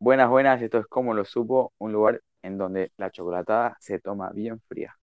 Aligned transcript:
Buenas, 0.00 0.28
buenas, 0.30 0.62
esto 0.62 0.78
es 0.78 0.86
Como 0.86 1.12
lo 1.12 1.24
supo, 1.24 1.72
un 1.78 1.92
lugar 1.92 2.22
en 2.42 2.56
donde 2.56 2.92
la 2.98 3.10
chocolatada 3.10 3.76
se 3.80 3.98
toma 3.98 4.30
bien 4.30 4.60
fría. 4.68 4.96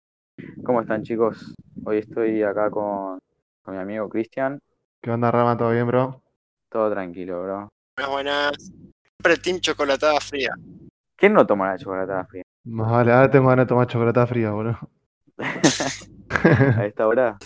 ¿Cómo 0.64 0.79
están 0.79 1.04
chicos? 1.04 1.54
Hoy 1.83 1.98
estoy 1.98 2.41
acá 2.44 2.70
con, 2.70 3.20
con 3.62 3.76
mi 3.76 3.81
amigo 3.81 4.08
Cristian. 4.08 4.58
¿Qué 5.02 5.12
onda, 5.12 5.29
Rama? 5.31 5.58
¿Todo 5.58 5.71
bien, 5.71 5.86
bro? 5.86 6.21
Todo 6.70 6.89
tranquilo, 6.92 7.44
bro. 7.44 7.70
Buenas, 7.97 8.12
buenas. 8.13 8.52
Siempre 8.58 9.38
team 9.44 9.60
chocolatada 9.60 10.17
fría. 10.21 10.53
¿Quién 11.17 11.33
no 11.33 11.46
toma 11.46 11.71
la 11.71 11.77
chocolatada 11.77 12.25
fría? 12.27 12.43
Más 12.63 12.89
vale, 12.89 13.12
ahora 13.12 13.29
tengo 13.29 13.49
ganas 13.49 13.65
de 13.65 13.69
tomar 13.69 13.87
chocolatada 13.87 14.27
fría, 14.27 14.51
bro. 14.51 14.79
a 16.77 16.85
esta 16.85 17.05
hora. 17.05 17.38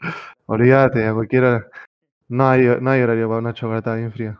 Olvídate, 0.44 1.06
a 1.06 1.14
cualquier 1.14 1.44
hora. 1.44 1.66
No 2.28 2.46
hay, 2.46 2.60
no 2.78 2.90
hay 2.90 3.00
horario 3.00 3.26
para 3.26 3.38
una 3.38 3.54
chocolatada 3.54 3.96
bien 3.96 4.12
fría. 4.12 4.38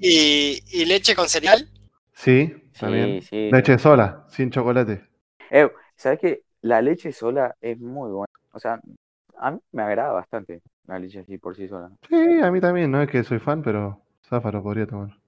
¿Y, 0.00 0.62
y 0.70 0.84
leche 0.84 1.14
con 1.14 1.28
cereal? 1.28 1.68
Sí, 2.12 2.54
Sí, 2.72 2.78
también. 2.78 3.20
sí. 3.22 3.50
Leche 3.50 3.78
sola, 3.78 4.24
sin 4.28 4.50
chocolate. 4.50 5.08
Eh, 5.50 5.68
¿sabes 5.96 6.18
qué? 6.20 6.42
La 6.62 6.80
leche 6.82 7.12
sola 7.12 7.54
es 7.60 7.78
muy 7.78 8.10
buena. 8.10 8.32
O 8.52 8.58
sea, 8.58 8.80
a 9.38 9.50
mí 9.50 9.58
me 9.72 9.82
agrada 9.82 10.12
bastante 10.12 10.60
la 10.86 10.98
leche 10.98 11.20
así 11.20 11.38
por 11.38 11.56
sí 11.56 11.68
sola. 11.68 11.90
Sí, 12.08 12.40
a 12.42 12.50
mí 12.50 12.60
también, 12.60 12.90
no 12.90 13.00
es 13.02 13.08
que 13.10 13.24
soy 13.24 13.38
fan, 13.38 13.62
pero 13.62 14.02
Zafaro 14.28 14.62
podría 14.62 14.86
tomar. 14.86 15.18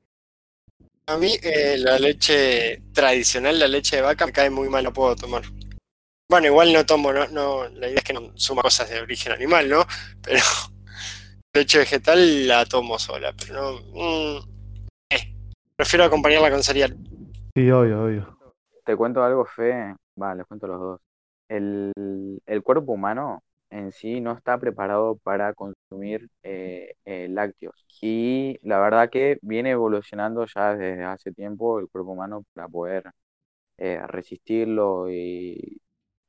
A 1.07 1.17
mí 1.17 1.37
eh, 1.43 1.77
la 1.79 1.99
leche 1.99 2.83
tradicional, 2.93 3.59
la 3.59 3.69
leche 3.69 3.97
de 3.97 4.03
vaca, 4.03 4.27
me 4.27 4.33
cae 4.33 4.51
muy 4.51 4.69
mal, 4.69 4.85
no 4.85 4.93
puedo 4.93 5.17
tomar. 5.17 5.43
Bueno, 6.29 6.49
igual 6.49 6.73
no 6.73 6.87
tomo, 6.87 7.13
no, 7.13 7.29
no, 7.29 7.69
la 7.71 7.89
idea 7.89 7.99
es 7.99 8.05
que 8.05 8.13
no 8.15 8.33
suma 8.37 8.63
cosas 8.63 8.91
de 8.91 9.01
origen 9.01 9.33
animal, 9.33 9.69
¿no? 9.69 9.87
Pero 10.23 10.41
leche 11.55 11.79
vegetal 11.79 12.47
la 12.47 12.65
tomo 12.65 12.99
sola, 12.99 13.33
pero 13.39 13.73
no... 13.73 13.79
mm, 13.93 14.39
eh, 15.11 15.35
prefiero 15.77 16.05
acompañarla 16.05 16.51
con 16.51 16.63
cereal. 16.63 16.97
Sí, 17.55 17.71
obvio, 17.71 18.05
obvio. 18.05 18.39
Te 18.85 18.97
cuento 18.97 19.23
algo, 19.23 19.45
Fe. 19.45 19.95
Va, 20.21 20.35
les 20.35 20.47
cuento 20.47 20.67
los 20.67 20.81
dos. 20.81 21.01
El, 21.49 21.93
el 22.47 22.63
cuerpo 22.63 22.93
humano 22.93 23.43
en 23.71 23.93
sí 23.93 24.21
no 24.21 24.33
está 24.33 24.59
preparado 24.59 25.17
para 25.17 25.53
consumir 25.55 26.29
eh, 26.43 26.95
eh, 27.05 27.29
lácteos. 27.29 27.85
Y 28.01 28.59
la 28.63 28.79
verdad 28.81 29.11
que 29.11 29.39
viene 29.43 29.71
evolucionando 29.71 30.47
ya 30.47 30.75
desde 30.75 31.05
hace 31.05 31.33
tiempo 31.33 31.79
el 31.79 31.89
cuerpo 31.89 32.13
humano 32.13 32.45
para 32.55 32.69
poder 32.69 33.11
eh, 33.79 34.01
resistirlo 34.07 35.11
y 35.11 35.82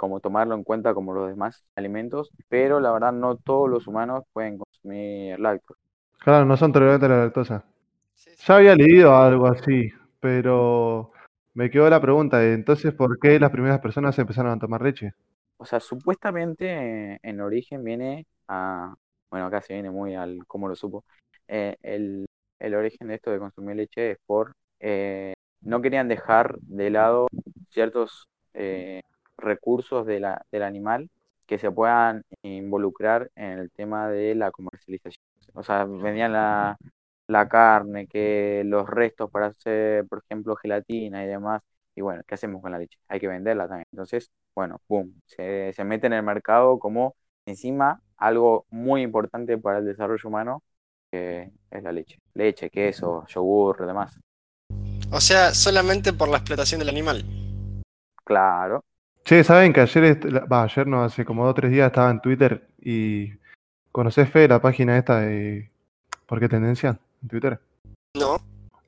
como 0.03 0.19
tomarlo 0.19 0.53
en 0.53 0.65
cuenta 0.65 0.93
como 0.93 1.13
los 1.13 1.29
demás 1.29 1.63
alimentos, 1.77 2.29
pero 2.49 2.81
la 2.81 2.91
verdad 2.91 3.13
no 3.13 3.37
todos 3.37 3.69
los 3.69 3.87
humanos 3.87 4.25
pueden 4.33 4.57
consumir 4.57 5.39
lácteos. 5.39 5.79
Claro, 6.19 6.43
no 6.43 6.57
son 6.57 6.73
tolerantes 6.73 7.09
a 7.09 7.13
la 7.13 7.23
lactosa. 7.23 7.63
Ya 8.45 8.55
había 8.57 8.75
leído 8.75 9.15
algo 9.15 9.47
así, 9.47 9.91
pero 10.19 11.13
me 11.53 11.69
quedó 11.71 11.89
la 11.89 12.01
pregunta, 12.01 12.39
de, 12.39 12.53
entonces, 12.53 12.93
¿por 12.93 13.17
qué 13.17 13.39
las 13.39 13.49
primeras 13.51 13.79
personas 13.79 14.19
empezaron 14.19 14.51
a 14.51 14.59
tomar 14.59 14.81
leche? 14.81 15.13
O 15.55 15.63
sea, 15.63 15.79
supuestamente 15.79 17.13
eh, 17.13 17.19
en 17.23 17.39
origen 17.39 17.81
viene 17.85 18.25
a, 18.49 18.93
bueno, 19.31 19.45
acá 19.45 19.61
se 19.61 19.73
viene 19.73 19.89
muy 19.89 20.15
al 20.15 20.45
cómo 20.47 20.67
lo 20.67 20.75
supo, 20.75 21.05
eh, 21.47 21.77
el, 21.81 22.25
el 22.59 22.75
origen 22.75 23.07
de 23.07 23.15
esto 23.15 23.31
de 23.31 23.39
consumir 23.39 23.77
leche 23.77 24.11
es 24.11 24.17
por, 24.25 24.51
eh, 24.81 25.33
no 25.61 25.81
querían 25.81 26.09
dejar 26.09 26.57
de 26.59 26.89
lado 26.89 27.27
ciertos 27.69 28.27
eh, 28.53 29.01
recursos 29.37 30.05
de 30.05 30.19
la, 30.19 30.45
del 30.51 30.63
animal 30.63 31.09
que 31.45 31.59
se 31.59 31.71
puedan 31.71 32.23
involucrar 32.43 33.29
en 33.35 33.59
el 33.59 33.71
tema 33.71 34.09
de 34.09 34.35
la 34.35 34.51
comercialización. 34.51 35.23
O 35.53 35.63
sea, 35.63 35.85
vendían 35.85 36.33
la, 36.33 36.77
la 37.27 37.47
carne, 37.49 38.07
que 38.07 38.63
los 38.65 38.87
restos 38.89 39.29
para 39.31 39.47
hacer, 39.47 40.07
por 40.07 40.23
ejemplo, 40.23 40.55
gelatina 40.55 41.23
y 41.23 41.27
demás. 41.27 41.61
Y 41.95 42.01
bueno, 42.01 42.23
¿qué 42.25 42.35
hacemos 42.35 42.61
con 42.61 42.71
la 42.71 42.79
leche? 42.79 42.97
Hay 43.07 43.19
que 43.19 43.27
venderla 43.27 43.67
también. 43.67 43.87
Entonces, 43.91 44.31
bueno, 44.55 44.81
boom, 44.87 45.19
se, 45.25 45.73
se 45.73 45.83
mete 45.83 46.07
en 46.07 46.13
el 46.13 46.23
mercado 46.23 46.79
como 46.79 47.15
encima 47.45 48.01
algo 48.17 48.65
muy 48.69 49.01
importante 49.01 49.57
para 49.57 49.79
el 49.79 49.85
desarrollo 49.85 50.29
humano, 50.29 50.63
que 51.11 51.51
es 51.69 51.83
la 51.83 51.91
leche. 51.91 52.19
Leche, 52.33 52.69
queso, 52.69 53.25
yogur, 53.27 53.85
demás. 53.85 54.19
O 55.11 55.19
sea, 55.21 55.53
solamente 55.53 56.13
por 56.13 56.29
la 56.29 56.37
explotación 56.37 56.79
del 56.79 56.89
animal. 56.89 57.23
Claro. 58.23 58.83
Che, 59.25 59.43
¿saben 59.43 59.71
que 59.71 59.81
ayer, 59.81 60.19
ayer 60.49 60.87
no, 60.87 61.03
hace 61.03 61.23
como 61.23 61.43
dos 61.45 61.51
o 61.51 61.55
tres 61.55 61.71
días 61.71 61.87
estaba 61.87 62.11
en 62.11 62.21
Twitter 62.21 62.67
y 62.81 63.31
¿conocés, 63.91 64.29
Fe, 64.29 64.47
la 64.47 64.61
página 64.61 64.97
esta 64.97 65.21
de 65.21 65.71
¿Por 66.25 66.39
qué 66.39 66.49
tendencia? 66.49 66.99
En 67.21 67.29
Twitter. 67.29 67.59
No, 68.17 68.37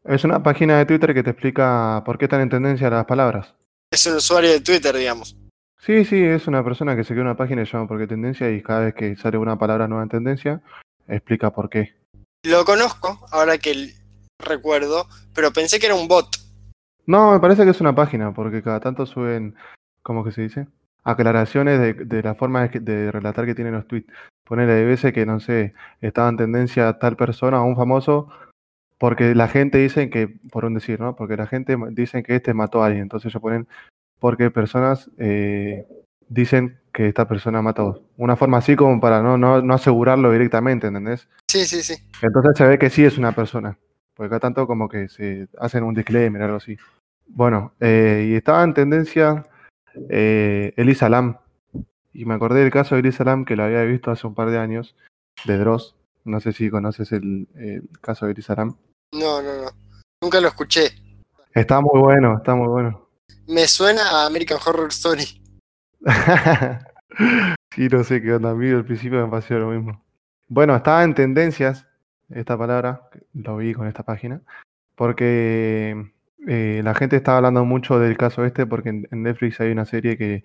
Es 0.04 0.24
una 0.24 0.42
página 0.42 0.78
de 0.78 0.86
Twitter 0.86 1.14
que 1.14 1.24
te 1.24 1.30
explica 1.30 2.02
por 2.06 2.18
qué 2.18 2.26
están 2.26 2.42
en 2.42 2.50
tendencia 2.50 2.90
las 2.90 3.06
palabras. 3.06 3.54
es 3.92 4.06
un 4.08 4.16
usuario 4.16 4.52
de 4.52 4.62
Twitter, 4.62 4.96
digamos. 4.96 5.38
Sí, 5.80 6.06
sí, 6.06 6.24
es 6.24 6.48
una 6.48 6.64
persona 6.64 6.96
que 6.96 7.04
se 7.04 7.14
crea 7.14 7.24
una 7.24 7.38
página 7.38 7.64
se 7.66 7.72
llama 7.72 7.88
Por 7.88 8.00
qué 8.00 8.08
tendencia 8.08 8.50
y 8.50 8.64
cada 8.64 8.82
vez 8.82 8.96
que 8.96 9.16
sale 9.16 9.38
una 9.38 9.60
palabra 9.60 9.88
nueva 9.88 10.04
en 10.04 10.10
tendencia, 10.10 10.62
explica 11.08 11.52
por 11.52 11.70
qué. 11.70 11.96
Lo 12.44 12.66
conozco, 12.66 13.26
ahora 13.32 13.58
que 13.58 13.94
recuerdo, 14.40 15.08
pero 15.34 15.52
pensé 15.52 15.80
que 15.80 15.86
era 15.86 15.96
un 15.96 16.08
bot. 16.08 16.28
No, 17.06 17.32
me 17.32 17.40
parece 17.40 17.64
que 17.64 17.70
es 17.70 17.82
una 17.82 17.94
página, 17.94 18.34
porque 18.34 18.64
cada 18.64 18.80
tanto 18.80 19.06
suben, 19.06 19.56
¿cómo 20.06 20.24
que 20.24 20.32
se 20.32 20.44
dice? 20.44 20.68
Aclaraciones 21.04 21.80
de, 21.80 21.94
de 21.94 22.22
la 22.22 22.36
forma 22.36 22.68
de, 22.68 23.12
relatar 23.12 23.46
que 23.46 23.56
tienen 23.56 23.74
los 23.74 23.88
tweets. 23.88 24.14
Ponerle 24.44 24.76
de 24.76 24.86
veces 24.86 25.12
que, 25.14 25.26
no 25.26 25.40
sé, 25.40 25.74
estaba 26.00 26.30
en 26.30 26.38
tendencia 26.38 27.00
tal 27.00 27.18
persona 27.18 27.62
o 27.62 27.66
un 27.66 27.76
famoso, 27.76 28.30
porque 29.00 29.34
la 29.34 29.48
gente 29.48 29.80
dice 29.80 30.12
que, 30.12 30.28
por 30.52 30.66
un 30.66 30.76
decir, 30.76 31.00
¿no? 31.00 31.16
Porque 31.16 31.36
la 31.36 31.48
gente 31.48 31.76
dice 31.90 32.22
que 32.22 32.36
este 32.36 32.54
mató 32.54 32.84
a 32.84 32.86
alguien, 32.86 33.04
entonces 33.04 33.32
ellos 33.32 33.42
ponen 33.42 33.68
porque 34.20 34.52
personas 34.52 35.10
eh, 35.18 35.88
dicen 36.30 36.80
que 36.94 37.08
esta 37.08 37.28
persona 37.28 37.64
mató. 37.64 38.04
Una 38.18 38.36
forma 38.36 38.60
así 38.60 38.76
como 38.76 39.02
para 39.02 39.24
no, 39.24 39.40
no, 39.40 39.64
no 39.64 39.74
asegurarlo 39.74 40.32
directamente, 40.32 40.88
¿entendés? 40.88 41.28
Sí, 41.48 41.66
sí, 41.66 41.82
sí. 41.82 41.96
Entonces 42.22 42.52
se 42.56 42.68
ve 42.68 42.78
que 42.78 42.92
sí 42.92 43.04
es 43.04 43.18
una 43.18 43.32
persona. 43.32 43.78
Porque 44.14 44.28
acá 44.28 44.40
tanto 44.40 44.68
como 44.68 44.88
que 44.88 45.10
se 45.10 45.48
hacen 45.60 45.84
un 45.84 45.96
disclaimer 45.96 46.42
o 46.42 46.46
algo 46.46 46.58
así. 46.58 46.78
Bueno, 47.28 47.74
eh, 47.80 48.28
y 48.30 48.36
estaba 48.36 48.64
en 48.64 48.76
tendencia 48.76 49.44
eh, 50.10 50.74
Elisa 50.78 51.10
Lam. 51.10 51.38
Y 52.14 52.26
me 52.26 52.34
acordé 52.34 52.62
del 52.62 52.72
caso 52.72 52.96
de 52.96 53.02
Elisa 53.02 53.24
Lam 53.24 53.46
que 53.46 53.56
lo 53.56 53.64
había 53.64 53.84
visto 53.84 54.12
hace 54.12 54.26
un 54.28 54.36
par 54.36 54.50
de 54.50 54.58
años, 54.58 54.96
de 55.46 55.58
Dross. 55.58 55.96
No 56.24 56.40
sé 56.40 56.54
si 56.54 56.70
conoces 56.70 57.12
el, 57.12 57.48
el 57.56 57.90
caso 58.02 58.26
de 58.26 58.34
Elisa 58.34 58.56
Lam. 58.56 58.78
No, 59.12 59.42
no, 59.42 59.64
no. 59.64 59.70
Nunca 60.22 60.42
lo 60.42 60.48
escuché. 60.48 60.92
Está 61.54 61.82
muy 61.82 62.00
bueno, 62.00 62.38
está 62.38 62.56
muy 62.56 62.68
bueno. 62.68 63.08
Me 63.48 63.68
suena 63.68 64.02
a 64.10 64.26
American 64.26 64.58
Horror 64.66 64.90
Story. 64.90 65.42
sí, 67.76 67.88
no 67.90 68.04
sé 68.04 68.22
qué 68.22 68.34
onda. 68.34 68.52
A 68.52 68.56
mí 68.56 68.70
al 68.70 68.86
principio 68.86 69.24
me 69.24 69.30
pareció 69.30 69.60
lo 69.60 69.70
mismo. 69.70 70.04
Bueno, 70.48 70.76
estaba 70.76 71.04
en 71.04 71.16
tendencias 71.16 71.88
esta 72.30 72.58
palabra, 72.58 73.10
lo 73.34 73.58
vi 73.58 73.74
con 73.74 73.88
esta 73.88 74.04
página, 74.04 74.42
porque 74.96 76.12
eh, 76.48 76.82
la 76.84 76.94
gente 76.96 77.16
estaba 77.16 77.38
hablando 77.38 77.66
mucho 77.66 78.00
del 78.00 78.18
caso 78.18 78.46
este, 78.46 78.66
porque 78.66 78.90
en, 78.90 79.08
en 79.12 79.24
Netflix 79.24 79.60
hay 79.62 79.72
una 79.72 79.86
serie 79.86 80.18
que, 80.18 80.44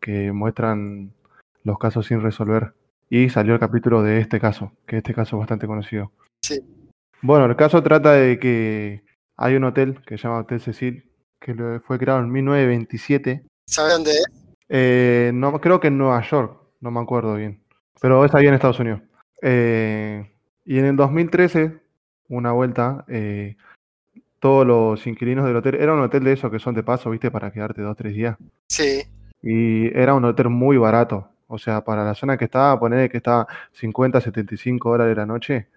que 0.00 0.32
muestran 0.32 1.12
los 1.64 1.78
casos 1.78 2.06
sin 2.06 2.22
resolver. 2.22 2.74
Y 3.08 3.28
salió 3.28 3.54
el 3.54 3.60
capítulo 3.60 4.02
de 4.02 4.20
este 4.20 4.40
caso, 4.40 4.72
que 4.86 4.98
este 4.98 5.14
caso 5.14 5.36
es 5.36 5.40
bastante 5.40 5.66
conocido. 5.66 6.12
Sí. 6.42 6.60
Bueno, 7.20 7.44
el 7.46 7.56
caso 7.56 7.82
trata 7.82 8.12
de 8.12 8.38
que 8.38 9.04
hay 9.36 9.54
un 9.54 9.64
hotel 9.64 10.00
que 10.06 10.16
se 10.16 10.24
llama 10.24 10.40
Hotel 10.40 10.60
Cecil, 10.60 11.10
que 11.38 11.80
fue 11.84 11.98
creado 11.98 12.20
en 12.20 12.30
1927 12.30 13.44
¿Sabes 13.66 13.92
dónde 13.94 14.10
es? 14.10 14.24
eh, 14.68 15.30
no, 15.34 15.60
creo 15.60 15.80
que 15.80 15.88
en 15.88 15.98
Nueva 15.98 16.22
York, 16.22 16.58
no 16.80 16.90
me 16.90 17.00
acuerdo 17.00 17.36
bien. 17.36 17.62
Pero 18.00 18.24
es 18.24 18.34
ahí 18.34 18.46
en 18.46 18.54
Estados 18.54 18.80
Unidos. 18.80 19.00
Eh, 19.40 20.30
y 20.64 20.78
en 20.78 20.84
el 20.86 20.96
2013, 20.96 21.78
una 22.28 22.52
vuelta, 22.52 23.04
eh, 23.08 23.56
todos 24.42 24.66
los 24.66 25.06
inquilinos 25.06 25.46
del 25.46 25.54
hotel, 25.54 25.76
era 25.76 25.94
un 25.94 26.00
hotel 26.00 26.24
de 26.24 26.32
esos 26.32 26.50
que 26.50 26.58
son 26.58 26.74
de 26.74 26.82
paso, 26.82 27.08
viste, 27.10 27.30
para 27.30 27.52
quedarte 27.52 27.80
dos, 27.80 27.96
tres 27.96 28.12
días. 28.12 28.36
Sí. 28.68 29.02
Y 29.40 29.86
era 29.96 30.14
un 30.14 30.24
hotel 30.24 30.48
muy 30.48 30.76
barato. 30.78 31.28
O 31.46 31.58
sea, 31.58 31.84
para 31.84 32.02
la 32.02 32.14
zona 32.14 32.36
que 32.36 32.46
estaba, 32.46 32.76
poner 32.80 33.08
que 33.08 33.18
estaba 33.18 33.46
50, 33.70 34.20
75 34.20 34.90
dólares 34.90 35.16
la 35.16 35.26
noche. 35.26 35.68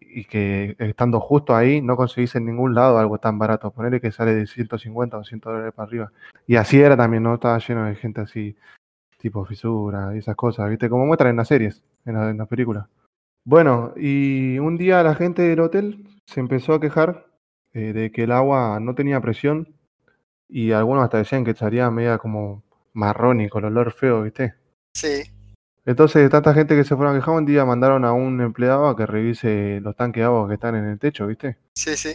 Y 0.00 0.24
que 0.24 0.74
estando 0.80 1.20
justo 1.20 1.54
ahí, 1.54 1.80
no 1.80 1.94
conseguís 1.96 2.34
en 2.34 2.44
ningún 2.46 2.74
lado 2.74 2.98
algo 2.98 3.18
tan 3.18 3.38
barato. 3.38 3.70
Ponerle 3.70 4.00
que 4.00 4.10
sale 4.10 4.34
de 4.34 4.48
150 4.48 5.18
o 5.18 5.22
100 5.22 5.38
dólares 5.40 5.72
para 5.72 5.86
arriba. 5.86 6.12
Y 6.48 6.56
así 6.56 6.80
era 6.80 6.96
también, 6.96 7.22
¿no? 7.22 7.34
Estaba 7.34 7.58
lleno 7.58 7.84
de 7.84 7.94
gente 7.94 8.20
así, 8.20 8.56
tipo 9.18 9.44
fisura 9.44 10.10
y 10.14 10.18
esas 10.18 10.34
cosas, 10.34 10.68
¿viste? 10.68 10.88
Como 10.88 11.06
muestran 11.06 11.30
en 11.30 11.36
las 11.36 11.46
series, 11.46 11.84
en, 12.04 12.14
la- 12.14 12.30
en 12.30 12.38
las 12.38 12.48
películas. 12.48 12.86
Bueno, 13.44 13.92
y 13.96 14.58
un 14.58 14.76
día 14.76 15.04
la 15.04 15.14
gente 15.14 15.42
del 15.42 15.60
hotel 15.60 16.08
se 16.26 16.40
empezó 16.40 16.74
a 16.74 16.80
quejar 16.80 17.26
eh, 17.74 17.92
de 17.92 18.10
que 18.12 18.24
el 18.24 18.32
agua 18.32 18.78
no 18.80 18.94
tenía 18.94 19.20
presión 19.20 19.74
y 20.48 20.72
algunos 20.72 21.04
hasta 21.04 21.18
decían 21.18 21.44
que 21.44 21.54
salía 21.54 21.90
media 21.90 22.18
como 22.18 22.62
marrón 22.92 23.40
y 23.40 23.48
con 23.48 23.64
olor 23.64 23.92
feo, 23.92 24.22
¿viste? 24.22 24.54
Sí. 24.94 25.22
Entonces, 25.84 26.30
tanta 26.30 26.54
gente 26.54 26.76
que 26.76 26.84
se 26.84 26.94
fueron 26.94 27.14
a 27.14 27.18
quejar, 27.18 27.34
un 27.34 27.46
día 27.46 27.64
mandaron 27.64 28.04
a 28.04 28.12
un 28.12 28.40
empleado 28.40 28.86
a 28.86 28.96
que 28.96 29.06
revise 29.06 29.80
los 29.80 29.96
tanques 29.96 30.20
de 30.20 30.26
agua 30.26 30.46
que 30.46 30.54
están 30.54 30.76
en 30.76 30.84
el 30.84 30.98
techo, 30.98 31.26
¿viste? 31.26 31.56
Sí, 31.74 31.96
sí. 31.96 32.14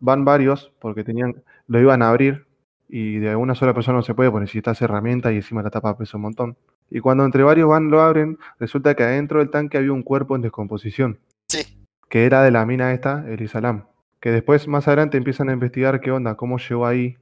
van 0.00 0.24
varios 0.24 0.72
porque 0.80 1.04
tenían, 1.04 1.42
lo 1.66 1.80
iban 1.80 2.02
a 2.02 2.10
abrir 2.10 2.46
y 2.88 3.18
de 3.18 3.36
una 3.36 3.54
sola 3.54 3.74
persona 3.74 3.98
no 3.98 4.02
se 4.02 4.14
puede 4.14 4.30
porque 4.30 4.42
necesitas 4.42 4.80
herramienta 4.82 5.32
y 5.32 5.36
encima 5.36 5.62
la 5.62 5.70
tapa 5.70 5.96
pesa 5.96 6.16
un 6.16 6.22
montón. 6.22 6.56
Y 6.90 7.00
cuando 7.00 7.24
entre 7.24 7.42
varios 7.42 7.68
van, 7.68 7.90
lo 7.90 8.00
abren, 8.00 8.38
resulta 8.58 8.94
que 8.94 9.04
adentro 9.04 9.38
del 9.38 9.50
tanque 9.50 9.78
había 9.78 9.92
un 9.92 10.02
cuerpo 10.02 10.36
en 10.36 10.42
descomposición. 10.42 11.18
Sí. 11.48 11.86
Que 12.08 12.24
era 12.24 12.42
de 12.42 12.50
la 12.50 12.64
mina 12.66 12.92
esta, 12.92 13.24
el 13.28 13.42
Isalam. 13.42 13.84
Que 14.20 14.30
después, 14.30 14.66
más 14.68 14.88
adelante, 14.88 15.16
empiezan 15.16 15.48
a 15.48 15.52
investigar 15.52 16.00
qué 16.00 16.10
onda, 16.10 16.34
cómo 16.36 16.58
llegó 16.58 16.86
ahí. 16.86 17.16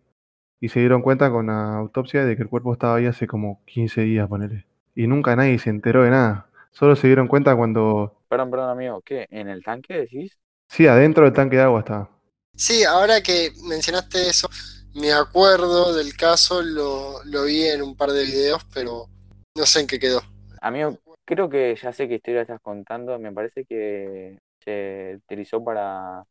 Y 0.60 0.68
se 0.70 0.80
dieron 0.80 1.02
cuenta 1.02 1.30
con 1.30 1.48
la 1.48 1.76
autopsia 1.76 2.24
de 2.24 2.36
que 2.36 2.42
el 2.42 2.48
cuerpo 2.48 2.72
estaba 2.72 2.96
ahí 2.96 3.06
hace 3.06 3.26
como 3.26 3.60
15 3.66 4.02
días, 4.02 4.28
ponele. 4.28 4.66
Y 4.94 5.06
nunca 5.06 5.36
nadie 5.36 5.58
se 5.58 5.70
enteró 5.70 6.02
de 6.02 6.10
nada. 6.10 6.48
Solo 6.70 6.96
se 6.96 7.06
dieron 7.06 7.28
cuenta 7.28 7.54
cuando... 7.54 8.16
Perdón, 8.28 8.50
perdón, 8.50 8.70
amigo. 8.70 9.02
¿Qué? 9.02 9.26
¿En 9.30 9.48
el 9.48 9.62
tanque 9.62 9.94
decís? 9.94 10.38
Sí, 10.68 10.86
adentro 10.86 11.24
del 11.24 11.34
tanque 11.34 11.56
de 11.56 11.62
agua 11.62 11.80
estaba. 11.80 12.10
Sí, 12.54 12.84
ahora 12.84 13.20
que 13.20 13.50
mencionaste 13.68 14.28
eso, 14.28 14.48
me 14.94 15.12
acuerdo 15.12 15.94
del 15.94 16.16
caso, 16.16 16.62
lo, 16.62 17.22
lo 17.24 17.44
vi 17.44 17.66
en 17.66 17.82
un 17.82 17.94
par 17.94 18.10
de 18.12 18.24
videos, 18.24 18.66
pero 18.72 19.06
no 19.54 19.66
sé 19.66 19.80
en 19.80 19.86
qué 19.86 19.98
quedó. 19.98 20.22
Amigo, 20.62 20.98
creo 21.26 21.50
que 21.50 21.76
ya 21.80 21.92
sé 21.92 22.08
qué 22.08 22.14
historia 22.14 22.42
estás 22.42 22.60
contando. 22.62 23.18
Me 23.18 23.32
parece 23.32 23.64
que 23.64 24.38
se 24.64 25.18
utilizó 25.22 25.62
para 25.62 26.24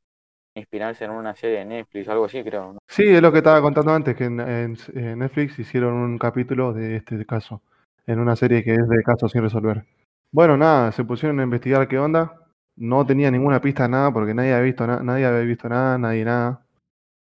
inspirarse 0.56 1.06
en 1.06 1.12
una 1.12 1.36
serie 1.36 1.60
de 1.60 1.66
Netflix 1.66 2.08
algo 2.08 2.26
así, 2.26 2.44
creo. 2.44 2.78
Sí, 2.88 3.04
es 3.04 3.22
lo 3.22 3.32
que 3.32 3.40
estaba 3.40 3.62
contando 3.62 3.94
antes, 3.94 4.16
que 4.16 4.26
en, 4.26 4.78
Netflix 5.20 5.60
hicieron 5.60 5.94
un 5.94 6.18
capítulo 6.18 6.74
de 6.74 6.96
este 6.96 7.26
caso, 7.26 7.62
en 8.08 8.20
una 8.20 8.36
serie 8.36 8.64
que 8.64 8.74
es 8.74 8.88
de 8.88 9.04
casos 9.04 9.32
sin 9.32 9.42
resolver. 9.42 9.84
Bueno, 10.32 10.58
nada, 10.58 10.92
se 10.92 11.04
pusieron 11.04 11.40
a 11.40 11.44
investigar 11.44 11.88
qué 11.88 12.00
onda. 12.00 12.40
No 12.78 13.06
tenía 13.06 13.32
ninguna 13.32 13.62
pista 13.62 13.88
nada 13.88 14.12
porque 14.12 14.34
nadie 14.34 14.54
había 14.54 14.66
visto, 14.66 14.86
na- 14.88 15.02
nadie 15.02 15.26
había 15.26 15.42
visto 15.42 15.70
nada, 15.70 15.98
nadie 15.98 16.26
nada. 16.26 16.62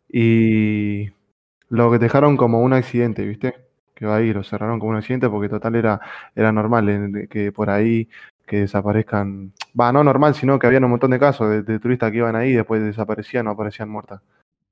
Y 0.09 1.11
lo 1.69 1.91
que 1.91 1.99
dejaron 1.99 2.37
como 2.37 2.61
un 2.63 2.73
accidente, 2.73 3.25
¿viste? 3.25 3.55
Que 3.95 4.07
va 4.07 4.17
ahí, 4.17 4.33
lo 4.33 4.43
cerraron 4.43 4.79
como 4.79 4.91
un 4.93 4.99
accidente 4.99 5.29
porque 5.31 5.49
total 5.49 5.77
era, 5.77 6.01
era 6.35 6.53
normal 6.53 7.27
que 7.31 7.53
por 7.53 7.71
ahí 7.71 8.09
que 8.47 8.61
desaparezcan. 8.61 9.53
Va, 9.79 9.93
no 9.93 10.03
normal, 10.03 10.35
sino 10.35 10.59
que 10.59 10.67
habían 10.67 10.85
un 10.85 10.91
montón 10.91 11.11
de 11.11 11.19
casos 11.19 11.49
de, 11.51 11.63
de 11.63 11.79
turistas 11.79 12.11
que 12.11 12.19
iban 12.19 12.37
ahí 12.37 12.51
y 12.51 12.57
después 12.57 12.83
desaparecían 12.83 13.47
o 13.47 13.51
aparecían 13.51 13.89
muertas. 13.89 14.21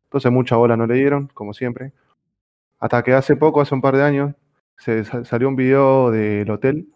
Entonces 0.05 0.33
mucha 0.33 0.57
bola 0.57 0.77
no 0.77 0.87
le 0.87 0.95
dieron, 0.95 1.29
como 1.35 1.53
siempre. 1.53 1.93
Hasta 2.81 3.03
que 3.03 3.13
hace 3.15 3.37
poco, 3.37 3.61
hace 3.61 3.75
un 3.75 3.81
par 3.81 3.97
de 3.97 4.03
años, 4.03 4.35
se 4.77 5.05
sa- 5.05 5.25
salió 5.25 5.49
un 5.49 5.57
video 5.57 6.11
del 6.11 6.51
hotel 6.51 6.89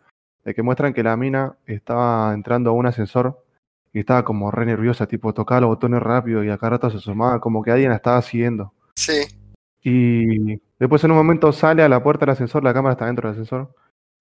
de 0.44 0.54
que 0.54 0.62
muestran 0.62 0.94
que 0.94 1.02
la 1.02 1.16
mina 1.16 1.56
estaba 1.66 2.32
entrando 2.34 2.70
a 2.70 2.72
un 2.74 2.86
ascensor 2.86 3.44
y 3.92 4.00
estaba 4.00 4.24
como 4.24 4.50
re 4.50 4.64
nerviosa, 4.66 5.06
tipo 5.06 5.32
tocaba 5.34 5.60
los 5.62 5.68
botones 5.68 6.02
rápido 6.02 6.42
y 6.42 6.50
a 6.50 6.58
cada 6.58 6.70
rato 6.70 6.90
se 6.90 6.96
asomaba, 6.98 7.40
como 7.40 7.62
que 7.62 7.70
alguien 7.70 7.90
la 7.90 7.96
estaba 7.96 8.22
siguiendo. 8.22 8.72
Sí, 8.96 9.22
Y 9.82 10.60
después 10.78 11.02
en 11.04 11.10
un 11.10 11.16
momento 11.16 11.52
sale 11.52 11.82
a 11.82 11.88
la 11.88 12.02
puerta 12.02 12.24
del 12.24 12.32
ascensor, 12.32 12.62
la 12.64 12.72
cámara 12.72 12.92
está 12.92 13.06
dentro 13.06 13.28
del 13.28 13.32
ascensor, 13.40 13.74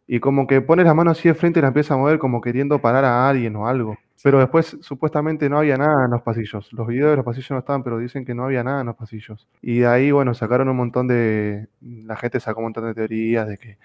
y 0.08 0.20
como 0.20 0.48
que 0.48 0.62
pone 0.62 0.84
las 0.84 0.96
manos 0.96 1.18
así 1.18 1.30
de 1.30 1.36
frente 1.36 1.60
y 1.60 1.62
la 1.62 1.70
empieza 1.70 1.94
a 1.94 1.98
mover 1.98 2.20
como 2.20 2.42
queriendo 2.42 2.80
parar 2.82 3.06
a 3.06 3.30
alguien 3.30 3.56
o 3.56 3.68
algo. 3.68 3.98
Pero 4.24 4.40
después 4.40 4.78
supuestamente 4.82 5.50
no 5.50 5.58
había 5.58 5.78
nada 5.78 6.06
en 6.06 6.12
los 6.12 6.22
pasillos. 6.22 6.72
Los 6.74 6.88
videos 6.88 7.12
de 7.12 7.16
los 7.18 7.26
pasillos 7.26 7.52
no 7.52 7.60
estaban, 7.60 7.84
pero 7.84 7.98
dicen 7.98 8.24
que 8.26 8.36
no 8.36 8.46
había 8.46 8.64
nada 8.64 8.82
en 8.82 8.88
los 8.88 8.96
pasillos. 8.96 9.48
Y 9.62 9.80
de 9.80 9.88
ahí, 9.88 10.12
bueno, 10.12 10.34
sacaron 10.34 10.70
un 10.70 10.78
montón 10.78 11.08
de... 11.08 11.68
La 11.82 12.16
gente 12.16 12.40
sacó 12.40 12.60
un 12.60 12.66
montón 12.66 12.86
de 12.86 12.94
teorías 12.94 13.48
de 13.48 13.58
que 13.58 13.78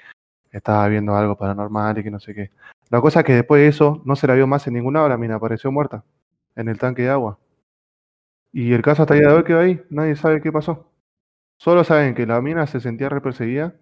estaba 0.51 0.87
viendo 0.89 1.15
algo 1.15 1.37
paranormal 1.37 1.99
y 1.99 2.03
que 2.03 2.11
no 2.11 2.21
sé 2.21 2.35
qué. 2.35 2.51
La 2.91 3.01
cosa 3.01 3.21
es 3.21 3.27
que 3.27 3.35
después 3.35 3.61
de 3.61 3.69
eso 3.69 4.03
no 4.05 4.17
se 4.17 4.27
la 4.27 4.35
vio 4.35 4.47
más 4.47 4.67
en 4.67 4.75
ningún 4.75 4.95
lado, 4.95 5.09
la 5.09 5.17
mina 5.17 5.37
apareció 5.37 5.73
muerta 5.73 6.05
en 6.55 6.69
el 6.69 6.79
tanque 6.79 7.03
de 7.03 7.11
agua. 7.11 7.39
Y 8.53 8.73
el 8.73 8.83
caso 8.83 9.03
hasta 9.03 9.15
el 9.15 9.21
día 9.21 9.31
de 9.31 9.37
hoy 9.37 9.45
quedó 9.45 9.61
ahí, 9.61 9.83
nadie 9.91 10.17
sabe 10.17 10.41
qué 10.41 10.53
pasó. 10.53 10.91
Solo 11.59 11.85
saben 11.85 12.15
que 12.15 12.27
la 12.27 12.41
mina 12.41 12.67
se 12.67 12.81
sentía 12.81 13.09
re 13.09 13.21
perseguida 13.21 13.75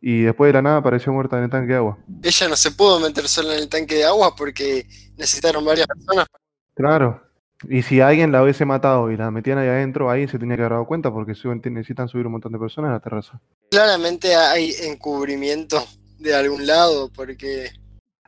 y 0.00 0.22
después 0.22 0.48
de 0.48 0.52
la 0.54 0.62
nada 0.62 0.76
apareció 0.78 1.12
muerta 1.12 1.38
en 1.38 1.44
el 1.44 1.50
tanque 1.50 1.72
de 1.72 1.78
agua. 1.78 1.98
ella 2.22 2.48
no 2.48 2.56
se 2.56 2.70
pudo 2.70 3.00
meter 3.00 3.26
sola 3.28 3.54
en 3.54 3.60
el 3.60 3.68
tanque 3.68 3.96
de 3.96 4.04
agua 4.04 4.34
porque 4.36 4.86
necesitaron 5.16 5.64
varias 5.64 5.86
personas. 5.86 6.26
Claro. 6.74 7.22
Y 7.68 7.82
si 7.82 8.00
alguien 8.00 8.30
la 8.30 8.42
hubiese 8.44 8.64
matado 8.64 9.10
y 9.10 9.16
la 9.16 9.32
metían 9.32 9.58
ahí 9.58 9.66
adentro, 9.66 10.08
ahí 10.10 10.28
se 10.28 10.38
tenía 10.38 10.54
que 10.54 10.62
haber 10.62 10.72
dado 10.74 10.86
cuenta 10.86 11.10
porque 11.10 11.32
suben- 11.32 11.60
necesitan 11.72 12.08
subir 12.08 12.26
un 12.26 12.32
montón 12.32 12.52
de 12.52 12.58
personas 12.58 12.90
a 12.90 12.94
la 12.94 13.00
terraza. 13.00 13.40
Claramente 13.70 14.36
hay 14.36 14.72
encubrimiento 14.84 15.84
de 16.20 16.34
algún 16.36 16.66
lado 16.66 17.10
porque 17.14 17.64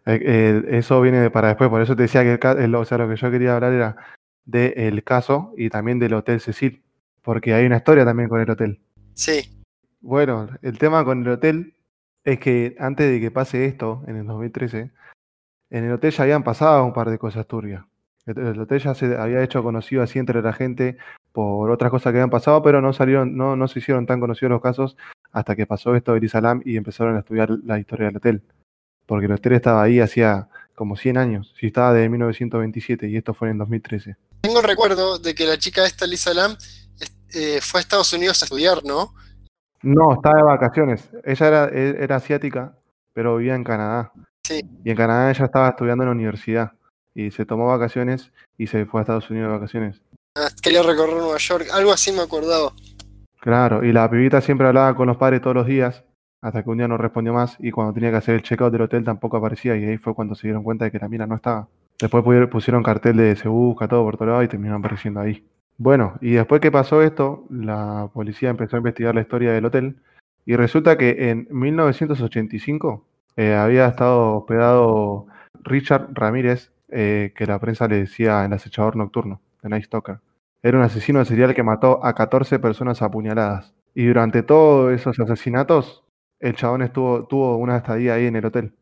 Eh, 0.06 0.18
eh, 0.20 0.62
eso 0.70 1.00
viene 1.00 1.18
de 1.20 1.30
para 1.30 1.48
después, 1.48 1.70
por 1.70 1.80
eso 1.82 1.94
te 1.94 2.02
decía 2.02 2.22
que 2.24 2.32
el, 2.48 2.58
el- 2.58 2.74
o 2.74 2.84
sea, 2.84 2.98
lo 2.98 3.08
que 3.08 3.14
yo 3.16 3.30
quería 3.30 3.54
hablar 3.54 3.72
era 3.72 3.96
del 4.44 5.04
caso 5.04 5.52
y 5.56 5.68
también 5.70 6.00
del 6.00 6.14
Hotel 6.14 6.40
Cecil, 6.40 6.82
porque 7.22 7.54
hay 7.54 7.66
una 7.66 7.76
historia 7.76 8.04
también 8.04 8.28
con 8.28 8.40
el 8.40 8.50
hotel. 8.50 8.80
sí, 9.14 9.48
Bueno, 10.00 10.48
el 10.62 10.78
tema 10.78 11.04
con 11.04 11.22
el 11.22 11.28
hotel 11.28 11.74
es 12.24 12.38
que 12.38 12.76
antes 12.78 13.10
de 13.10 13.20
que 13.20 13.30
pase 13.30 13.66
esto, 13.66 14.02
en 14.06 14.16
el 14.16 14.26
2013, 14.26 14.90
en 15.70 15.84
el 15.84 15.92
hotel 15.92 16.10
ya 16.10 16.24
habían 16.24 16.42
pasado 16.42 16.84
un 16.84 16.92
par 16.92 17.10
de 17.10 17.18
cosas 17.18 17.46
turbias. 17.46 17.84
El, 18.26 18.38
el 18.38 18.60
hotel 18.60 18.80
ya 18.80 18.94
se 18.94 19.16
había 19.16 19.42
hecho 19.42 19.62
conocido 19.62 20.02
así 20.02 20.18
entre 20.18 20.42
la 20.42 20.52
gente 20.52 20.96
por 21.32 21.70
otras 21.70 21.90
cosas 21.90 22.12
que 22.12 22.18
habían 22.18 22.30
pasado, 22.30 22.62
pero 22.62 22.80
no 22.80 22.92
salieron, 22.92 23.36
no, 23.36 23.56
no 23.56 23.68
se 23.68 23.78
hicieron 23.78 24.06
tan 24.06 24.20
conocidos 24.20 24.50
los 24.50 24.62
casos 24.62 24.96
hasta 25.32 25.54
que 25.54 25.66
pasó 25.66 25.94
esto 25.94 26.12
de 26.12 26.18
Elisalam 26.18 26.62
y 26.64 26.76
empezaron 26.76 27.16
a 27.16 27.20
estudiar 27.20 27.50
la 27.64 27.78
historia 27.78 28.06
del 28.06 28.16
hotel. 28.16 28.42
Porque 29.06 29.26
el 29.26 29.32
hotel 29.32 29.52
estaba 29.54 29.82
ahí 29.82 30.00
hacía 30.00 30.48
como 30.74 30.96
100 30.96 31.18
años, 31.18 31.54
si 31.58 31.66
estaba 31.66 31.92
desde 31.92 32.08
1927 32.08 33.08
y 33.08 33.16
esto 33.16 33.34
fue 33.34 33.48
en 33.48 33.52
el 33.52 33.58
2013. 33.58 34.16
tengo 34.40 34.60
el 34.60 34.66
recuerdo 34.66 35.18
de 35.18 35.34
que 35.34 35.44
la 35.44 35.58
chica 35.58 35.84
esta, 35.84 36.06
Lisa 36.06 36.32
Lam, 36.32 36.56
eh, 37.34 37.60
fue 37.60 37.80
a 37.80 37.82
Estados 37.82 38.12
Unidos 38.12 38.42
a 38.42 38.46
estudiar, 38.46 38.82
¿no? 38.84 39.14
No, 39.82 40.12
estaba 40.14 40.36
de 40.36 40.42
vacaciones. 40.42 41.10
Ella 41.24 41.48
era, 41.48 41.64
e- 41.68 41.96
era 42.02 42.16
asiática, 42.16 42.74
pero 43.12 43.36
vivía 43.36 43.54
en 43.54 43.64
Canadá. 43.64 44.12
Sí. 44.44 44.60
Y 44.84 44.90
en 44.90 44.96
Canadá 44.96 45.30
ella 45.30 45.44
estaba 45.44 45.68
estudiando 45.68 46.04
en 46.04 46.08
la 46.10 46.14
universidad. 46.14 46.72
Y 47.14 47.30
se 47.30 47.44
tomó 47.44 47.66
vacaciones 47.66 48.32
y 48.56 48.66
se 48.66 48.86
fue 48.86 49.00
a 49.00 49.02
Estados 49.02 49.30
Unidos 49.30 49.48
de 49.48 49.54
vacaciones. 49.58 50.02
Ah, 50.36 50.48
Quería 50.62 50.82
recorrer 50.82 51.16
Nueva 51.16 51.38
York, 51.38 51.66
algo 51.72 51.92
así 51.92 52.12
me 52.12 52.20
acordaba. 52.20 52.72
Claro, 53.40 53.82
y 53.82 53.92
la 53.92 54.08
pibita 54.08 54.40
siempre 54.40 54.68
hablaba 54.68 54.94
con 54.94 55.08
los 55.08 55.16
padres 55.16 55.40
todos 55.40 55.56
los 55.56 55.66
días, 55.66 56.04
hasta 56.42 56.62
que 56.62 56.70
un 56.70 56.78
día 56.78 56.86
no 56.88 56.98
respondió 56.98 57.32
más. 57.32 57.56
Y 57.58 57.70
cuando 57.70 57.92
tenía 57.92 58.10
que 58.10 58.16
hacer 58.16 58.34
el 58.36 58.42
checkout 58.42 58.70
del 58.72 58.82
hotel 58.82 59.02
tampoco 59.04 59.38
aparecía. 59.38 59.76
Y 59.76 59.84
ahí 59.84 59.98
fue 59.98 60.14
cuando 60.14 60.34
se 60.34 60.46
dieron 60.46 60.62
cuenta 60.62 60.84
de 60.84 60.90
que 60.90 60.98
la 60.98 61.08
mina 61.08 61.26
no 61.26 61.34
estaba. 61.34 61.66
Después 61.98 62.24
pusieron 62.48 62.82
cartel 62.82 63.16
de 63.16 63.36
se 63.36 63.48
busca 63.48 63.88
todo 63.88 64.04
por 64.04 64.16
todo 64.16 64.28
lado 64.28 64.42
y 64.42 64.48
terminaron 64.48 64.80
apareciendo 64.80 65.20
ahí. 65.20 65.44
Bueno, 65.80 66.18
y 66.20 66.32
después 66.32 66.60
que 66.60 66.70
pasó 66.70 67.00
esto, 67.00 67.46
la 67.48 68.10
policía 68.12 68.50
empezó 68.50 68.76
a 68.76 68.80
investigar 68.80 69.14
la 69.14 69.22
historia 69.22 69.52
del 69.52 69.64
hotel. 69.64 69.96
Y 70.44 70.54
resulta 70.54 70.98
que 70.98 71.30
en 71.30 71.48
1985 71.50 73.02
eh, 73.36 73.54
había 73.54 73.86
estado 73.86 74.36
hospedado 74.36 75.26
Richard 75.62 76.08
Ramírez, 76.12 76.70
eh, 76.90 77.32
que 77.34 77.46
la 77.46 77.58
prensa 77.58 77.88
le 77.88 77.96
decía 77.96 78.44
el 78.44 78.52
acechador 78.52 78.94
nocturno, 78.94 79.40
The 79.62 79.70
Night 79.70 79.86
Stalker. 79.86 80.18
Era 80.62 80.76
un 80.76 80.84
asesino 80.84 81.24
serial 81.24 81.54
que 81.54 81.62
mató 81.62 82.04
a 82.04 82.14
14 82.14 82.58
personas 82.58 83.00
apuñaladas. 83.00 83.72
Y 83.94 84.04
durante 84.04 84.42
todos 84.42 84.92
esos 84.92 85.18
asesinatos, 85.18 86.04
el 86.40 86.56
chabón 86.56 86.82
estuvo, 86.82 87.24
tuvo 87.24 87.56
una 87.56 87.78
estadía 87.78 88.12
ahí 88.12 88.26
en 88.26 88.36
el 88.36 88.44
hotel. 88.44 88.74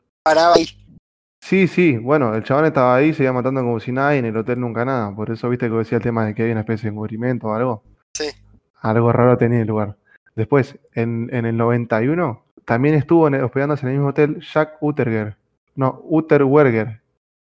Sí, 1.49 1.67
sí, 1.67 1.97
bueno, 1.97 2.35
el 2.35 2.43
chabón 2.43 2.67
estaba 2.67 2.95
ahí, 2.95 3.15
se 3.15 3.23
iba 3.23 3.33
matando 3.33 3.63
como 3.63 3.81
si 3.81 3.91
nada 3.91 4.15
y 4.15 4.19
en 4.19 4.27
el 4.27 4.37
hotel 4.37 4.61
nunca 4.61 4.85
nada. 4.85 5.15
Por 5.17 5.31
eso 5.31 5.49
viste 5.49 5.71
que 5.71 5.77
decía 5.77 5.97
el 5.97 6.03
tema 6.05 6.27
de 6.27 6.35
que 6.35 6.43
había 6.43 6.53
una 6.53 6.61
especie 6.61 6.91
de 6.91 6.93
encubrimiento 6.93 7.47
o 7.47 7.55
algo. 7.55 7.83
Sí. 8.13 8.25
Algo 8.83 9.11
raro 9.13 9.39
tenía 9.39 9.63
el 9.63 9.67
lugar. 9.67 9.97
Después, 10.37 10.79
en, 10.93 11.31
en 11.33 11.47
el 11.47 11.57
91, 11.57 12.43
también 12.67 12.97
estuvo 12.97 13.29
en- 13.29 13.43
hospedándose 13.43 13.87
en 13.87 13.93
el 13.93 13.95
mismo 13.95 14.11
hotel 14.11 14.41
Jack 14.41 14.77
Utterger. 14.83 15.37
No, 15.75 16.03
Utterwerger, 16.05 17.01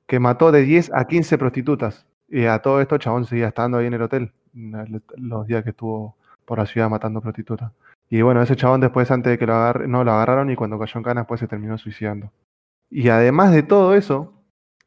que 0.05 0.19
mató 0.19 0.51
de 0.51 0.63
10 0.63 0.91
a 0.93 1.05
15 1.07 1.37
prostitutas. 1.37 2.05
Y 2.27 2.43
a 2.43 2.59
todo 2.59 2.81
esto, 2.81 2.97
chabón 2.97 3.23
seguía 3.23 3.47
estando 3.47 3.77
ahí 3.77 3.85
en 3.85 3.93
el 3.93 4.01
hotel 4.01 4.33
el- 4.53 5.01
los 5.15 5.47
días 5.47 5.63
que 5.63 5.69
estuvo 5.69 6.17
por 6.43 6.57
la 6.57 6.65
ciudad 6.65 6.89
matando 6.89 7.21
prostitutas. 7.21 7.71
Y 8.09 8.21
bueno, 8.21 8.41
ese 8.41 8.57
chabón 8.57 8.81
después, 8.81 9.09
antes 9.11 9.31
de 9.31 9.37
que 9.37 9.47
lo 9.47 9.53
agarren, 9.55 9.89
no, 9.89 10.03
lo 10.03 10.11
agarraron 10.11 10.49
y 10.49 10.57
cuando 10.57 10.77
cayó 10.77 10.97
en 10.97 11.03
cana, 11.03 11.21
después 11.21 11.39
se 11.39 11.47
terminó 11.47 11.77
suicidando. 11.77 12.31
Y 12.95 13.09
además 13.09 13.51
de 13.51 13.63
todo 13.63 13.95
eso, 13.95 14.33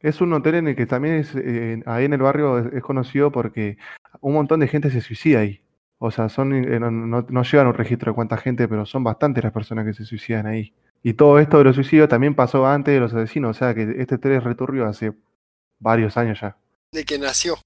es 0.00 0.20
un 0.20 0.32
hotel 0.32 0.54
en 0.56 0.68
el 0.68 0.76
que 0.76 0.86
también 0.86 1.16
es, 1.16 1.32
eh, 1.34 1.82
ahí 1.86 2.04
en 2.04 2.12
el 2.12 2.20
barrio 2.22 2.58
es, 2.58 2.72
es 2.72 2.82
conocido 2.82 3.32
porque 3.32 3.78
un 4.20 4.34
montón 4.34 4.60
de 4.60 4.68
gente 4.68 4.90
se 4.90 5.00
suicida 5.00 5.40
ahí. 5.40 5.60
O 5.98 6.10
sea, 6.10 6.28
son, 6.28 6.52
eh, 6.54 6.78
no, 6.78 6.90
no- 6.90 7.26
no 7.28 7.42
llevan 7.42 7.66
un 7.66 7.74
registro 7.74 8.12
de 8.12 8.14
cuánta 8.14 8.36
gente, 8.36 8.68
pero 8.68 8.86
son 8.86 9.02
bastantes 9.02 9.42
las 9.42 9.52
personas 9.52 9.84
que 9.86 9.94
se 9.94 10.04
suicidan 10.04 10.46
ahí. 10.46 10.72
Y 11.02 11.14
todo 11.14 11.38
esto 11.40 11.58
de 11.58 11.64
los 11.64 11.74
suicidios 11.74 12.08
también 12.08 12.34
pasó 12.34 12.66
antes 12.66 12.94
de 12.94 13.00
los 13.00 13.12
asesinos, 13.14 13.56
o 13.56 13.58
sea 13.58 13.74
que 13.74 13.96
este 13.98 14.14
hotel 14.16 14.32
es 14.32 14.44
returbio 14.44 14.86
hace 14.86 15.12
varios 15.78 16.16
años 16.16 16.38
ya. 16.40 16.56
de 16.92 17.04
que 17.04 17.18
nació. 17.18 17.56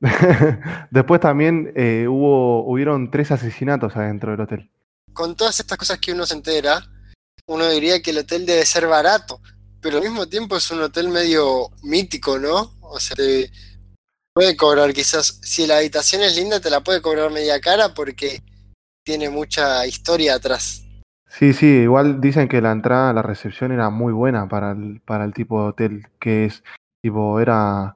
Después 0.90 1.20
también 1.20 1.72
eh, 1.76 2.06
hubo, 2.08 2.64
hubieron 2.66 3.10
tres 3.10 3.30
asesinatos 3.30 3.96
adentro 3.96 4.32
del 4.32 4.40
hotel. 4.40 4.70
Con 5.12 5.36
todas 5.36 5.58
estas 5.60 5.78
cosas 5.78 5.98
que 5.98 6.12
uno 6.12 6.24
se 6.26 6.34
entera, 6.34 6.80
uno 7.46 7.68
diría 7.68 8.00
que 8.00 8.10
el 8.10 8.18
hotel 8.18 8.46
debe 8.46 8.64
ser 8.64 8.86
barato, 8.86 9.40
pero 9.82 9.98
al 9.98 10.04
mismo 10.04 10.26
tiempo 10.26 10.56
es 10.56 10.70
un 10.70 10.80
hotel 10.80 11.08
medio 11.08 11.68
mítico, 11.82 12.38
¿no? 12.38 12.72
O 12.80 12.98
sea, 13.00 13.16
te- 13.16 13.50
Puede 14.34 14.56
cobrar 14.56 14.94
quizás, 14.94 15.38
si 15.42 15.66
la 15.66 15.76
habitación 15.76 16.22
es 16.22 16.34
linda, 16.36 16.58
te 16.58 16.70
la 16.70 16.80
puede 16.80 17.02
cobrar 17.02 17.30
media 17.30 17.60
cara 17.60 17.92
porque 17.92 18.42
tiene 19.04 19.28
mucha 19.28 19.86
historia 19.86 20.36
atrás. 20.36 20.86
Sí, 21.28 21.52
sí, 21.52 21.66
igual 21.66 22.18
dicen 22.18 22.48
que 22.48 22.62
la 22.62 22.72
entrada, 22.72 23.12
la 23.12 23.20
recepción 23.20 23.72
era 23.72 23.90
muy 23.90 24.10
buena 24.12 24.48
para 24.48 24.72
el, 24.72 25.02
para 25.04 25.24
el 25.26 25.34
tipo 25.34 25.60
de 25.62 25.68
hotel 25.68 26.06
que 26.18 26.46
es. 26.46 26.64
Tipo, 27.02 27.40
era, 27.40 27.94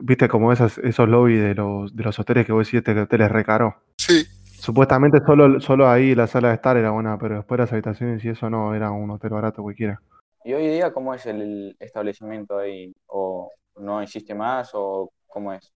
viste 0.00 0.28
como 0.28 0.52
esas, 0.52 0.78
esos 0.78 1.08
lobbies 1.08 1.42
de 1.42 1.54
los, 1.54 1.94
de 1.94 2.02
los 2.02 2.18
hoteles 2.18 2.46
que 2.46 2.52
vos 2.52 2.66
decís, 2.66 2.78
este 2.78 2.98
hotel 2.98 3.20
es 3.20 3.30
re 3.30 3.44
caro. 3.44 3.76
Sí. 3.96 4.26
Supuestamente 4.58 5.18
solo, 5.24 5.60
solo 5.60 5.88
ahí 5.88 6.16
la 6.16 6.26
sala 6.26 6.48
de 6.48 6.54
estar 6.54 6.76
era 6.76 6.90
buena, 6.90 7.16
pero 7.16 7.36
después 7.36 7.60
las 7.60 7.72
habitaciones 7.72 8.24
y 8.24 8.30
eso 8.30 8.50
no, 8.50 8.74
era 8.74 8.90
un 8.90 9.08
hotel 9.10 9.30
barato 9.30 9.62
cualquiera. 9.62 10.00
¿Y 10.46 10.54
hoy 10.54 10.68
día 10.68 10.92
cómo 10.92 11.12
es 11.12 11.26
el 11.26 11.76
establecimiento 11.80 12.56
ahí? 12.56 12.94
¿O 13.08 13.50
no 13.78 14.00
existe 14.00 14.32
más 14.32 14.70
o 14.74 15.10
cómo 15.26 15.52
es? 15.52 15.72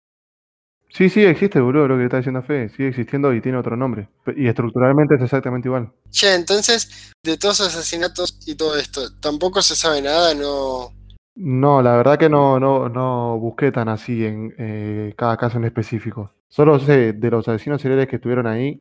Sí, 0.91 1.09
sí, 1.09 1.25
existe, 1.25 1.59
boludo, 1.59 1.89
lo 1.89 1.97
que 1.97 2.05
está 2.05 2.19
diciendo 2.19 2.41
Fe. 2.41 2.69
Sigue 2.69 2.91
existiendo 2.91 3.35
y 3.35 3.41
tiene 3.41 3.59
otro 3.59 3.77
nombre. 3.77 4.09
Y 4.37 4.47
estructuralmente 4.47 5.17
es 5.17 5.23
exactamente 5.23 5.67
igual. 5.67 5.91
Che, 6.11 6.37
entonces, 6.37 7.13
de 7.25 7.37
todos 7.37 7.59
los 7.59 7.77
asesinatos 7.77 8.39
y 8.47 8.55
todo 8.55 8.77
esto, 8.77 9.01
tampoco 9.19 9.61
se 9.61 9.75
sabe 9.75 10.03
nada, 10.03 10.35
no. 10.35 10.93
No, 11.35 11.83
la 11.83 11.97
verdad 11.97 12.17
que 12.17 12.29
no, 12.29 12.61
no, 12.61 12.89
no 12.89 13.41
busqué 13.41 13.73
tan 13.73 13.89
así 13.89 14.25
en 14.25 14.55
eh, 14.57 15.15
cada 15.17 15.37
caso 15.37 15.59
en 15.59 15.65
específico. 15.65 16.33
Solo 16.47 16.79
sé 16.79 17.13
de 17.13 17.31
los 17.31 17.49
asesinos 17.49 17.83
seriales 17.83 18.07
que 18.07 18.17
estuvieron 18.17 18.47
ahí, 18.47 18.81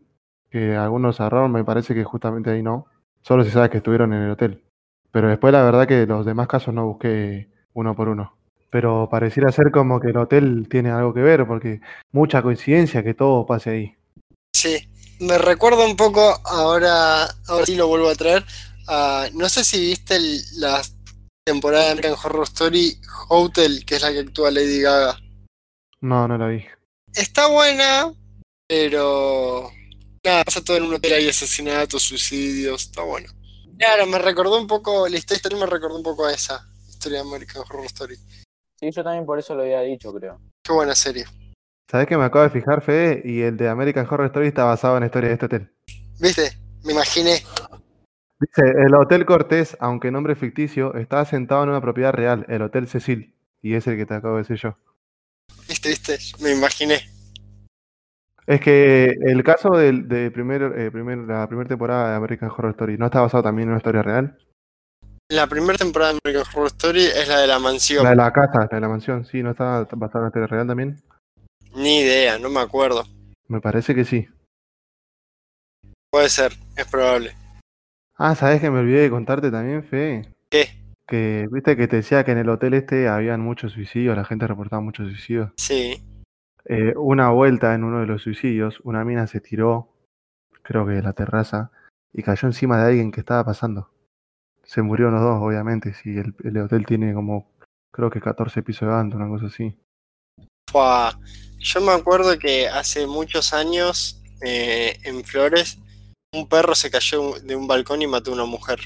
que 0.52 0.76
algunos 0.76 1.20
agarraron, 1.20 1.52
me 1.52 1.64
parece 1.64 1.96
que 1.96 2.04
justamente 2.04 2.52
ahí 2.52 2.62
no. 2.62 2.86
Solo 3.24 3.44
se 3.44 3.50
sabe 3.50 3.72
que 3.72 3.78
estuvieron 3.78 4.14
en 4.14 4.22
el 4.22 4.32
hotel. 4.32 4.69
Pero 5.12 5.30
después 5.30 5.52
la 5.54 5.64
verdad 5.64 5.88
que 5.88 6.06
los 6.06 6.26
demás 6.26 6.48
casos 6.48 6.74
no 6.74 6.86
busqué 6.86 7.48
uno 7.74 7.96
por 7.96 8.10
uno. 8.10 8.36
Pero 8.70 9.08
pareciera 9.10 9.52
ser 9.52 9.72
como 9.72 10.00
que 10.00 10.10
el 10.10 10.18
hotel 10.18 10.68
tiene 10.70 10.92
algo 10.92 11.14
que 11.14 11.22
ver, 11.22 11.48
porque 11.48 11.82
mucha 12.12 12.42
coincidencia 12.42 13.04
que 13.04 13.16
todo 13.16 13.46
pase 13.46 13.70
ahí. 13.72 13.96
Sí. 14.54 14.78
Me 15.20 15.38
recuerda 15.38 15.86
un 15.86 15.98
poco, 15.98 16.40
ahora, 16.46 17.26
ahora 17.48 17.66
sí 17.66 17.76
lo 17.76 17.88
vuelvo 17.88 18.10
a 18.10 18.16
traer. 18.16 18.46
no 19.34 19.50
sé 19.50 19.64
si 19.64 19.80
viste 19.82 20.16
el- 20.16 20.42
la 20.58 20.82
temporada 21.46 21.86
de 21.86 21.92
American 21.92 22.16
Horror 22.24 22.44
Story 22.44 22.98
Hotel, 23.28 23.84
que 23.86 23.96
es 23.96 24.02
la 24.02 24.12
que 24.12 24.20
actúa 24.20 24.50
Lady 24.50 24.82
Gaga. 24.82 25.20
No, 26.02 26.28
no 26.28 26.38
la 26.38 26.48
vi. 26.48 26.64
Está 27.14 27.48
buena, 27.48 28.12
pero. 28.68 29.72
Nada, 30.26 30.44
pasa 30.44 30.64
todo 30.64 30.78
en 30.78 30.84
un 30.84 30.94
hotel, 30.94 31.14
hay 31.14 31.30
asesinatos, 31.30 32.04
suicidios, 32.04 32.84
está 32.84 33.04
bueno. 33.04 33.30
Claro, 33.80 34.06
me 34.08 34.20
recordó 34.20 34.60
un 34.60 34.68
poco, 34.68 35.08
la 35.08 35.16
historia 35.16 35.58
me 35.58 35.66
recordó 35.66 35.96
un 35.96 36.04
poco 36.04 36.26
a 36.26 36.34
esa 36.34 36.68
historia 36.90 37.24
de 37.24 37.30
American 37.30 37.64
Horror 37.64 37.86
Story. 37.86 38.18
Sí, 38.76 38.92
yo 38.92 39.02
también 39.06 39.26
por 39.26 39.40
eso 39.40 39.56
lo 39.56 39.62
había 39.62 39.80
dicho, 39.80 40.14
creo. 40.14 40.38
Qué 40.62 40.74
buena 40.74 40.94
serie. 40.94 41.24
¿Sabés 41.90 42.06
que 42.06 42.18
me 42.18 42.26
acabo 42.26 42.44
de 42.44 42.50
fijar, 42.50 42.82
Fede? 42.82 43.22
Y 43.24 43.42
el 43.42 43.56
de 43.56 43.70
American 43.70 44.06
Horror 44.06 44.26
Story 44.28 44.48
está 44.48 44.66
basado 44.66 44.98
en 44.98 45.02
la 45.02 45.06
historia 45.06 45.30
de 45.30 45.34
este 45.36 45.46
hotel. 45.46 45.72
¿Viste? 46.20 46.52
Me 46.84 46.92
imaginé. 46.92 47.42
Dice, 48.42 48.64
el 48.86 48.94
Hotel 48.96 49.26
Cortés, 49.26 49.78
aunque 49.80 50.12
nombre 50.12 50.36
ficticio, 50.36 50.94
está 50.96 51.22
asentado 51.22 51.64
en 51.64 51.70
una 51.70 51.82
propiedad 51.82 52.12
real, 52.12 52.46
el 52.50 52.62
Hotel 52.64 52.86
Cecil. 52.86 53.34
Y 53.62 53.76
es 53.76 53.88
el 53.88 53.96
que 53.96 54.06
te 54.06 54.14
acabo 54.14 54.36
de 54.36 54.42
decir 54.42 54.58
yo. 54.58 54.78
¿Viste? 55.70 55.88
¿Viste? 55.88 56.18
Me 56.42 56.52
imaginé. 56.52 57.00
Es 58.50 58.60
que 58.62 59.16
el 59.22 59.44
caso 59.44 59.70
del, 59.78 60.08
de 60.08 60.32
primer, 60.32 60.64
eh, 60.76 60.90
primer- 60.90 61.20
la 61.20 61.46
primera 61.48 61.70
temporada 61.70 62.10
de 62.10 62.16
American 62.16 62.50
Horror 62.50 62.72
Story, 62.72 62.98
¿no 62.98 63.06
está 63.06 63.22
basado 63.22 63.44
también 63.44 63.68
en 63.68 63.74
una 63.74 63.78
historia 63.78 64.02
real? 64.02 64.40
La 65.30 65.46
primera 65.46 65.78
temporada 65.78 66.14
de 66.14 66.20
American 66.26 66.52
Horror 66.56 66.68
Story 66.68 67.04
es 67.06 67.28
la 67.28 67.42
de 67.42 67.46
la 67.48 67.60
mansión. 67.60 68.04
La 68.04 68.10
de 68.10 68.16
la 68.16 68.34
casa, 68.34 68.62
la 68.62 68.66
de 68.68 68.82
la 68.82 68.90
mansión, 68.90 69.24
sí, 69.26 69.44
¿no 69.44 69.52
está 69.52 69.84
basada 69.92 70.08
en 70.14 70.20
una 70.22 70.28
historia 70.30 70.48
real 70.48 70.68
también? 70.68 71.00
Ni 71.76 72.00
idea, 72.00 72.40
no 72.40 72.50
me 72.50 72.60
acuerdo. 72.60 73.04
Me 73.48 73.62
parece 73.62 73.94
que 73.94 74.04
sí. 74.04 74.28
Puede 76.12 76.30
ser, 76.30 76.54
es 76.76 76.88
probable. 76.88 77.36
Ah, 78.18 78.34
¿sabés 78.34 78.62
que 78.62 78.72
me 78.72 78.80
olvidé 78.80 79.02
de 79.02 79.10
contarte 79.12 79.52
también, 79.52 79.84
Fe? 79.84 80.34
¿Qué? 80.50 80.70
Que, 81.08 81.48
viste 81.52 81.78
que 81.78 81.88
te 81.88 81.98
decía 81.98 82.24
que 82.24 82.32
en 82.32 82.40
el 82.40 82.50
hotel 82.50 82.74
este 82.74 83.08
habían 83.08 83.42
muchos 83.42 83.74
suicidios, 83.74 84.18
la 84.18 84.26
gente 84.26 84.48
reportaba 84.48 84.82
muchos 84.82 85.08
suicidios. 85.08 85.52
Sí. 85.58 86.04
Eh, 86.66 86.94
una 86.96 87.30
vuelta 87.30 87.74
en 87.74 87.84
uno 87.84 88.00
de 88.00 88.06
los 88.06 88.22
suicidios, 88.22 88.80
una 88.84 89.04
mina 89.04 89.28
se 89.28 89.42
tiró, 89.42 89.90
creo 90.62 90.86
que 90.86 90.94
de 90.94 91.02
la 91.02 91.14
terraza, 91.14 91.72
y 92.14 92.24
cayó 92.24 92.48
encima 92.48 92.78
de 92.78 92.90
alguien 92.90 93.12
que 93.12 93.22
estaba 93.22 93.44
pasando. 93.44 93.90
Se 94.64 94.82
murieron 94.82 95.14
los 95.14 95.24
dos, 95.24 95.42
obviamente, 95.42 95.94
si 95.94 96.18
el, 96.18 96.36
el 96.44 96.58
hotel 96.58 96.86
tiene 96.86 97.14
como, 97.14 97.50
creo 97.92 98.10
que 98.10 98.22
14 98.22 98.62
pisos 98.62 98.88
de 98.88 98.94
alto, 98.94 99.18
una 99.18 99.28
cosa 99.28 99.48
así. 99.48 99.76
Fua. 100.70 101.18
Yo 101.58 101.82
me 101.82 101.92
acuerdo 101.92 102.38
que 102.38 102.68
hace 102.68 103.08
muchos 103.08 103.54
años 103.54 104.22
eh, 104.42 104.98
en 105.04 105.24
Flores 105.24 105.80
un 106.32 106.48
perro 106.48 106.76
se 106.76 106.92
cayó 106.92 107.40
de 107.40 107.56
un 107.56 107.68
balcón 107.68 108.02
y 108.02 108.08
mató 108.08 108.32
a 108.32 108.36
una 108.36 108.46
mujer. 108.46 108.80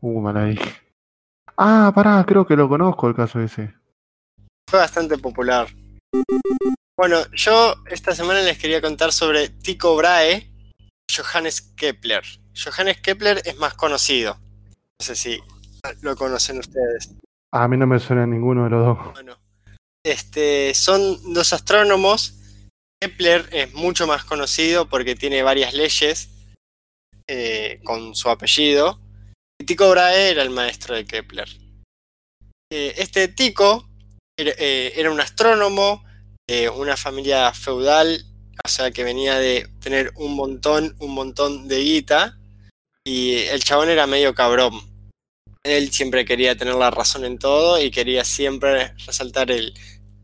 Uh, 0.00 0.20
mal 0.20 0.36
ahí. 0.36 0.58
Ah, 1.56 1.92
pará, 1.94 2.24
creo 2.26 2.46
que 2.46 2.56
lo 2.56 2.68
conozco 2.68 3.08
el 3.08 3.14
caso 3.14 3.40
ese. 3.40 3.74
Fue 4.68 4.80
bastante 4.80 5.16
popular. 5.18 5.68
Bueno, 7.00 7.24
yo 7.32 7.76
esta 7.86 8.14
semana 8.14 8.42
les 8.42 8.58
quería 8.58 8.82
contar 8.82 9.10
sobre 9.10 9.48
Tycho 9.48 9.96
Brahe, 9.96 10.50
Johannes 11.10 11.62
Kepler. 11.74 12.22
Johannes 12.54 13.00
Kepler 13.00 13.40
es 13.46 13.56
más 13.56 13.72
conocido. 13.72 14.34
No 14.34 15.06
sé 15.06 15.16
si 15.16 15.40
lo 16.02 16.14
conocen 16.14 16.58
ustedes. 16.58 17.14
A 17.54 17.66
mí 17.68 17.78
no 17.78 17.86
me 17.86 17.98
suena 18.00 18.26
ninguno 18.26 18.64
de 18.64 18.70
los 18.70 18.84
dos. 18.84 19.14
Bueno, 19.14 19.38
este, 20.04 20.74
son 20.74 21.32
dos 21.32 21.54
astrónomos. 21.54 22.34
Kepler 23.00 23.48
es 23.50 23.72
mucho 23.72 24.06
más 24.06 24.24
conocido 24.24 24.86
porque 24.90 25.14
tiene 25.14 25.42
varias 25.42 25.72
leyes 25.72 26.28
eh, 27.26 27.80
con 27.82 28.14
su 28.14 28.28
apellido. 28.28 29.00
Y 29.58 29.64
Tycho 29.64 29.90
Brahe 29.90 30.32
era 30.32 30.42
el 30.42 30.50
maestro 30.50 30.94
de 30.94 31.06
Kepler. 31.06 31.48
Eh, 32.70 32.92
este 32.98 33.28
Tycho 33.28 33.88
era, 34.38 34.52
eh, 34.58 34.92
era 34.96 35.10
un 35.10 35.20
astrónomo 35.22 36.04
de 36.50 36.68
una 36.68 36.96
familia 36.96 37.52
feudal, 37.54 38.24
o 38.64 38.68
sea 38.68 38.90
que 38.90 39.04
venía 39.04 39.38
de 39.38 39.68
tener 39.78 40.10
un 40.16 40.34
montón, 40.34 40.96
un 40.98 41.14
montón 41.14 41.68
de 41.68 41.78
guita. 41.78 42.38
Y 43.04 43.36
el 43.36 43.62
chabón 43.62 43.88
era 43.88 44.08
medio 44.08 44.34
cabrón. 44.34 44.72
Él 45.62 45.92
siempre 45.92 46.24
quería 46.24 46.56
tener 46.56 46.74
la 46.74 46.90
razón 46.90 47.24
en 47.24 47.38
todo 47.38 47.80
y 47.80 47.92
quería 47.92 48.24
siempre 48.24 48.94
resaltar 49.06 49.52
el 49.52 49.74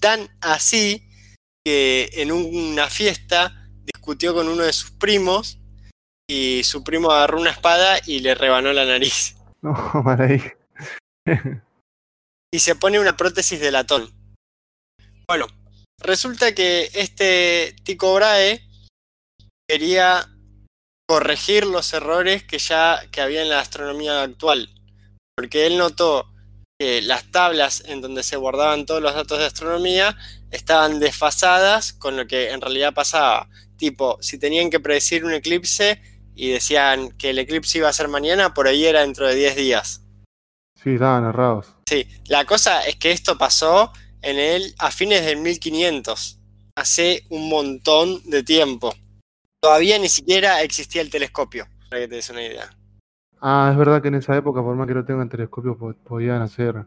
tan 0.01 0.29
así 0.41 1.09
que 1.65 2.11
en 2.15 2.33
una 2.33 2.89
fiesta 2.89 3.69
discutió 3.85 4.35
con 4.35 4.49
uno 4.49 4.65
de 4.65 4.73
sus 4.73 4.91
primos 4.91 5.59
y 6.29 6.63
su 6.65 6.83
primo 6.83 7.13
agarró 7.13 7.41
una 7.41 7.51
espada 7.51 8.01
y 8.05 8.19
le 8.19 8.35
rebanó 8.35 8.73
la 8.73 8.85
nariz. 8.85 9.37
No, 9.63 9.75
ahí. 10.19 10.41
Y 12.53 12.59
se 12.59 12.77
pone 12.77 13.01
una 13.01 13.17
prótesis 13.17 13.59
de 13.59 13.73
latón. 13.73 14.13
Bueno, 15.27 15.49
resulta 16.01 16.55
que 16.55 16.91
este 16.95 17.77
Tycho 17.85 18.15
Brahe 18.15 18.63
quería 19.69 20.29
corregir 21.09 21.67
los 21.67 21.93
errores 21.93 22.43
que 22.43 22.59
ya 22.59 23.01
que 23.11 23.21
había 23.21 23.43
en 23.43 23.49
la 23.49 23.61
astronomía 23.61 24.23
actual. 24.23 24.71
Porque 25.37 25.67
él 25.67 25.79
notó 25.79 26.29
que 26.79 27.01
las 27.03 27.31
tablas 27.31 27.83
en 27.87 28.01
donde 28.01 28.23
se 28.23 28.37
guardaban 28.37 28.87
todos 28.87 29.03
los 29.03 29.15
datos 29.15 29.39
de 29.39 29.47
astronomía 29.47 30.17
estaban 30.51 31.01
desfasadas 31.01 31.93
con 31.93 32.17
lo 32.17 32.27
que 32.27 32.51
en 32.51 32.61
realidad 32.61 32.95
pasaba. 32.95 33.49
Tipo, 33.77 34.19
si 34.21 34.39
tenían 34.39 34.71
que 34.71 34.81
predecir 34.81 35.25
un 35.25 35.33
eclipse 35.33 36.01
y 36.35 36.51
decían 36.51 37.13
que 37.13 37.31
el 37.31 37.39
eclipse 37.39 37.79
iba 37.79 37.89
a 37.89 37.93
ser 37.93 38.09
mañana, 38.09 38.55
por 38.55 38.69
ahí 38.69 38.85
era 38.85 39.01
dentro 39.01 39.27
de 39.27 39.35
10 39.35 39.57
días. 39.57 40.03
Sí, 40.83 40.95
estaban 40.95 41.25
errados. 41.25 41.67
Sí, 41.89 42.07
la 42.27 42.45
cosa 42.45 42.83
es 42.83 42.97
que 42.97 43.11
esto 43.11 43.39
pasó 43.39 43.93
en 44.27 44.39
el, 44.39 44.75
a 44.79 44.91
fines 44.91 45.25
del 45.25 45.39
1500, 45.39 46.39
hace 46.77 47.25
un 47.31 47.49
montón 47.49 48.23
de 48.29 48.43
tiempo. 48.43 48.95
Todavía 49.63 49.99
ni 49.99 50.09
siquiera 50.09 50.63
existía 50.63 51.01
el 51.03 51.11
telescopio, 51.11 51.67
para 51.89 52.03
que 52.03 52.09
te 52.09 52.17
des 52.17 52.31
una 52.31 52.43
idea. 52.43 52.77
Ah, 53.41 53.69
es 53.73 53.79
verdad 53.79 54.03
que 54.03 54.09
en 54.09 54.15
esa 54.17 54.37
época, 54.37 54.63
por 54.63 54.75
más 54.77 54.87
que 54.87 54.95
no 54.95 55.05
tengan 55.05 55.29
telescopios, 55.29 55.77
po- 55.77 55.95
podían 55.95 56.43
hacer 56.43 56.85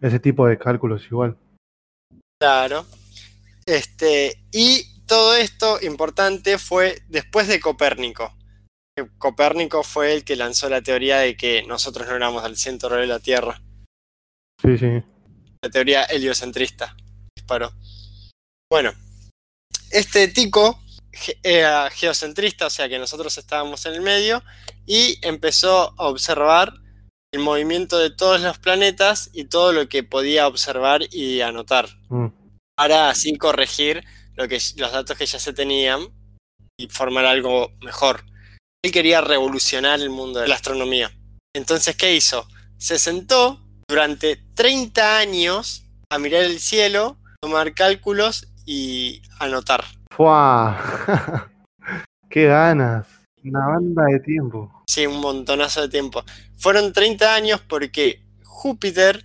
ese 0.00 0.18
tipo 0.20 0.46
de 0.46 0.56
cálculos 0.58 1.04
igual. 1.06 1.36
Claro. 2.40 2.86
Este, 3.66 4.42
y 4.50 5.04
todo 5.06 5.36
esto 5.36 5.78
importante 5.82 6.58
fue 6.58 7.02
después 7.08 7.46
de 7.48 7.60
Copérnico. 7.60 8.32
Copérnico 9.18 9.82
fue 9.82 10.12
el 10.14 10.24
que 10.24 10.36
lanzó 10.36 10.68
la 10.68 10.82
teoría 10.82 11.18
de 11.18 11.36
que 11.36 11.62
nosotros 11.66 12.06
no 12.08 12.16
éramos 12.16 12.44
al 12.44 12.56
centro 12.56 12.96
de 12.96 13.06
la 13.06 13.18
Tierra. 13.18 13.60
Sí, 14.62 14.76
sí. 14.78 15.02
La 15.62 15.70
teoría 15.70 16.04
heliocentrista. 16.04 16.96
Disparó. 17.36 17.72
Bueno, 18.70 18.92
este 19.90 20.28
tico 20.28 20.80
era 21.42 21.90
geocentrista, 21.90 22.66
o 22.66 22.70
sea 22.70 22.88
que 22.88 22.98
nosotros 22.98 23.36
estábamos 23.36 23.84
en 23.84 23.94
el 23.94 24.00
medio, 24.00 24.42
y 24.86 25.18
empezó 25.22 25.94
a 25.98 26.08
observar 26.08 26.72
el 27.32 27.40
movimiento 27.40 27.98
de 27.98 28.10
todos 28.10 28.40
los 28.40 28.58
planetas 28.58 29.30
y 29.32 29.44
todo 29.44 29.72
lo 29.72 29.88
que 29.88 30.02
podía 30.02 30.46
observar 30.46 31.02
y 31.12 31.40
anotar. 31.42 31.88
Mm. 32.08 32.28
para 32.76 33.10
así 33.10 33.36
corregir 33.36 34.02
lo 34.36 34.48
que, 34.48 34.58
los 34.76 34.92
datos 34.92 35.18
que 35.18 35.26
ya 35.26 35.38
se 35.38 35.52
tenían 35.52 36.08
y 36.78 36.88
formar 36.88 37.26
algo 37.26 37.72
mejor. 37.82 38.24
Él 38.82 38.90
quería 38.90 39.20
revolucionar 39.20 40.00
el 40.00 40.08
mundo 40.08 40.40
de 40.40 40.48
la 40.48 40.54
astronomía. 40.54 41.12
Entonces, 41.54 41.94
¿qué 41.94 42.16
hizo? 42.16 42.48
Se 42.78 42.98
sentó 42.98 43.60
durante 43.90 44.36
30 44.54 45.18
años 45.18 45.84
a 46.08 46.18
mirar 46.18 46.44
el 46.44 46.60
cielo, 46.60 47.16
tomar 47.40 47.74
cálculos 47.74 48.46
y 48.64 49.20
anotar. 49.40 49.84
¡Fua! 50.10 50.78
¡Qué 52.30 52.46
ganas! 52.46 53.08
Una 53.42 53.66
banda 53.66 54.04
de 54.04 54.20
tiempo. 54.20 54.84
Sí, 54.86 55.06
un 55.06 55.20
montonazo 55.20 55.82
de 55.82 55.88
tiempo. 55.88 56.22
Fueron 56.56 56.92
30 56.92 57.34
años 57.34 57.60
porque 57.66 58.22
Júpiter 58.44 59.24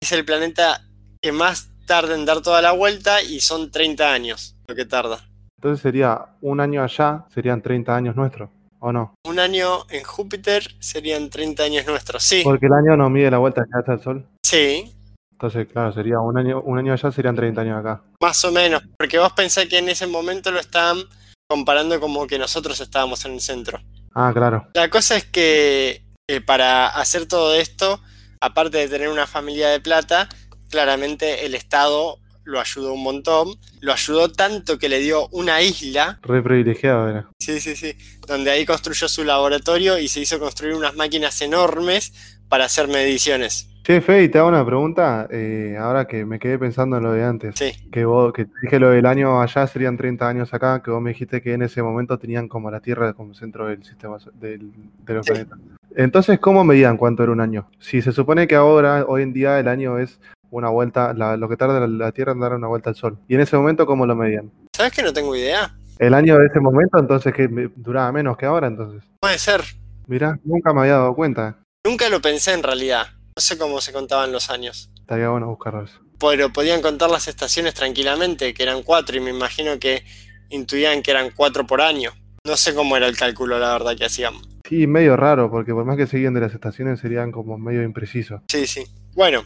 es 0.00 0.12
el 0.12 0.24
planeta 0.24 0.82
que 1.22 1.32
más 1.32 1.70
tarda 1.86 2.14
en 2.14 2.26
dar 2.26 2.42
toda 2.42 2.60
la 2.60 2.72
vuelta 2.72 3.22
y 3.22 3.40
son 3.40 3.70
30 3.70 4.12
años 4.12 4.56
lo 4.66 4.74
que 4.74 4.84
tarda. 4.84 5.26
Entonces 5.56 5.80
sería 5.80 6.36
un 6.42 6.60
año 6.60 6.82
allá, 6.82 7.24
serían 7.32 7.62
30 7.62 7.96
años 7.96 8.16
nuestros, 8.16 8.50
¿o 8.82 8.92
no? 8.92 9.14
Un 9.24 9.38
año 9.38 9.86
en 9.90 10.02
Júpiter 10.02 10.64
serían 10.80 11.30
30 11.30 11.62
años 11.62 11.86
nuestros, 11.86 12.22
sí. 12.22 12.42
Porque 12.42 12.66
el 12.66 12.72
año 12.72 12.96
no 12.96 13.08
mide 13.08 13.30
la 13.30 13.38
vuelta 13.38 13.64
que 13.64 13.78
hace 13.78 13.92
el 13.92 14.00
Sol. 14.00 14.26
Sí, 14.44 14.92
Entonces, 15.30 15.68
claro, 15.72 15.92
sería 15.92 16.18
un 16.18 16.36
año, 16.36 16.60
un 16.62 16.78
año 16.78 16.92
allá 16.92 17.10
serían 17.12 17.36
30 17.36 17.60
años 17.60 17.78
acá. 17.78 18.02
más 18.20 18.44
o 18.44 18.52
menos. 18.52 18.82
Porque 18.98 19.18
vos 19.18 19.32
pensás 19.32 19.66
que 19.66 19.78
en 19.78 19.88
ese 19.88 20.06
momento 20.06 20.50
lo 20.50 20.60
estaban 20.60 20.98
comparando 21.48 21.98
como 22.00 22.26
que 22.26 22.38
nosotros 22.38 22.80
estábamos 22.80 23.24
en 23.24 23.32
el 23.32 23.40
centro. 23.40 23.80
Ah, 24.14 24.32
claro. 24.34 24.66
La 24.74 24.88
cosa 24.90 25.16
es 25.16 25.24
que 25.26 26.02
eh, 26.28 26.40
para 26.40 26.88
hacer 26.88 27.26
todo 27.26 27.54
esto, 27.54 28.00
aparte 28.40 28.78
de 28.78 28.88
tener 28.88 29.08
una 29.08 29.26
familia 29.26 29.68
de 29.68 29.80
plata, 29.80 30.28
claramente 30.70 31.44
el 31.46 31.54
Estado 31.54 32.18
lo 32.44 32.60
ayudó 32.60 32.92
un 32.94 33.02
montón. 33.02 33.48
Lo 33.80 33.92
ayudó 33.92 34.30
tanto 34.30 34.78
que 34.78 34.88
le 34.88 35.00
dio 35.00 35.28
una 35.28 35.62
isla, 35.62 36.18
Re 36.22 36.42
privilegiado 36.42 37.08
era. 37.08 37.28
sí, 37.38 37.60
sí, 37.60 37.74
sí, 37.76 37.94
donde 38.26 38.50
ahí 38.50 38.64
construyó 38.64 39.08
su 39.08 39.24
laboratorio 39.24 39.98
y 39.98 40.08
se 40.08 40.20
hizo 40.20 40.38
construir 40.38 40.74
unas 40.74 40.94
máquinas 40.96 41.40
enormes 41.42 42.38
para 42.48 42.64
hacer 42.66 42.88
mediciones. 42.88 43.68
Che, 43.84 44.00
Fede, 44.00 44.28
te 44.28 44.38
hago 44.38 44.46
una 44.48 44.64
pregunta, 44.64 45.26
eh, 45.28 45.76
ahora 45.76 46.06
que 46.06 46.24
me 46.24 46.38
quedé 46.38 46.56
pensando 46.56 46.98
en 46.98 47.02
lo 47.02 47.12
de 47.12 47.24
antes. 47.24 47.54
Sí, 47.58 47.72
Que 47.90 48.04
vos, 48.04 48.32
que 48.32 48.44
te 48.44 48.52
dije 48.62 48.78
lo 48.78 48.90
del 48.90 49.06
año 49.06 49.42
allá 49.42 49.66
serían 49.66 49.96
30 49.96 50.28
años 50.28 50.54
acá, 50.54 50.80
que 50.84 50.92
vos 50.92 51.02
me 51.02 51.10
dijiste 51.10 51.42
que 51.42 51.52
en 51.54 51.62
ese 51.62 51.82
momento 51.82 52.16
tenían 52.16 52.46
como 52.46 52.70
la 52.70 52.78
Tierra 52.78 53.12
como 53.14 53.34
centro 53.34 53.66
del 53.66 53.82
sistema 53.82 54.18
del, 54.34 54.70
de 55.04 55.14
los 55.14 55.26
Sí. 55.26 55.32
planetas. 55.32 55.58
Entonces, 55.96 56.38
¿cómo 56.38 56.62
medían 56.62 56.96
cuánto 56.96 57.24
era 57.24 57.32
un 57.32 57.40
año? 57.40 57.68
Si 57.80 58.00
se 58.02 58.12
supone 58.12 58.46
que 58.46 58.54
ahora, 58.54 59.04
hoy 59.08 59.22
en 59.22 59.32
día, 59.32 59.58
el 59.58 59.66
año 59.66 59.98
es 59.98 60.20
una 60.52 60.68
vuelta, 60.68 61.12
la- 61.14 61.36
lo 61.36 61.48
que 61.48 61.56
tarda 61.56 61.84
la, 61.86 62.12
Tierra 62.12 62.32
en 62.32 62.40
dar 62.40 62.52
una 62.54 62.68
vuelta 62.68 62.90
al 62.90 62.96
Sol. 62.96 63.18
Y 63.26 63.34
en 63.34 63.40
ese 63.40 63.56
momento, 63.56 63.86
¿cómo 63.86 64.06
lo 64.06 64.14
medían? 64.14 64.52
¿sabes 64.76 64.92
que 64.92 65.02
no 65.02 65.12
tengo 65.12 65.34
idea? 65.34 65.74
El 65.98 66.14
año 66.14 66.36
de 66.38 66.46
ese 66.46 66.60
momento, 66.60 66.98
entonces, 66.98 67.32
que 67.34 67.48
duraba 67.76 68.12
menos 68.12 68.36
que 68.36 68.46
ahora, 68.46 68.66
entonces. 68.66 69.02
Puede 69.20 69.38
ser. 69.38 69.62
Mirá, 70.06 70.38
nunca 70.44 70.72
me 70.72 70.80
había 70.80 70.94
dado 70.94 71.14
cuenta. 71.14 71.58
Nunca 71.86 72.08
lo 72.08 72.20
pensé 72.20 72.52
en 72.52 72.62
realidad. 72.62 73.06
No 73.36 73.40
sé 73.40 73.56
cómo 73.56 73.80
se 73.80 73.92
contaban 73.92 74.30
los 74.32 74.50
años. 74.50 74.90
Estaría 75.00 75.28
bueno 75.28 75.48
buscarlo 75.48 75.84
eso. 75.84 76.00
Pero 76.18 76.52
podían 76.52 76.82
contar 76.82 77.10
las 77.10 77.28
estaciones 77.28 77.74
tranquilamente, 77.74 78.52
que 78.54 78.62
eran 78.62 78.82
cuatro, 78.82 79.16
y 79.16 79.20
me 79.20 79.30
imagino 79.30 79.78
que 79.78 80.04
intuían 80.50 81.02
que 81.02 81.10
eran 81.12 81.30
cuatro 81.34 81.66
por 81.66 81.80
año. 81.80 82.12
No 82.46 82.56
sé 82.56 82.74
cómo 82.74 82.96
era 82.96 83.06
el 83.06 83.16
cálculo, 83.16 83.58
la 83.58 83.72
verdad, 83.72 83.96
que 83.96 84.04
hacían. 84.04 84.34
Sí, 84.68 84.86
medio 84.86 85.16
raro, 85.16 85.50
porque 85.50 85.72
por 85.72 85.84
más 85.84 85.96
que 85.96 86.06
seguían 86.06 86.34
de 86.34 86.40
las 86.40 86.54
estaciones, 86.54 87.00
serían 87.00 87.30
como 87.32 87.58
medio 87.58 87.82
imprecisos. 87.82 88.40
Sí, 88.48 88.66
sí. 88.66 88.84
Bueno, 89.14 89.42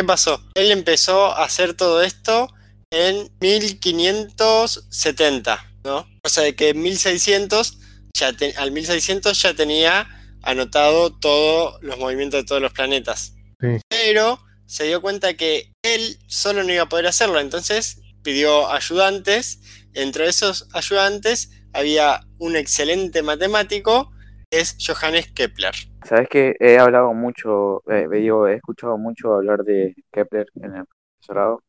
¿qué 0.00 0.04
pasó? 0.06 0.42
Él 0.54 0.70
empezó 0.70 1.26
a 1.26 1.44
hacer 1.44 1.74
todo 1.74 2.02
esto 2.02 2.50
en 2.90 3.30
1570, 3.40 5.62
¿no? 5.84 6.08
O 6.24 6.28
sea, 6.30 6.42
de 6.44 6.56
que 6.56 6.70
en 6.70 6.80
1600, 6.82 7.76
ya 8.18 8.32
te- 8.32 8.56
al 8.56 8.72
1600 8.72 9.40
ya 9.42 9.52
tenía 9.54 10.08
anotado 10.42 11.14
todos 11.18 11.74
los 11.82 11.98
movimientos 11.98 12.40
de 12.40 12.46
todos 12.46 12.62
los 12.62 12.72
planetas. 12.72 13.34
Sí. 13.60 13.76
Pero 13.90 14.42
se 14.66 14.84
dio 14.84 15.02
cuenta 15.02 15.34
que 15.34 15.70
él 15.82 16.18
solo 16.28 16.62
no 16.64 16.72
iba 16.72 16.84
a 16.84 16.88
poder 16.88 17.06
hacerlo, 17.06 17.38
entonces 17.40 18.00
pidió 18.22 18.70
ayudantes. 18.72 19.58
Entre 19.92 20.28
esos 20.28 20.66
ayudantes 20.72 21.50
había 21.74 22.22
un 22.38 22.56
excelente 22.56 23.22
matemático, 23.22 24.10
es 24.50 24.76
Johannes 24.84 25.30
Kepler. 25.32 25.74
Sabes 26.04 26.28
que 26.28 26.54
he 26.60 26.78
hablado 26.78 27.12
mucho, 27.14 27.82
eh, 27.90 28.06
he 28.12 28.54
escuchado 28.54 28.96
mucho 28.98 29.34
hablar 29.34 29.64
de 29.64 29.94
Kepler 30.12 30.46
en 30.56 30.76
el 30.76 30.84
profesorado 30.86 31.62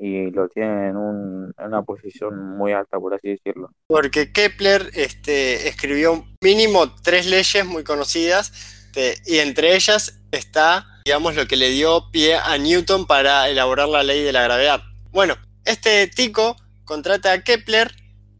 y 0.00 0.30
lo 0.30 0.48
tienen 0.48 0.84
en, 0.90 0.96
un- 0.96 1.54
en 1.58 1.66
una 1.66 1.82
posición 1.82 2.56
muy 2.56 2.72
alta, 2.72 2.98
por 2.98 3.14
así 3.14 3.28
decirlo. 3.30 3.70
Porque 3.86 4.32
Kepler 4.32 4.90
este, 4.94 5.68
escribió 5.68 6.26
mínimo 6.42 6.92
tres 7.02 7.26
leyes 7.26 7.64
muy 7.64 7.84
conocidas 7.84 8.52
este, 8.86 9.14
y 9.26 9.38
entre 9.38 9.74
ellas 9.74 10.20
está, 10.32 10.84
digamos, 11.04 11.36
lo 11.36 11.46
que 11.46 11.56
le 11.56 11.70
dio 11.70 12.10
pie 12.10 12.36
a 12.36 12.58
Newton 12.58 13.06
para 13.06 13.48
elaborar 13.48 13.88
la 13.88 14.02
ley 14.02 14.22
de 14.22 14.32
la 14.32 14.42
gravedad. 14.42 14.80
Bueno, 15.10 15.36
este 15.64 16.06
Tico 16.08 16.56
contrata 16.84 17.32
a 17.32 17.42
Kepler 17.42 17.92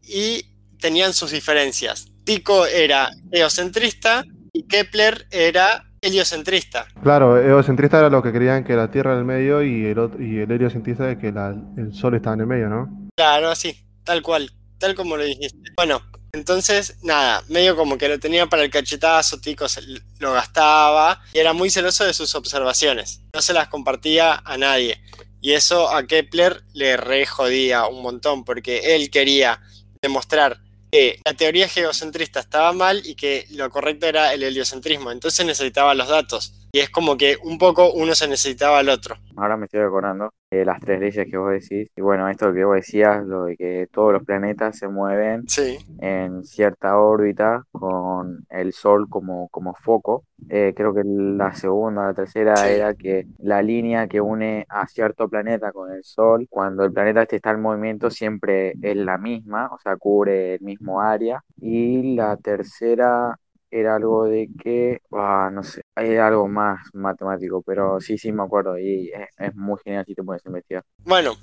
y 0.03 0.45
tenían 0.79 1.13
sus 1.13 1.31
diferencias. 1.31 2.07
Tico 2.25 2.65
era 2.65 3.09
eocentrista 3.31 4.23
y 4.59 4.63
Kepler 4.67 5.25
era 5.31 5.85
heliocentrista. 6.01 6.85
Claro, 7.01 7.37
eocentrista 7.41 7.99
era 7.99 8.09
lo 8.09 8.21
que 8.21 8.31
creían 8.33 8.63
que 8.63 8.73
la 8.75 8.91
Tierra 8.91 9.11
era 9.11 9.19
el 9.19 9.25
medio 9.25 9.63
y 9.63 9.85
el, 9.85 9.99
otro, 9.99 10.21
y 10.21 10.39
el 10.39 10.51
heliocentrista 10.51 11.09
es 11.11 11.17
que 11.17 11.31
la- 11.31 11.55
el 11.77 11.93
Sol 11.93 12.15
estaba 12.15 12.33
en 12.35 12.41
el 12.41 12.47
medio, 12.47 12.67
¿no? 12.69 13.07
Claro, 13.15 13.49
así, 13.49 13.85
tal 14.03 14.21
cual, 14.21 14.51
tal 14.77 14.95
como 14.95 15.15
lo 15.17 15.23
dijiste. 15.23 15.57
Bueno, 15.77 16.01
entonces, 16.33 16.97
nada, 17.03 17.41
medio 17.47 17.75
como 17.75 17.97
que 17.97 18.09
lo 18.09 18.19
tenía 18.19 18.47
para 18.47 18.63
el 18.63 18.69
cachetazo, 18.69 19.39
Tico 19.39 19.67
se- 19.69 19.81
lo 20.19 20.33
gastaba 20.33 21.21
y 21.33 21.39
era 21.39 21.53
muy 21.53 21.69
celoso 21.69 22.03
de 22.05 22.13
sus 22.13 22.35
observaciones. 22.35 23.21
No 23.33 23.41
se 23.41 23.53
las 23.53 23.69
compartía 23.69 24.41
a 24.43 24.57
nadie. 24.57 25.01
Y 25.41 25.53
eso 25.53 25.89
a 25.89 26.05
Kepler 26.05 26.63
le 26.73 26.97
re 26.97 27.25
jodía 27.25 27.87
un 27.87 28.01
montón, 28.01 28.43
porque 28.43 28.95
él 28.95 29.09
quería 29.09 29.61
demostrar 30.01 30.59
que 30.91 31.19
la 31.25 31.33
teoría 31.33 31.67
geocentrista 31.67 32.39
estaba 32.39 32.73
mal 32.73 33.01
y 33.05 33.15
que 33.15 33.45
lo 33.51 33.69
correcto 33.69 34.07
era 34.07 34.33
el 34.33 34.43
heliocentrismo. 34.43 35.11
Entonces 35.11 35.45
necesitaba 35.45 35.93
los 35.93 36.07
datos. 36.07 36.53
Y 36.71 36.79
es 36.79 36.89
como 36.89 37.17
que 37.17 37.35
un 37.43 37.57
poco 37.57 37.91
uno 37.93 38.13
se 38.13 38.27
necesitaba 38.27 38.79
al 38.79 38.89
otro. 38.89 39.15
Ahora 39.35 39.57
me 39.57 39.65
estoy 39.65 39.81
acordando 39.81 40.31
de 40.51 40.65
las 40.65 40.79
tres 40.81 40.99
leyes 40.99 41.27
que 41.29 41.37
vos 41.37 41.51
decís. 41.51 41.89
Y 41.95 42.01
bueno, 42.01 42.29
esto 42.29 42.53
que 42.53 42.63
vos 42.63 42.75
decías, 42.75 43.25
lo 43.25 43.45
de 43.45 43.55
que 43.57 43.87
todos 43.91 44.13
los 44.13 44.23
planetas 44.23 44.77
se 44.77 44.87
mueven 44.87 45.47
Sí, 45.47 45.77
en 45.99 46.43
cierta 46.43 46.97
órbita 46.99 47.63
con 47.71 48.45
el 48.49 48.73
Sol 48.73 49.07
como, 49.09 49.47
como 49.49 49.73
foco. 49.73 50.25
Eh, 50.49 50.73
creo 50.75 50.93
que 50.93 51.01
la 51.05 51.53
segunda, 51.55 52.07
la 52.07 52.13
tercera 52.13 52.55
Sí. 52.57 52.69
era 52.73 52.93
que 52.93 53.25
la 53.39 53.61
línea 53.61 54.07
que 54.07 54.21
une 54.21 54.65
a 54.69 54.87
cierto 54.87 55.27
planeta 55.29 55.71
con 55.71 55.91
el 55.91 56.03
Sol, 56.03 56.45
cuando 56.49 56.83
el 56.83 56.91
planeta 56.93 57.23
este 57.23 57.37
está 57.37 57.51
en 57.51 57.61
movimiento, 57.61 58.09
siempre 58.09 58.73
es 58.81 58.95
la 58.95 59.17
misma, 59.17 59.69
o 59.73 59.79
sea, 59.79 59.97
cubre 59.97 60.55
el 60.55 60.61
mismo 60.61 61.01
área. 61.01 61.43
Y 61.61 62.15
la 62.15 62.37
tercera 62.37 63.37
era 63.71 63.95
algo 63.95 64.25
de 64.25 64.49
que, 64.61 65.01
ah, 65.11 65.49
no 65.51 65.63
sé, 65.63 65.81
hay 65.95 66.17
algo 66.17 66.47
más 66.47 66.79
matemático, 66.93 67.61
pero 67.61 67.99
sí, 67.99 68.17
sí 68.17 68.31
me 68.31 68.43
acuerdo 68.43 68.77
y 68.77 69.09
es, 69.09 69.29
es 69.37 69.55
muy 69.55 69.79
genial 69.83 70.05
si 70.05 70.15
te 70.15 70.23
puedes 70.23 70.45
investigar. 70.45 70.83
Bueno, 71.03 71.37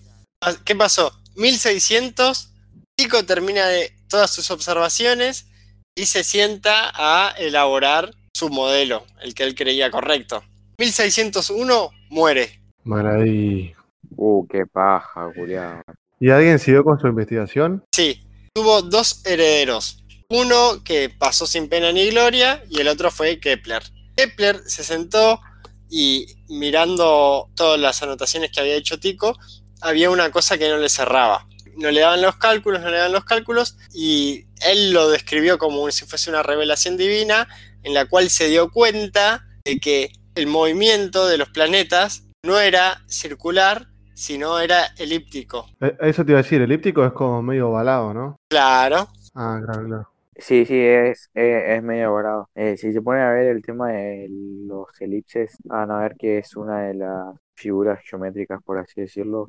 ¿qué 0.64 0.74
pasó? 0.74 1.12
1600, 1.36 2.52
Tico 2.96 3.24
termina 3.24 3.66
de 3.66 3.92
todas 4.08 4.30
sus 4.30 4.50
observaciones 4.50 5.48
y 5.94 6.06
se 6.06 6.24
sienta 6.24 6.92
a 6.94 7.30
elaborar 7.38 8.10
su 8.34 8.48
modelo, 8.48 9.04
el 9.22 9.34
que 9.34 9.44
él 9.44 9.54
creía 9.54 9.90
correcto. 9.90 10.42
1601 10.78 11.90
muere. 12.10 12.60
Maravilla. 12.84 13.76
Uh, 14.16 14.46
qué 14.46 14.66
paja, 14.66 15.30
Julián. 15.34 15.82
¿Y 16.20 16.30
alguien 16.30 16.58
siguió 16.58 16.84
con 16.84 16.98
su 16.98 17.06
investigación? 17.06 17.82
Sí, 17.94 18.22
tuvo 18.54 18.82
dos 18.82 19.24
herederos. 19.26 20.02
Uno 20.28 20.82
que 20.84 21.08
pasó 21.08 21.46
sin 21.46 21.68
pena 21.68 21.92
ni 21.92 22.10
gloria 22.10 22.62
y 22.68 22.80
el 22.80 22.88
otro 22.88 23.10
fue 23.10 23.38
Kepler. 23.38 23.82
Kepler 24.16 24.60
se 24.66 24.82
sentó 24.82 25.40
y 25.88 26.26
mirando 26.48 27.48
todas 27.54 27.78
las 27.78 28.02
anotaciones 28.02 28.50
que 28.50 28.60
había 28.60 28.74
hecho 28.74 28.98
Tico, 28.98 29.38
había 29.80 30.10
una 30.10 30.30
cosa 30.32 30.58
que 30.58 30.68
no 30.68 30.78
le 30.78 30.88
cerraba. 30.88 31.46
No 31.76 31.90
le 31.90 32.00
daban 32.00 32.22
los 32.22 32.36
cálculos, 32.36 32.80
no 32.80 32.90
le 32.90 32.96
daban 32.96 33.12
los 33.12 33.24
cálculos 33.24 33.76
y 33.94 34.46
él 34.62 34.92
lo 34.92 35.08
describió 35.10 35.58
como 35.58 35.88
si 35.92 36.06
fuese 36.06 36.30
una 36.30 36.42
revelación 36.42 36.96
divina 36.96 37.46
en 37.84 37.94
la 37.94 38.06
cual 38.06 38.30
se 38.30 38.48
dio 38.48 38.70
cuenta 38.72 39.46
de 39.64 39.78
que 39.78 40.10
el 40.34 40.48
movimiento 40.48 41.26
de 41.26 41.38
los 41.38 41.50
planetas 41.50 42.24
no 42.42 42.58
era 42.58 43.02
circular, 43.06 43.86
sino 44.14 44.58
era 44.58 44.86
elíptico. 44.96 45.68
Eh, 45.80 45.96
Eso 46.00 46.24
te 46.24 46.32
iba 46.32 46.40
a 46.40 46.42
decir, 46.42 46.60
elíptico 46.62 47.04
es 47.04 47.12
como 47.12 47.42
medio 47.42 47.68
ovalado, 47.68 48.12
¿no? 48.12 48.36
Claro, 48.50 49.08
Ah, 49.38 49.60
claro, 49.62 49.86
claro. 49.86 50.10
Sí, 50.38 50.66
sí, 50.66 50.74
es, 50.78 51.30
es, 51.34 51.62
es 51.78 51.82
medio 51.82 52.10
dorado. 52.10 52.50
Eh, 52.54 52.76
si 52.76 52.92
se 52.92 53.00
pone 53.00 53.20
a 53.22 53.30
ver 53.30 53.46
el 53.48 53.62
tema 53.62 53.88
de 53.92 54.26
los 54.30 54.88
elipses, 55.00 55.56
van 55.64 55.90
a 55.90 56.00
ver 56.00 56.14
que 56.16 56.38
es 56.38 56.54
una 56.56 56.82
de 56.82 56.94
las 56.94 57.34
figuras 57.54 58.00
geométricas, 58.04 58.62
por 58.62 58.78
así 58.78 59.00
decirlo, 59.00 59.48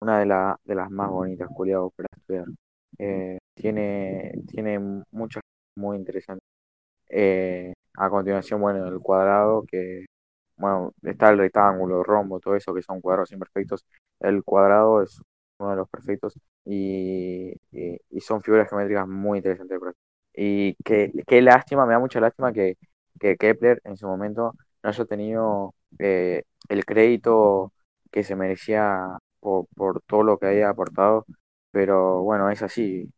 una 0.00 0.20
de, 0.20 0.26
la, 0.26 0.60
de 0.64 0.74
las 0.76 0.90
más 0.90 1.10
bonitas, 1.10 1.48
culiado, 1.54 1.90
para 1.90 2.08
estudiar. 2.16 2.46
Eh, 2.98 3.38
tiene, 3.54 4.32
tiene 4.48 4.78
muchas 5.12 5.42
muy 5.76 5.96
interesantes. 5.96 6.44
Eh, 7.10 7.74
a 7.96 8.10
continuación, 8.10 8.60
bueno, 8.60 8.86
el 8.88 9.00
cuadrado, 9.00 9.64
que 9.66 10.06
bueno, 10.56 10.92
está 11.02 11.30
el 11.30 11.38
rectángulo, 11.38 12.02
rombo, 12.04 12.40
todo 12.40 12.56
eso 12.56 12.74
que 12.74 12.82
son 12.82 13.00
cuadrados 13.00 13.32
imperfectos. 13.32 13.84
El 14.20 14.44
cuadrado 14.44 15.02
es 15.02 15.20
uno 15.58 15.70
de 15.70 15.76
los 15.76 15.88
perfectos 15.90 16.34
y, 16.64 17.52
y, 17.72 18.20
son 18.20 18.42
figuras 18.42 18.68
geométricas 18.70 19.08
muy 19.08 19.38
interesantes. 19.38 19.78
Y 20.34 20.74
qué, 20.84 21.12
qué 21.26 21.42
lástima, 21.42 21.86
me 21.86 21.92
da 21.92 21.98
mucha 21.98 22.20
lástima 22.20 22.52
que, 22.52 22.76
que 23.18 23.36
Kepler 23.36 23.80
en 23.84 23.96
su 23.96 24.06
momento 24.06 24.54
no 24.82 24.88
haya 24.88 25.04
tenido 25.04 25.74
eh, 25.98 26.44
el 26.68 26.84
crédito 26.84 27.72
que 28.10 28.24
se 28.24 28.36
merecía 28.36 29.18
por, 29.40 29.66
por 29.74 30.02
todo 30.02 30.22
lo 30.22 30.38
que 30.38 30.46
había 30.46 30.70
aportado, 30.70 31.26
pero 31.70 32.22
bueno, 32.22 32.50
es 32.50 32.62
así, 32.62 33.10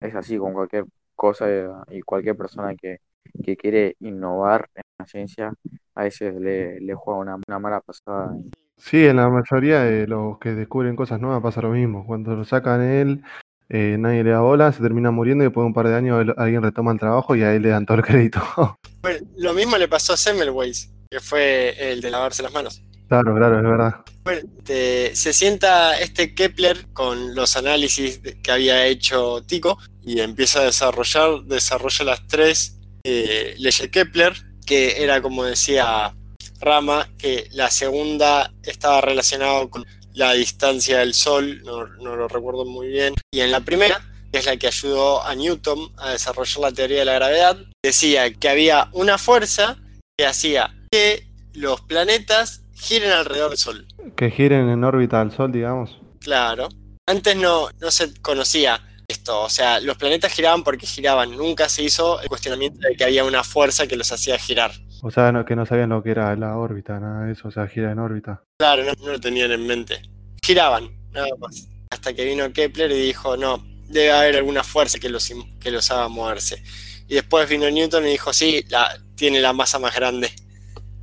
es 0.00 0.14
así 0.14 0.38
con 0.38 0.52
cualquier 0.52 0.86
cosa 1.14 1.46
y 1.90 2.02
cualquier 2.02 2.36
persona 2.36 2.74
que, 2.74 2.98
que 3.44 3.56
quiere 3.56 3.96
innovar 4.00 4.68
en 4.74 4.82
la 4.98 5.06
ciencia, 5.06 5.52
a 5.94 6.02
veces 6.02 6.34
le, 6.34 6.80
le 6.80 6.94
juega 6.94 7.20
una, 7.20 7.36
una, 7.48 7.58
mala 7.58 7.80
pasada. 7.80 8.36
Sí, 8.76 9.06
en 9.06 9.16
la 9.16 9.28
mayoría 9.28 9.80
de 9.80 10.06
los 10.06 10.38
que 10.38 10.54
descubren 10.54 10.96
cosas 10.96 11.20
nuevas 11.20 11.42
pasa 11.42 11.62
lo 11.62 11.70
mismo. 11.70 12.04
Cuando 12.06 12.36
lo 12.36 12.44
sacan 12.44 12.82
él, 12.82 13.22
eh, 13.68 13.96
nadie 13.98 14.22
le 14.22 14.30
da 14.30 14.40
bola, 14.40 14.72
se 14.72 14.80
termina 14.80 15.10
muriendo 15.10 15.44
y 15.44 15.46
después 15.46 15.64
de 15.64 15.66
un 15.66 15.74
par 15.74 15.88
de 15.88 15.94
años 15.94 16.26
alguien 16.36 16.62
retoma 16.62 16.92
el 16.92 16.98
trabajo 16.98 17.34
y 17.34 17.42
a 17.42 17.54
él 17.54 17.62
le 17.62 17.70
dan 17.70 17.86
todo 17.86 17.98
el 17.98 18.04
crédito. 18.04 18.40
Bueno, 19.02 19.24
lo 19.36 19.54
mismo 19.54 19.78
le 19.78 19.86
pasó 19.86 20.14
a 20.14 20.16
Semmelweis, 20.16 20.90
que 21.08 21.20
fue 21.20 21.92
el 21.92 22.00
de 22.00 22.10
lavarse 22.10 22.42
las 22.42 22.52
manos. 22.52 22.82
Claro, 23.08 23.36
claro, 23.36 23.58
es 23.58 23.62
verdad. 23.62 23.94
Bueno, 24.24 24.40
se 24.64 25.32
sienta 25.32 25.96
este 26.00 26.34
Kepler 26.34 26.88
con 26.92 27.36
los 27.36 27.56
análisis 27.56 28.20
que 28.42 28.50
había 28.50 28.84
hecho 28.86 29.44
Tico 29.46 29.78
y 30.02 30.18
empieza 30.18 30.60
a 30.60 30.64
desarrollar, 30.64 31.44
desarrolla 31.44 32.04
las 32.04 32.26
tres 32.26 32.80
eh, 33.04 33.54
leyes 33.58 33.88
Kepler, 33.92 34.32
que 34.66 35.04
era 35.04 35.22
como 35.22 35.44
decía 35.44 36.12
Rama, 36.60 37.08
que 37.16 37.46
la 37.52 37.70
segunda 37.70 38.52
estaba 38.64 39.00
relacionada 39.00 39.68
con 39.68 39.86
la 40.16 40.32
distancia 40.32 40.98
del 41.00 41.12
Sol, 41.12 41.62
no, 41.62 41.86
no 41.86 42.16
lo 42.16 42.26
recuerdo 42.26 42.64
muy 42.64 42.88
bien, 42.88 43.14
y 43.30 43.40
en 43.40 43.50
la 43.50 43.60
primera, 43.60 44.00
que 44.32 44.38
es 44.38 44.46
la 44.46 44.56
que 44.56 44.66
ayudó 44.66 45.22
a 45.22 45.34
Newton 45.34 45.92
a 45.98 46.10
desarrollar 46.10 46.58
la 46.60 46.72
teoría 46.72 47.00
de 47.00 47.04
la 47.04 47.14
gravedad, 47.14 47.58
decía 47.84 48.32
que 48.32 48.48
había 48.48 48.88
una 48.92 49.18
fuerza 49.18 49.76
que 50.18 50.26
hacía 50.26 50.74
que 50.90 51.26
los 51.52 51.82
planetas 51.82 52.62
giren 52.74 53.10
alrededor 53.10 53.50
del 53.50 53.58
Sol. 53.58 53.86
Que 54.16 54.30
giren 54.30 54.70
en 54.70 54.84
órbita 54.84 55.20
al 55.20 55.32
Sol, 55.32 55.52
digamos. 55.52 55.98
Claro. 56.20 56.70
Antes 57.06 57.36
no, 57.36 57.68
no 57.78 57.90
se 57.90 58.14
conocía 58.22 58.82
esto, 59.08 59.42
o 59.42 59.50
sea, 59.50 59.80
los 59.80 59.98
planetas 59.98 60.32
giraban 60.32 60.64
porque 60.64 60.86
giraban, 60.86 61.36
nunca 61.36 61.68
se 61.68 61.82
hizo 61.82 62.20
el 62.22 62.28
cuestionamiento 62.28 62.80
de 62.80 62.96
que 62.96 63.04
había 63.04 63.24
una 63.24 63.44
fuerza 63.44 63.86
que 63.86 63.96
los 63.96 64.10
hacía 64.10 64.38
girar. 64.38 64.72
O 65.02 65.10
sea, 65.10 65.32
no, 65.32 65.44
que 65.44 65.56
no 65.56 65.66
sabían 65.66 65.90
lo 65.90 66.02
que 66.02 66.10
era 66.10 66.34
la 66.36 66.56
órbita, 66.56 66.98
nada 66.98 67.26
de 67.26 67.32
eso, 67.32 67.48
o 67.48 67.50
sea, 67.50 67.66
gira 67.68 67.92
en 67.92 67.98
órbita. 67.98 68.42
Claro, 68.58 68.82
no, 68.84 69.12
lo 69.12 69.20
tenían 69.20 69.52
en 69.52 69.66
mente. 69.66 70.00
Giraban, 70.44 70.90
nada 71.12 71.28
más. 71.38 71.68
Hasta 71.90 72.14
que 72.14 72.24
vino 72.24 72.52
Kepler 72.52 72.90
y 72.90 73.06
dijo, 73.06 73.36
no, 73.36 73.62
debe 73.88 74.12
haber 74.12 74.36
alguna 74.36 74.62
fuerza 74.62 74.98
que 74.98 75.08
los, 75.08 75.30
que 75.60 75.70
los 75.70 75.90
haga 75.90 76.08
moverse. 76.08 76.62
Y 77.08 77.14
después 77.14 77.48
vino 77.48 77.70
Newton 77.70 78.04
y 78.06 78.10
dijo, 78.10 78.32
sí, 78.32 78.64
la, 78.68 78.88
tiene 79.14 79.40
la 79.40 79.52
masa 79.52 79.78
más 79.78 79.94
grande. 79.94 80.30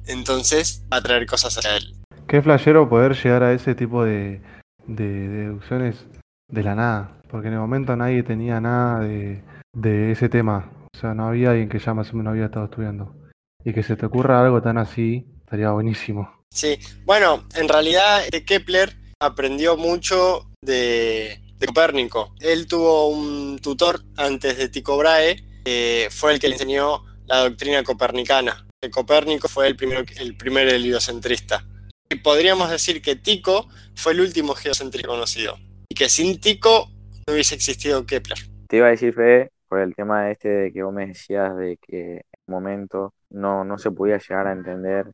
Entonces 0.06 0.84
va 0.92 0.98
a 0.98 1.02
traer 1.02 1.26
cosas 1.26 1.66
a 1.66 1.78
él. 1.78 1.96
Qué 2.28 2.42
flashero 2.42 2.90
poder 2.90 3.16
llegar 3.16 3.44
a 3.44 3.54
ese 3.54 3.76
tipo 3.76 4.04
de, 4.04 4.42
de 4.86 5.28
deducciones 5.30 6.06
de 6.50 6.64
la 6.64 6.76
nada. 6.76 7.22
Porque 7.30 7.48
en 7.48 7.54
el 7.54 7.60
momento 7.60 7.96
nadie 7.96 8.24
tenía 8.24 8.60
nada 8.60 9.00
de, 9.00 9.44
de 9.74 10.12
ese 10.12 10.30
tema. 10.30 10.72
O 10.94 10.98
sea, 10.98 11.14
no 11.14 11.28
había 11.28 11.52
alguien 11.52 11.70
que 11.70 11.80
ya 11.80 11.94
más 11.94 12.12
o 12.14 12.18
menos 12.18 12.32
había 12.32 12.46
estado 12.46 12.66
estudiando. 12.66 13.16
Y 13.66 13.74
que 13.74 13.84
se 13.84 13.96
te 13.96 14.06
ocurra 14.06 14.42
algo 14.42 14.62
tan 14.62 14.78
así, 14.78 15.26
estaría 15.40 15.72
buenísimo. 15.72 16.46
Sí, 16.50 16.78
bueno, 17.06 17.46
en 17.56 17.68
realidad 17.68 18.24
Kepler 18.46 18.96
aprendió 19.20 19.78
mucho 19.78 20.50
de, 20.62 21.40
de 21.58 21.68
Copérnico. 21.68 22.34
Él 22.40 22.68
tuvo 22.68 23.08
un 23.08 23.58
tutor 23.60 24.02
antes 24.18 24.58
de 24.58 24.70
Tycho 24.70 24.98
Brahe, 24.98 25.38
que 25.64 26.10
fue 26.12 26.34
el 26.34 26.40
que 26.40 26.48
le 26.48 26.56
enseñó 26.56 27.04
la 27.26 27.40
doctrina 27.40 27.84
copernicana. 27.84 28.68
Copérnico 28.92 29.48
fue 29.48 29.68
el, 29.68 29.76
primero, 29.76 30.04
el 30.18 30.36
primer 30.36 30.68
heliocentrista. 30.68 31.66
Y 32.10 32.16
podríamos 32.16 32.70
decir 32.70 33.02
que 33.02 33.16
Tycho 33.16 33.68
fue 33.96 34.14
el 34.14 34.22
último 34.22 34.54
geocentrista 34.56 35.08
conocido. 35.08 35.58
Y 35.90 35.96
que 35.96 36.10
sin 36.10 36.40
Tycho 36.40 36.90
no 37.26 37.34
hubiese 37.34 37.56
existido 37.56 38.06
Kepler. 38.06 38.40
Te 38.68 38.78
iba 38.78 38.88
a 38.88 38.92
decir, 38.92 39.14
Fede, 39.14 39.52
por 39.70 39.80
el 39.80 39.96
tema 39.96 40.30
este 40.32 40.50
de 40.50 40.74
que 40.74 40.84
vos 40.84 40.94
me 40.94 41.08
decías 41.08 41.56
de 41.58 41.78
que 41.78 42.26
momento 42.48 43.14
no, 43.30 43.64
no 43.64 43.78
se 43.78 43.92
podía 43.92 44.18
llegar 44.18 44.48
a 44.48 44.54
entender 44.54 45.12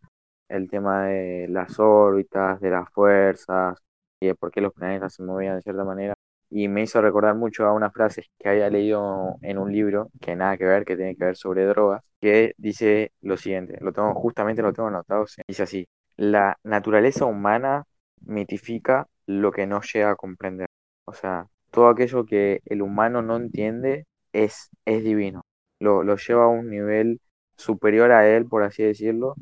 el 0.49 0.69
tema 0.69 1.05
de 1.05 1.47
las 1.49 1.79
órbitas, 1.79 2.59
de 2.59 2.69
las 2.71 2.89
fuerzas 2.91 3.77
y 4.19 4.27
de 4.27 4.35
por 4.35 4.51
qué 4.51 4.61
los 4.61 4.73
planetas 4.73 5.13
se 5.13 5.23
movían 5.23 5.55
de 5.57 5.61
cierta 5.61 5.83
manera. 5.83 6.15
Y 6.49 6.67
me 6.67 6.81
hizo 6.81 7.01
recordar 7.01 7.35
mucho 7.35 7.65
a 7.65 7.73
una 7.73 7.91
frase 7.91 8.23
que 8.39 8.49
había 8.49 8.69
leído 8.69 9.35
en 9.43 9.59
un 9.59 9.71
libro 9.71 10.09
que 10.19 10.35
nada 10.35 10.57
que 10.57 10.65
ver, 10.65 10.83
que 10.85 10.95
tiene 10.95 11.15
que 11.15 11.25
ver 11.25 11.35
sobre 11.35 11.65
drogas, 11.65 12.01
que 12.19 12.53
dice 12.57 13.11
lo 13.21 13.37
siguiente, 13.37 13.77
lo 13.81 13.93
tengo, 13.93 14.13
justamente 14.15 14.61
lo 14.63 14.73
tengo 14.73 14.89
anotado, 14.89 15.25
dice 15.47 15.63
así, 15.63 15.87
la 16.17 16.57
naturaleza 16.63 17.25
humana 17.25 17.85
mitifica 18.21 19.07
lo 19.27 19.51
que 19.51 19.67
no 19.67 19.81
llega 19.81 20.11
a 20.11 20.15
comprender. 20.15 20.67
O 21.05 21.13
sea, 21.13 21.47
todo 21.71 21.87
aquello 21.89 22.25
que 22.25 22.61
el 22.65 22.81
humano 22.81 23.21
no 23.21 23.37
entiende 23.37 24.05
es, 24.33 24.69
es 24.85 25.03
divino. 25.03 25.43
Lo, 25.79 26.03
lo 26.03 26.17
lleva 26.17 26.45
a 26.45 26.47
un 26.47 26.69
nivel 26.69 27.19
superior 27.55 28.11
a 28.11 28.27
él, 28.27 28.45
por 28.45 28.63
así 28.63 28.83
decirlo, 28.83 29.35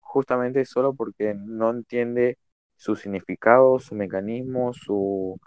justamente 0.00 0.64
solo 0.64 0.94
porque 0.94 1.34
no 1.34 1.70
entiende 1.70 2.38
su 2.76 2.96
significado, 2.96 3.78
su 3.78 3.94
mecanismo, 3.94 4.72
su, 4.74 5.38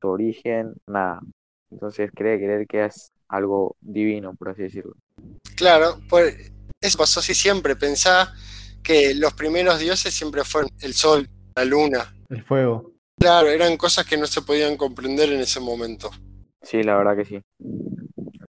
su 0.00 0.08
origen, 0.08 0.74
nada. 0.86 1.20
Entonces 1.70 2.10
cree 2.14 2.38
creer 2.38 2.66
que 2.66 2.84
es 2.84 3.12
algo 3.28 3.76
divino, 3.80 4.34
por 4.34 4.50
así 4.50 4.62
decirlo. 4.62 4.94
Claro, 5.56 5.98
pues 6.08 6.52
eso 6.80 6.98
pasó 6.98 7.20
así 7.20 7.34
siempre. 7.34 7.76
Pensaba 7.76 8.32
que 8.82 9.14
los 9.14 9.34
primeros 9.34 9.78
dioses 9.80 10.14
siempre 10.14 10.44
fueron 10.44 10.70
el 10.80 10.94
sol, 10.94 11.28
la 11.56 11.64
luna. 11.64 12.14
El 12.28 12.42
fuego. 12.42 12.92
Claro, 13.18 13.48
eran 13.48 13.76
cosas 13.76 14.06
que 14.06 14.16
no 14.16 14.26
se 14.26 14.42
podían 14.42 14.76
comprender 14.76 15.32
en 15.32 15.40
ese 15.40 15.60
momento. 15.60 16.10
Sí, 16.62 16.82
la 16.82 16.96
verdad 16.96 17.16
que 17.16 17.24
sí. 17.24 17.40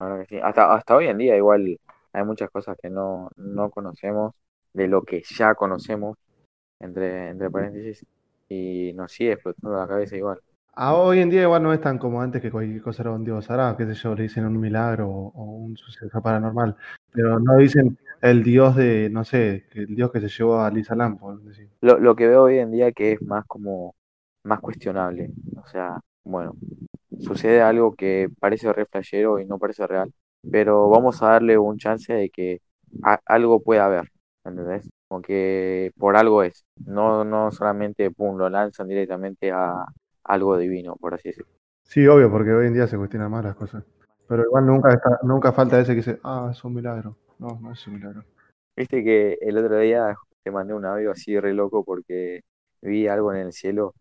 La 0.04 0.10
verdad 0.10 0.28
que 0.28 0.36
sí. 0.36 0.42
Hasta, 0.44 0.74
hasta 0.74 0.96
hoy 0.96 1.08
en 1.08 1.18
día 1.18 1.38
igual 1.38 1.80
hay 2.12 2.24
muchas 2.24 2.50
cosas 2.50 2.78
que 2.82 2.90
no, 2.90 3.30
no 3.38 3.70
conocemos 3.70 4.34
de 4.74 4.88
lo 4.88 5.04
que 5.04 5.24
ya 5.24 5.56
conocemos, 5.56 6.18
entre, 6.80 7.30
entre 7.30 7.50
paréntesis, 7.50 8.06
y 8.50 8.92
nos 8.94 9.12
sigue 9.12 9.34
explotando 9.34 9.78
la 9.78 9.88
cabeza 9.88 10.18
igual. 10.18 10.40
Ah, 10.76 10.96
hoy 10.96 11.20
en 11.20 11.30
día 11.30 11.44
igual 11.44 11.62
no 11.62 11.72
es 11.72 11.80
tan 11.80 12.00
como 12.00 12.22
antes 12.22 12.42
que 12.42 12.52
cualquier 12.52 12.82
cosa 12.82 13.04
era 13.04 13.12
un 13.12 13.24
dios 13.24 13.50
ahora, 13.50 13.76
qué 13.78 13.86
sé 13.86 13.94
yo, 13.94 14.16
le 14.16 14.24
dicen 14.24 14.46
un 14.46 14.60
milagro 14.60 15.08
o, 15.08 15.44
un 15.44 15.78
suceso 15.78 16.22
paranormal, 16.22 16.76
pero 17.12 17.40
no 17.40 17.58
dicen 17.58 17.98
el 18.22 18.44
dios 18.44 18.76
de, 18.76 19.10
no 19.12 19.24
sé, 19.24 19.68
el 19.74 19.96
dios 19.96 20.12
que 20.12 20.20
se 20.20 20.30
llevó 20.30 20.62
a 20.62 20.72
Lisa 20.72 20.96
Lam, 20.96 21.20
decir. 21.44 21.70
Lo, 21.82 22.00
lo 22.00 22.16
que 22.16 22.28
veo 22.28 22.44
hoy 22.44 22.58
en 22.58 22.72
día 22.72 22.92
que 22.92 23.14
es 23.14 23.22
más 23.22 23.46
como, 23.46 23.94
más 24.44 24.60
cuestionable, 24.60 25.30
o 25.64 25.68
sea, 25.68 26.00
bueno, 26.24 26.56
sucede 27.20 27.62
algo 27.62 27.96
que 27.96 28.30
parece 28.40 28.72
re 28.74 28.86
flashero 28.86 29.40
y 29.40 29.46
no 29.46 29.60
parece 29.60 29.88
real, 29.88 30.12
pero 30.50 30.90
vamos 30.90 31.22
a 31.22 31.30
darle 31.30 31.58
un 31.58 31.78
chance 31.78 32.14
de 32.14 32.30
que 32.30 32.62
algo 33.26 33.62
pueda 33.62 33.86
haber, 33.86 34.10
¿entendés? 34.44 34.90
Como 35.08 35.22
que 35.22 35.92
por 35.98 36.16
algo 36.16 36.44
es, 36.44 36.66
no, 36.86 37.24
no 37.24 37.52
solamente, 37.52 38.12
pum, 38.12 38.38
lo 38.38 38.50
lanzan 38.50 38.88
directamente 38.88 39.52
a, 39.52 39.86
algo 40.24 40.58
divino, 40.58 40.96
por 40.96 41.14
así 41.14 41.30
decirlo. 41.30 41.52
Sí, 41.84 42.08
obvio, 42.08 42.32
porque 42.32 42.52
hoy 42.54 42.68
en 42.68 42.74
día 42.74 42.88
se 42.88 42.98
cuestionan 42.98 43.32
más 43.32 43.44
las 43.44 43.56
cosas. 43.56 43.84
Pero 44.28 44.44
igual 44.44 44.66
nunca, 44.66 45.00
nunca 45.24 45.52
falta 45.52 45.80
ese 45.80 45.92
que 45.92 45.98
dice, 45.98 46.20
ah, 46.24 46.50
es 46.52 46.64
un 46.64 46.74
milagro. 46.74 47.18
No, 47.40 47.60
no 47.62 47.72
es 47.74 47.86
un 47.88 47.96
milagro. 47.96 48.24
Viste 48.76 49.04
que 49.04 49.38
el 49.42 49.58
otro 49.58 49.78
día 49.80 50.16
te 50.44 50.52
mandé 50.52 50.74
un 50.74 50.86
audio 50.86 51.12
así 51.12 51.40
re 51.40 51.54
loco 51.54 51.84
porque 51.84 52.42
vi 52.82 53.08
algo 53.08 53.34
en 53.34 53.42
el 53.42 53.54
cielo 53.54 53.94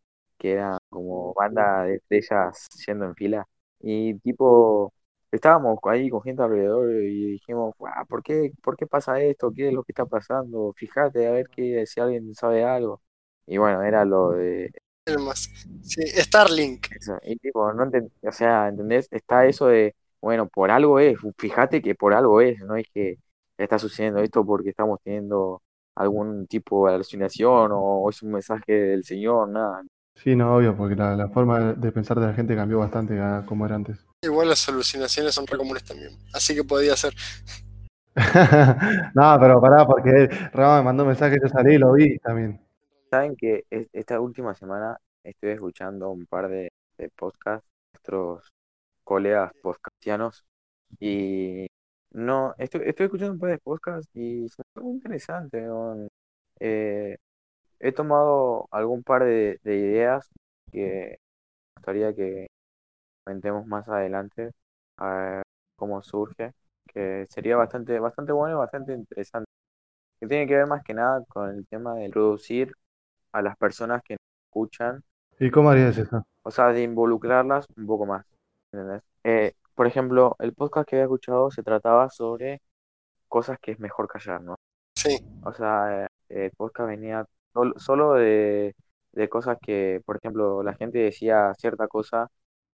que 0.43 0.53
era 0.55 0.79
como 0.91 1.33
banda 1.35 1.85
de 1.85 1.97
estrellas 1.97 2.69
yendo 2.87 3.05
en 3.07 3.15
fila. 3.15 3.49
Y 3.81 4.15
tipo, 4.21 4.93
estábamos 5.31 5.79
ahí 5.85 6.11
con 6.11 6.23
gente 6.23 6.43
alrededor 6.43 6.91
y 6.93 7.33
dijimos, 7.33 7.75
¿por 8.09 8.23
qué, 8.25 8.53
¿por 8.63 8.77
qué 8.77 8.87
pasa 8.87 9.21
esto? 9.21 9.53
¿Qué 9.55 9.69
es 9.69 9.75
lo 9.75 9.85
que 9.85 9.93
está 9.93 10.05
pasando? 10.07 10.73
Fíjate 10.77 11.27
a 11.29 11.33
ver 11.33 11.49
que, 11.49 11.87
si 11.87 12.01
alguien 12.01 12.35
sabe 12.35 12.65
algo. 12.65 13.01
Y 13.47 13.59
bueno, 13.59 13.83
era 13.83 14.05
lo 14.05 14.31
de 14.31 14.73
Sí, 15.83 16.03
Starlink. 16.09 16.89
Y 17.23 17.37
tipo, 17.37 17.73
no 17.73 17.91
o 18.23 18.33
sea, 18.33 18.69
¿entendés? 18.69 19.09
Está 19.13 19.47
eso 19.47 19.67
de, 19.67 19.95
bueno, 20.21 20.49
por 20.49 20.71
algo 20.71 20.99
es, 20.99 21.19
fíjate 21.39 21.83
que 21.83 21.95
por 21.95 22.15
algo 22.15 22.41
es, 22.41 22.59
no 22.61 22.77
es 22.77 22.87
que 22.93 23.19
está 23.59 23.79
sucediendo 23.79 24.21
esto 24.21 24.45
porque 24.45 24.71
estamos 24.71 25.01
teniendo 25.03 25.63
algún 25.95 26.47
tipo 26.47 26.89
de 26.89 26.95
alucinación 26.95 27.71
o 27.75 28.09
es 28.11 28.23
un 28.23 28.33
mensaje 28.33 28.73
del 28.73 29.05
Señor, 29.05 29.49
nada. 29.49 29.83
Sí, 30.23 30.35
no, 30.37 30.57
obvio, 30.57 30.75
porque 30.75 30.97
la, 30.97 31.15
la 31.17 31.29
forma 31.29 31.75
de 31.75 31.93
pensar 31.93 32.19
de 32.19 32.27
la 32.27 32.33
gente 32.33 32.57
cambió 32.57 32.79
bastante 32.79 33.21
a 33.21 33.45
como 33.45 33.67
era 33.67 33.75
antes. 33.75 34.07
Igual 34.25 34.49
las 34.51 34.69
alucinaciones 34.69 35.35
son 35.35 35.47
re 35.47 35.59
comunes 35.59 35.85
también. 35.85 36.17
Así 36.33 36.55
que 36.55 36.65
podía 36.65 36.97
ser. 36.97 37.13
no, 39.15 39.39
pero 39.41 39.61
pará, 39.61 39.87
porque 39.87 40.29
Rama 40.53 40.79
me 40.79 40.85
mandó 40.85 41.03
un 41.05 41.09
mensaje, 41.11 41.37
yo 41.43 41.49
salí 41.49 41.75
y 41.75 41.79
lo 41.79 41.93
vi 41.93 42.19
también. 42.19 42.61
Saben 43.11 43.37
que 43.37 43.65
es- 43.71 43.89
esta 43.93 44.21
última 44.21 44.55
semana 44.55 44.97
estoy 45.23 45.51
escuchando 45.51 46.11
un 46.11 46.27
par 46.27 46.49
de, 46.49 46.71
de 46.99 47.09
podcasts, 47.11 47.69
nuestros 47.95 48.49
colegas 49.05 49.53
podcastianos, 49.63 50.45
y 51.01 51.67
no, 52.13 52.55
estoy, 52.59 52.83
estoy 52.87 53.07
escuchando 53.07 53.35
un 53.35 53.41
par 53.41 53.51
de 53.53 53.59
podcasts 53.59 54.11
y 54.15 54.49
fue 54.51 54.65
muy 54.85 54.95
interesante. 54.95 55.63
weón. 55.63 56.09
Eh, 56.61 57.17
he 57.83 57.93
tomado 57.93 58.69
algún 58.73 59.05
par 59.05 59.25
de, 59.25 59.61
de 59.65 59.77
ideas 59.77 60.31
que 60.73 61.19
me 61.19 61.19
gustaría 61.77 62.15
que 62.15 62.49
comentemos 63.25 63.67
más 63.67 63.89
adelante, 63.89 64.53
a 64.99 65.15
ver 65.15 65.43
cómo 65.77 66.03
surge, 66.03 66.53
que 66.89 67.27
sería 67.31 67.57
bastante, 67.57 67.99
bastante 68.01 68.33
bueno 68.33 68.57
y 68.57 68.59
bastante 68.59 68.95
interesante. 68.95 69.47
Que 70.21 70.29
tiene 70.29 70.47
que 70.49 70.57
ver 70.57 70.67
más 70.69 70.83
que 70.85 70.95
nada 70.95 71.25
con 71.29 71.51
el 71.51 71.67
tema 71.69 71.95
de 71.97 72.11
producir 72.11 72.73
a 73.33 73.43
las 73.43 73.57
personas 73.59 74.03
que 74.05 74.15
nos 74.15 74.21
escuchan, 74.49 75.05
¿Y 75.41 75.51
cómo 75.51 75.71
harías 75.71 75.99
eso? 75.99 76.25
o 76.45 76.51
sea, 76.51 76.69
de 76.69 76.83
involucrarlas 76.83 77.67
un 77.77 77.87
poco 77.87 78.07
más. 78.07 78.27
¿entendés? 78.73 79.03
Eh, 79.25 79.55
por 79.75 79.87
ejemplo, 79.87 80.37
el 80.41 80.55
podcast 80.55 80.89
que 80.89 80.97
había 80.97 81.05
escuchado 81.05 81.51
se 81.51 81.63
trataba 81.63 82.11
sobre 82.11 82.61
cosas 83.29 83.59
que 83.61 83.73
es 83.73 83.81
mejor 83.81 84.09
callar, 84.09 84.43
¿no? 84.43 84.57
Sí, 84.97 85.19
O 85.45 85.53
sea, 85.53 86.05
eh, 86.05 86.09
el 86.29 86.51
podcast 86.53 86.89
venía 86.89 87.27
solo 87.77 88.15
de, 88.15 88.75
de 89.13 89.29
cosas 89.29 89.59
que, 89.63 90.01
por 90.05 90.17
ejemplo, 90.17 90.63
la 90.63 90.75
gente 90.75 90.99
decía 90.99 91.53
cierta 91.59 91.89
cosa, 91.89 92.29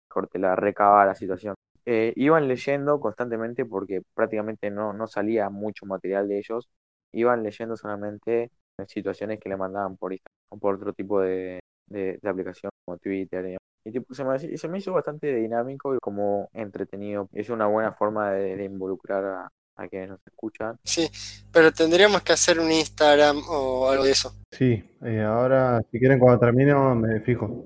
corte 0.08 0.38
la 0.38 0.56
recaba 0.56 1.06
la 1.06 1.14
situación. 1.14 1.54
Eh, 1.86 2.12
iban 2.16 2.48
leyendo 2.48 3.00
constantemente 3.00 3.64
porque 3.64 4.02
prácticamente 4.14 4.70
no, 4.70 4.92
no 4.92 5.06
salía 5.06 5.50
mucho 5.50 5.86
material 5.86 6.28
de 6.28 6.38
ellos, 6.38 6.68
iban 7.12 7.42
leyendo 7.42 7.76
solamente 7.76 8.50
situaciones 8.86 9.40
que 9.40 9.48
le 9.48 9.56
mandaban 9.56 9.96
por 9.96 10.12
Instagram 10.12 10.36
o 10.50 10.58
por 10.58 10.74
otro 10.76 10.92
tipo 10.92 11.20
de, 11.20 11.60
de, 11.86 12.18
aplicación 12.24 12.70
como 12.84 12.98
Twitter. 12.98 13.42
digamos. 13.44 13.58
Y 13.84 13.92
tipo, 13.92 14.14
se 14.14 14.24
me, 14.24 14.38
se 14.38 14.78
hizo 14.78 14.92
bastante 14.92 15.34
dinámico 15.34 15.94
y 15.94 15.98
como 15.98 16.48
entretenido. 16.52 17.28
Es 17.32 17.50
una 17.50 17.66
buena 17.66 17.92
forma 17.92 18.32
de, 18.32 18.56
de 18.56 18.64
involucrar 18.64 19.24
a, 19.24 19.48
a 19.78 19.88
quienes 19.88 20.10
nos 20.10 20.20
escuchan. 20.26 20.78
sí. 20.84 21.08
Pero 21.52 21.72
tendríamos 21.72 22.22
que 22.22 22.32
hacer 22.32 22.60
un 22.60 22.70
Instagram 22.70 23.42
o 23.48 23.88
algo 23.90 24.04
de 24.04 24.12
eso. 24.12 24.34
Sí, 24.50 24.84
eh, 25.02 25.22
ahora, 25.22 25.80
si 25.90 25.98
quieren, 25.98 26.18
cuando 26.18 26.40
termino, 26.40 26.94
me 26.94 27.20
fijo. 27.20 27.64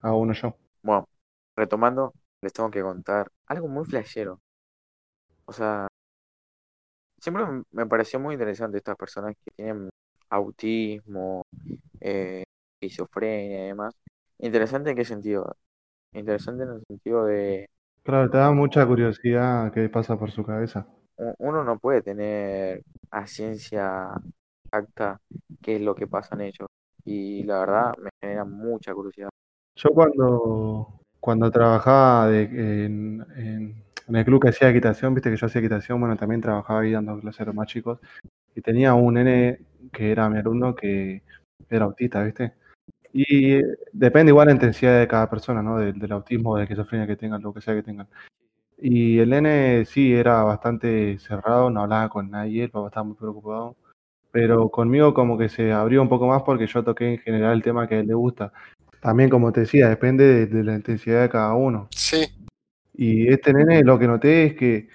Hago 0.00 0.18
uno 0.18 0.32
yo. 0.34 0.56
Bueno, 0.82 1.08
retomando, 1.56 2.14
les 2.42 2.52
tengo 2.52 2.70
que 2.70 2.80
contar 2.82 3.30
algo 3.46 3.66
muy 3.68 3.84
flashero. 3.84 4.40
O 5.46 5.52
sea, 5.52 5.88
siempre 7.20 7.44
me- 7.72 7.86
pareció 7.86 8.20
muy 8.20 8.34
interesante 8.34 8.78
estas 8.78 8.96
personas 8.96 9.34
que 9.44 9.50
tienen 9.52 9.90
autismo, 10.30 11.44
eh, 12.00 12.44
esquizofrenia 12.80 13.64
y 13.66 13.68
demás. 13.68 13.94
¿Interesante 14.38 14.90
en 14.90 14.96
qué 14.96 15.04
sentido? 15.04 15.56
Interesante 16.12 16.64
en 16.64 16.70
el 16.72 16.84
sentido 16.88 17.26
de 17.26 17.68
Claro, 18.02 18.30
te 18.30 18.38
da 18.38 18.50
mucha 18.52 18.86
curiosidad 18.86 19.72
qué 19.72 19.88
pasa 19.90 20.16
por 20.18 20.30
su 20.30 20.44
cabeza. 20.44 20.86
Uno 21.38 21.64
no 21.64 21.78
puede 21.78 22.02
tener 22.02 22.82
a 23.10 23.26
ciencia 23.26 24.10
exacta 24.64 25.20
qué 25.62 25.76
es 25.76 25.82
lo 25.82 25.94
que 25.94 26.06
pasa 26.06 26.34
en 26.34 26.42
ellos. 26.42 26.68
Y 27.04 27.42
la 27.44 27.60
verdad 27.60 27.92
me 27.98 28.10
genera 28.20 28.44
mucha 28.44 28.92
curiosidad. 28.94 29.28
Yo 29.76 29.90
cuando, 29.90 31.00
cuando 31.20 31.50
trabajaba 31.50 32.28
de- 32.28 32.84
en, 32.86 33.24
en- 33.36 33.84
en 34.06 34.16
el 34.16 34.24
club 34.24 34.42
que 34.42 34.48
hacía 34.50 34.68
equitación, 34.70 35.14
viste 35.14 35.30
que 35.30 35.36
yo 35.36 35.46
hacía 35.46 35.60
equitación, 35.60 35.98
bueno, 36.00 36.16
también 36.16 36.40
trabajaba 36.40 36.80
ahí 36.80 36.92
dando 36.92 37.18
clases 37.20 37.40
a 37.42 37.44
los 37.46 37.54
más 37.54 37.68
chicos. 37.68 37.98
Y 38.54 38.60
tenía 38.60 38.94
un 38.94 39.14
nene 39.14 39.60
que 39.92 40.12
era 40.12 40.28
mi 40.28 40.38
alumno 40.38 40.74
que 40.74 41.22
era 41.70 41.84
autista, 41.86 42.22
¿viste? 42.24 42.54
Y 43.12 43.54
eh, 43.56 43.64
depende 43.92 44.30
igual 44.30 44.46
la 44.48 44.54
intensidad 44.54 44.98
de 44.98 45.08
cada 45.08 45.30
persona, 45.30 45.62
¿no? 45.62 45.78
Del, 45.78 45.98
del 45.98 46.12
autismo, 46.12 46.54
de 46.56 46.60
la 46.60 46.64
esquizofrenia 46.64 47.06
que 47.06 47.16
tengan, 47.16 47.42
lo 47.42 47.52
que 47.54 47.60
sea 47.60 47.74
que 47.74 47.82
tengan. 47.82 48.08
Y 48.78 49.18
el 49.18 49.30
nene 49.30 49.84
sí 49.84 50.12
era 50.12 50.42
bastante 50.42 51.18
cerrado, 51.18 51.70
no 51.70 51.82
hablaba 51.82 52.08
con 52.08 52.30
nadie, 52.30 52.64
el 52.64 52.70
papá 52.70 52.88
estaba 52.88 53.04
muy 53.04 53.16
preocupado. 53.16 53.76
Pero 54.30 54.68
conmigo 54.68 55.14
como 55.14 55.38
que 55.38 55.48
se 55.48 55.72
abrió 55.72 56.02
un 56.02 56.08
poco 56.08 56.26
más 56.26 56.42
porque 56.42 56.66
yo 56.66 56.82
toqué 56.82 57.14
en 57.14 57.18
general 57.18 57.52
el 57.54 57.62
tema 57.62 57.86
que 57.86 57.94
a 57.96 58.00
él 58.00 58.06
le 58.08 58.14
gusta. 58.14 58.52
También, 59.00 59.30
como 59.30 59.52
te 59.52 59.60
decía, 59.60 59.88
depende 59.88 60.24
de, 60.24 60.46
de 60.46 60.64
la 60.64 60.74
intensidad 60.74 61.22
de 61.22 61.28
cada 61.28 61.54
uno. 61.54 61.88
Sí, 61.90 62.26
Y 62.94 63.28
este 63.28 63.52
nene 63.52 63.84
lo 63.84 63.98
que 63.98 64.08
noté 64.08 64.46
es 64.46 64.54
que 64.54 64.88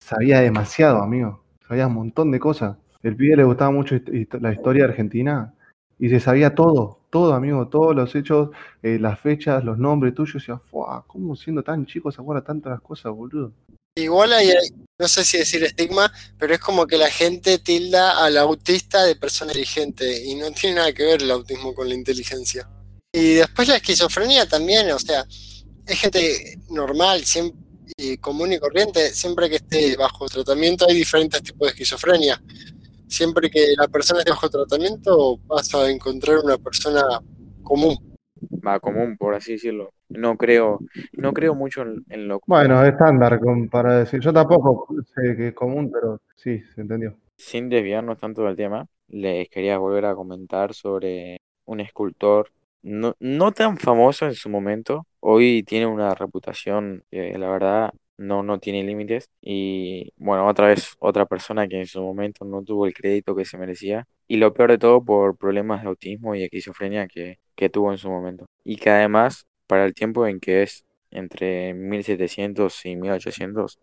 sabía 0.00 0.40
demasiado, 0.40 1.02
amigo. 1.02 1.42
Sabía 1.66 1.86
un 1.86 1.94
montón 1.94 2.30
de 2.30 2.40
cosas. 2.40 2.76
El 3.02 3.16
pibe 3.16 3.36
le 3.36 3.44
gustaba 3.44 3.70
mucho 3.70 3.96
la 4.40 4.52
historia 4.52 4.84
argentina 4.84 5.54
y 5.98 6.08
se 6.08 6.20
sabía 6.20 6.54
todo, 6.54 7.01
todo, 7.12 7.34
amigo, 7.34 7.68
todos 7.68 7.94
los 7.94 8.14
hechos, 8.14 8.48
eh, 8.82 8.98
las 8.98 9.20
fechas, 9.20 9.62
los 9.62 9.76
nombres 9.76 10.14
tuyos. 10.14 10.36
Y 10.36 10.38
decía, 10.38 10.58
"Fua, 10.58 11.04
¿cómo 11.06 11.36
siendo 11.36 11.62
tan 11.62 11.84
chico 11.84 12.10
se 12.10 12.22
acuerda 12.22 12.42
las 12.64 12.80
cosas, 12.80 13.12
boludo? 13.12 13.52
igual 13.94 14.32
hay, 14.32 14.48
no 14.98 15.06
sé 15.06 15.22
si 15.22 15.36
decir 15.36 15.62
estigma, 15.62 16.10
pero 16.38 16.54
es 16.54 16.60
como 16.60 16.86
que 16.86 16.96
la 16.96 17.10
gente 17.10 17.58
tilda 17.58 18.24
al 18.24 18.38
autista 18.38 19.04
de 19.04 19.16
persona 19.16 19.52
inteligente 19.52 20.24
y 20.24 20.34
no 20.34 20.50
tiene 20.52 20.76
nada 20.76 20.94
que 20.94 21.04
ver 21.04 21.22
el 21.22 21.30
autismo 21.30 21.74
con 21.74 21.86
la 21.86 21.94
inteligencia. 21.94 22.66
Y 23.12 23.34
después 23.34 23.68
la 23.68 23.76
esquizofrenia 23.76 24.48
también, 24.48 24.90
o 24.92 24.98
sea, 24.98 25.26
es 25.86 26.00
gente 26.00 26.58
normal, 26.70 27.22
y 27.98 28.16
común 28.16 28.54
y 28.54 28.58
corriente, 28.58 29.10
siempre 29.12 29.50
que 29.50 29.56
esté 29.56 29.94
bajo 29.96 30.26
tratamiento 30.26 30.86
hay 30.88 30.94
diferentes 30.94 31.42
tipos 31.42 31.66
de 31.66 31.72
esquizofrenia. 31.72 32.42
Siempre 33.12 33.50
que 33.50 33.74
la 33.76 33.88
persona 33.88 34.20
esté 34.20 34.30
bajo 34.30 34.48
tratamiento 34.48 35.36
vas 35.46 35.74
a 35.74 35.90
encontrar 35.90 36.38
una 36.42 36.56
persona 36.56 37.02
común. 37.62 37.96
Va 38.66 38.80
común, 38.80 39.16
por 39.18 39.34
así 39.34 39.52
decirlo. 39.52 39.90
No 40.08 40.36
creo, 40.36 40.80
no 41.12 41.32
creo 41.32 41.54
mucho 41.54 41.82
en, 41.82 42.04
en 42.08 42.28
lo 42.28 42.40
Bueno, 42.46 42.82
es 42.82 42.92
estándar 42.92 43.38
con- 43.38 43.68
para 43.68 43.98
decir. 43.98 44.20
Yo 44.20 44.32
tampoco 44.32 44.86
sé 45.14 45.36
que 45.36 45.48
es 45.48 45.54
común, 45.54 45.90
pero 45.92 46.20
sí, 46.36 46.60
se 46.74 46.80
entendió. 46.80 47.14
Sin 47.36 47.68
desviarnos 47.68 48.18
tanto 48.18 48.42
del 48.44 48.56
tema, 48.56 48.86
les 49.08 49.48
quería 49.48 49.78
volver 49.78 50.06
a 50.06 50.14
comentar 50.14 50.74
sobre 50.74 51.38
un 51.66 51.80
escultor 51.80 52.50
no, 52.82 53.14
no 53.20 53.52
tan 53.52 53.76
famoso 53.78 54.26
en 54.26 54.34
su 54.34 54.48
momento. 54.48 55.06
Hoy 55.20 55.62
tiene 55.64 55.86
una 55.86 56.14
reputación 56.14 57.04
que 57.10 57.36
la 57.38 57.48
verdad 57.50 57.90
no, 58.22 58.42
no 58.42 58.58
tiene 58.58 58.82
límites. 58.84 59.30
Y 59.40 60.12
bueno, 60.16 60.46
otra 60.46 60.68
vez 60.68 60.94
otra 60.98 61.26
persona 61.26 61.68
que 61.68 61.80
en 61.80 61.86
su 61.86 62.00
momento 62.02 62.44
no 62.44 62.62
tuvo 62.62 62.86
el 62.86 62.94
crédito 62.94 63.34
que 63.34 63.44
se 63.44 63.58
merecía. 63.58 64.06
Y 64.28 64.36
lo 64.36 64.54
peor 64.54 64.70
de 64.70 64.78
todo 64.78 65.04
por 65.04 65.36
problemas 65.36 65.82
de 65.82 65.88
autismo 65.88 66.34
y 66.34 66.44
esquizofrenia 66.44 67.06
que, 67.08 67.38
que 67.56 67.68
tuvo 67.68 67.92
en 67.92 67.98
su 67.98 68.10
momento. 68.10 68.46
Y 68.64 68.76
que 68.76 68.90
además, 68.90 69.46
para 69.66 69.84
el 69.84 69.94
tiempo 69.94 70.26
en 70.26 70.40
que 70.40 70.62
es 70.62 70.84
entre 71.10 71.74
1700 71.74 72.86
y 72.86 72.96
1800, 72.96 73.78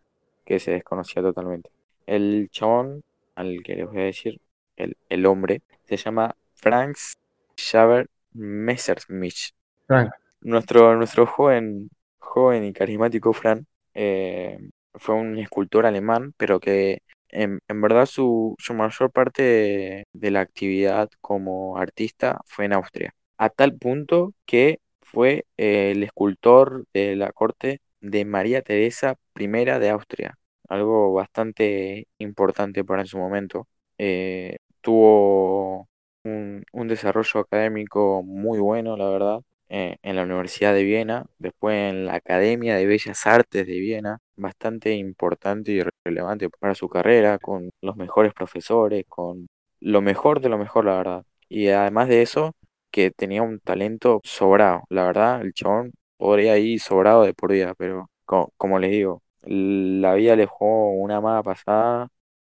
que 0.45 0.59
se 0.59 0.71
desconocía 0.71 1.21
totalmente. 1.21 1.69
El 2.07 2.49
chabón 2.51 3.03
al 3.35 3.61
que 3.63 3.75
les 3.75 3.87
voy 3.87 4.01
a 4.01 4.05
decir, 4.05 4.41
el, 4.75 4.97
el 5.09 5.25
hombre, 5.25 5.61
se 5.85 5.97
llama 5.97 6.35
Franz 6.55 7.15
Xaver 7.55 8.07
Messerschmitt. 8.33 9.53
Frank, 9.87 10.11
Nuestro, 10.41 10.95
nuestro 10.95 11.25
joven, 11.25 11.89
joven 12.17 12.63
y 12.63 12.73
carismático 12.73 13.33
Fran 13.33 13.65
eh, 14.01 14.57
fue 14.95 15.15
un 15.15 15.37
escultor 15.39 15.85
alemán, 15.85 16.33
pero 16.37 16.59
que 16.59 17.01
en, 17.29 17.59
verdad 17.81 18.05
su, 18.05 18.55
su 18.59 18.73
mayor 18.73 19.11
parte 19.11 20.05
de, 20.13 20.31
la 20.31 20.41
actividad 20.41 21.09
como 21.21 21.77
artista 21.77 22.41
fue 22.45 22.65
en 22.65 22.73
Austria. 22.73 23.13
A 23.37 23.49
tal 23.49 23.77
punto 23.77 24.33
que 24.45 24.79
fue 25.01 25.45
el 25.57 26.03
escultor 26.03 26.85
de 26.93 27.15
la 27.15 27.31
corte 27.33 27.81
de 28.01 28.25
María 28.25 28.61
Teresa 28.61 29.15
I 29.35 29.47
de 29.47 29.89
Austria 29.89 30.37
algo 30.69 31.13
bastante 31.13 32.07
importante 32.19 32.83
para 32.85 33.05
su 33.05 33.17
momento. 33.17 33.67
Eh, 33.97 34.57
tuvo 34.81 35.89
un, 36.23 36.63
un 36.71 36.87
desarrollo 36.87 37.39
académico 37.41 38.23
muy 38.23 38.59
bueno, 38.59 38.95
la 38.97 39.09
verdad, 39.09 39.39
eh, 39.69 39.97
en 40.03 40.15
la 40.15 40.23
Universidad 40.23 40.73
de 40.73 40.83
Viena, 40.83 41.25
después 41.39 41.75
en 41.77 42.05
la 42.05 42.15
Academia 42.15 42.75
de 42.75 42.85
Bellas 42.85 43.25
Artes 43.27 43.67
de 43.67 43.79
Viena, 43.79 44.19
bastante 44.35 44.93
importante 44.95 45.71
y 45.71 45.81
relevante 46.05 46.49
para 46.49 46.75
su 46.75 46.89
carrera, 46.89 47.39
con 47.39 47.69
los 47.81 47.95
mejores 47.97 48.33
profesores, 48.33 49.05
con 49.07 49.47
lo 49.79 50.01
mejor 50.01 50.41
de 50.41 50.49
lo 50.49 50.57
mejor, 50.57 50.85
la 50.85 50.97
verdad. 50.97 51.25
Y 51.49 51.69
además 51.69 52.07
de 52.09 52.21
eso, 52.21 52.53
que 52.91 53.11
tenía 53.11 53.41
un 53.43 53.59
talento 53.59 54.19
sobrado, 54.23 54.83
la 54.89 55.05
verdad, 55.05 55.41
el 55.41 55.53
chabón 55.53 55.91
podría 56.17 56.57
ir 56.57 56.79
sobrado 56.79 57.23
de 57.23 57.33
por 57.33 57.51
vida, 57.51 57.73
pero 57.77 58.09
co- 58.25 58.51
como 58.57 58.79
les 58.79 58.91
digo, 58.91 59.21
la 59.43 60.13
vida 60.15 60.35
le 60.35 60.45
jugó 60.47 60.91
una 60.93 61.21
mala 61.21 61.43
pasada 61.43 62.09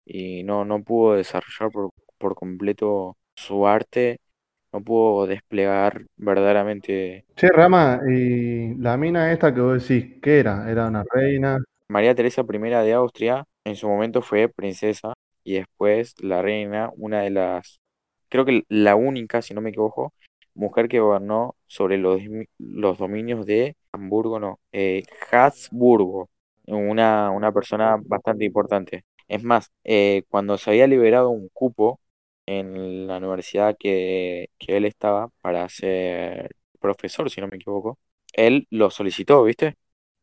y 0.05 0.43
no, 0.43 0.65
no 0.65 0.83
pudo 0.83 1.15
desarrollar 1.15 1.71
por, 1.71 1.89
por 2.17 2.35
completo 2.35 3.17
su 3.35 3.67
arte 3.67 4.19
no 4.73 4.83
pudo 4.83 5.27
desplegar 5.27 6.05
verdaderamente. 6.17 7.25
Che, 7.35 7.47
Rama, 7.49 8.01
y 8.09 8.75
la 8.75 8.97
mina 8.97 9.31
esta 9.31 9.53
que 9.53 9.61
vos 9.61 9.87
decís, 9.87 10.19
¿qué 10.21 10.39
era? 10.39 10.69
¿Era 10.69 10.87
una 10.87 11.03
reina? 11.13 11.59
María 11.87 12.15
Teresa 12.15 12.41
I 12.41 12.57
de 12.57 12.93
Austria 12.93 13.45
en 13.63 13.75
su 13.75 13.87
momento 13.87 14.21
fue 14.21 14.49
princesa 14.49 15.13
y 15.43 15.55
después 15.55 16.15
la 16.19 16.41
reina, 16.41 16.89
una 16.97 17.21
de 17.21 17.29
las, 17.29 17.79
creo 18.29 18.45
que 18.45 18.63
la 18.67 18.95
única, 18.95 19.41
si 19.41 19.53
no 19.53 19.61
me 19.61 19.69
equivoco, 19.69 20.13
mujer 20.55 20.87
que 20.87 20.99
gobernó 20.99 21.55
sobre 21.67 21.97
los, 21.97 22.21
los 22.57 22.97
dominios 22.97 23.45
de 23.45 23.75
Hamburgo, 23.91 24.39
no, 24.39 24.59
eh, 24.71 25.03
Habsburgo, 25.31 26.29
una, 26.65 27.31
una 27.31 27.51
persona 27.51 27.97
bastante 28.03 28.45
importante. 28.45 29.03
Es 29.27 29.43
más, 29.43 29.71
eh, 29.83 30.23
cuando 30.29 30.57
se 30.57 30.71
había 30.71 30.87
liberado 30.87 31.29
un 31.29 31.49
cupo 31.53 31.99
en 32.45 33.07
la 33.07 33.17
universidad 33.17 33.75
que, 33.79 34.49
que 34.59 34.77
él 34.77 34.85
estaba 34.85 35.29
para 35.41 35.67
ser 35.69 36.55
profesor, 36.79 37.29
si 37.29 37.41
no 37.41 37.47
me 37.47 37.57
equivoco, 37.57 37.99
él 38.33 38.67
lo 38.69 38.89
solicitó, 38.91 39.43
¿viste? 39.43 39.75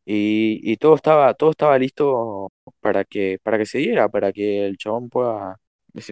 Y, 0.05 0.59
y 0.63 0.77
todo 0.77 0.95
estaba, 0.95 1.33
todo 1.35 1.51
estaba 1.51 1.77
listo 1.79 2.51
para 2.79 3.05
que, 3.05 3.39
para 3.43 3.57
que 3.57 3.65
se 3.65 3.77
diera, 3.79 4.09
para 4.09 4.31
que 4.33 4.65
el 4.65 4.77
chabón 4.77 5.09
pueda, 5.09 5.59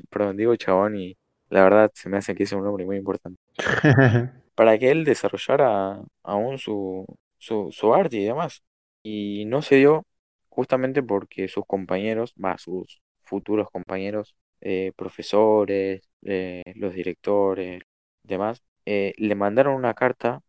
perdón, 0.10 0.38
digo 0.38 0.56
chabón 0.56 0.98
y 0.98 1.18
la 1.50 1.64
verdad 1.64 1.92
se 1.94 2.10
me 2.10 2.18
hace 2.18 2.36
que 2.36 2.44
es 2.44 2.52
un 2.54 2.64
nombre 2.64 2.86
muy 2.86 2.98
importante, 2.98 3.40
para 4.56 4.78
que 4.78 4.92
él 4.92 5.04
desarrollara 5.06 6.02
aún 6.24 6.58
su, 6.58 7.06
su, 7.38 7.70
su 7.72 7.94
arte 7.94 8.18
y 8.18 8.26
demás. 8.26 8.64
Y 9.04 9.46
no 9.46 9.62
se 9.62 9.76
dio 9.78 10.06
justamente 10.50 11.02
porque 11.04 11.48
sus 11.48 11.66
compañeros, 11.66 12.34
va, 12.44 12.58
sus 12.58 13.02
futuros 13.24 13.70
compañeros, 13.72 14.36
eh, 14.62 14.92
profesores, 14.96 16.02
eh, 16.24 16.64
los 16.76 16.94
directores, 16.94 17.84
demás, 18.24 18.62
eh, 18.86 19.14
le 19.18 19.36
mandaron 19.36 19.76
una 19.76 19.94
carta, 19.94 20.42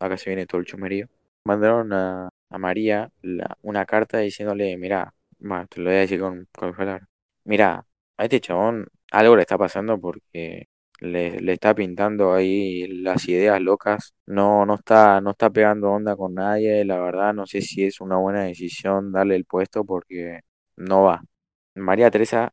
acá 0.00 0.16
se 0.18 0.30
viene 0.30 0.46
todo 0.46 0.60
el 0.60 0.66
chumerío, 0.66 1.08
mandaron 1.44 1.92
a, 1.92 2.30
María 2.50 3.12
una 3.62 3.86
carta 3.86 4.18
diciéndole, 4.18 4.76
mira, 4.78 5.14
te 5.68 5.80
lo 5.80 5.90
voy 5.90 5.96
a 5.96 6.00
decir 6.00 6.20
con, 6.20 6.48
con 6.52 6.74
palabras, 6.74 7.08
mira, 7.44 7.86
a 8.16 8.24
este 8.24 8.40
chabón 8.40 8.88
algo 9.10 9.36
le 9.36 9.42
está 9.42 9.58
pasando 9.58 10.00
porque 10.00 10.68
le, 11.00 11.40
le, 11.40 11.52
está 11.52 11.74
pintando 11.74 12.34
ahí 12.34 12.86
las 13.02 13.28
ideas 13.28 13.60
locas, 13.60 14.14
no, 14.26 14.66
no 14.66 14.74
está, 14.76 15.20
no 15.20 15.30
está 15.30 15.50
pegando 15.50 15.90
onda 15.90 16.16
con 16.16 16.34
nadie, 16.34 16.84
la 16.84 17.00
verdad 17.00 17.34
no 17.34 17.46
sé 17.46 17.60
si 17.62 17.84
es 17.84 18.00
una 18.00 18.16
buena 18.16 18.44
decisión 18.44 19.12
darle 19.12 19.36
el 19.36 19.44
puesto 19.44 19.84
porque 19.84 20.40
no 20.76 21.04
va. 21.04 21.22
María 21.80 22.10
Teresa 22.10 22.52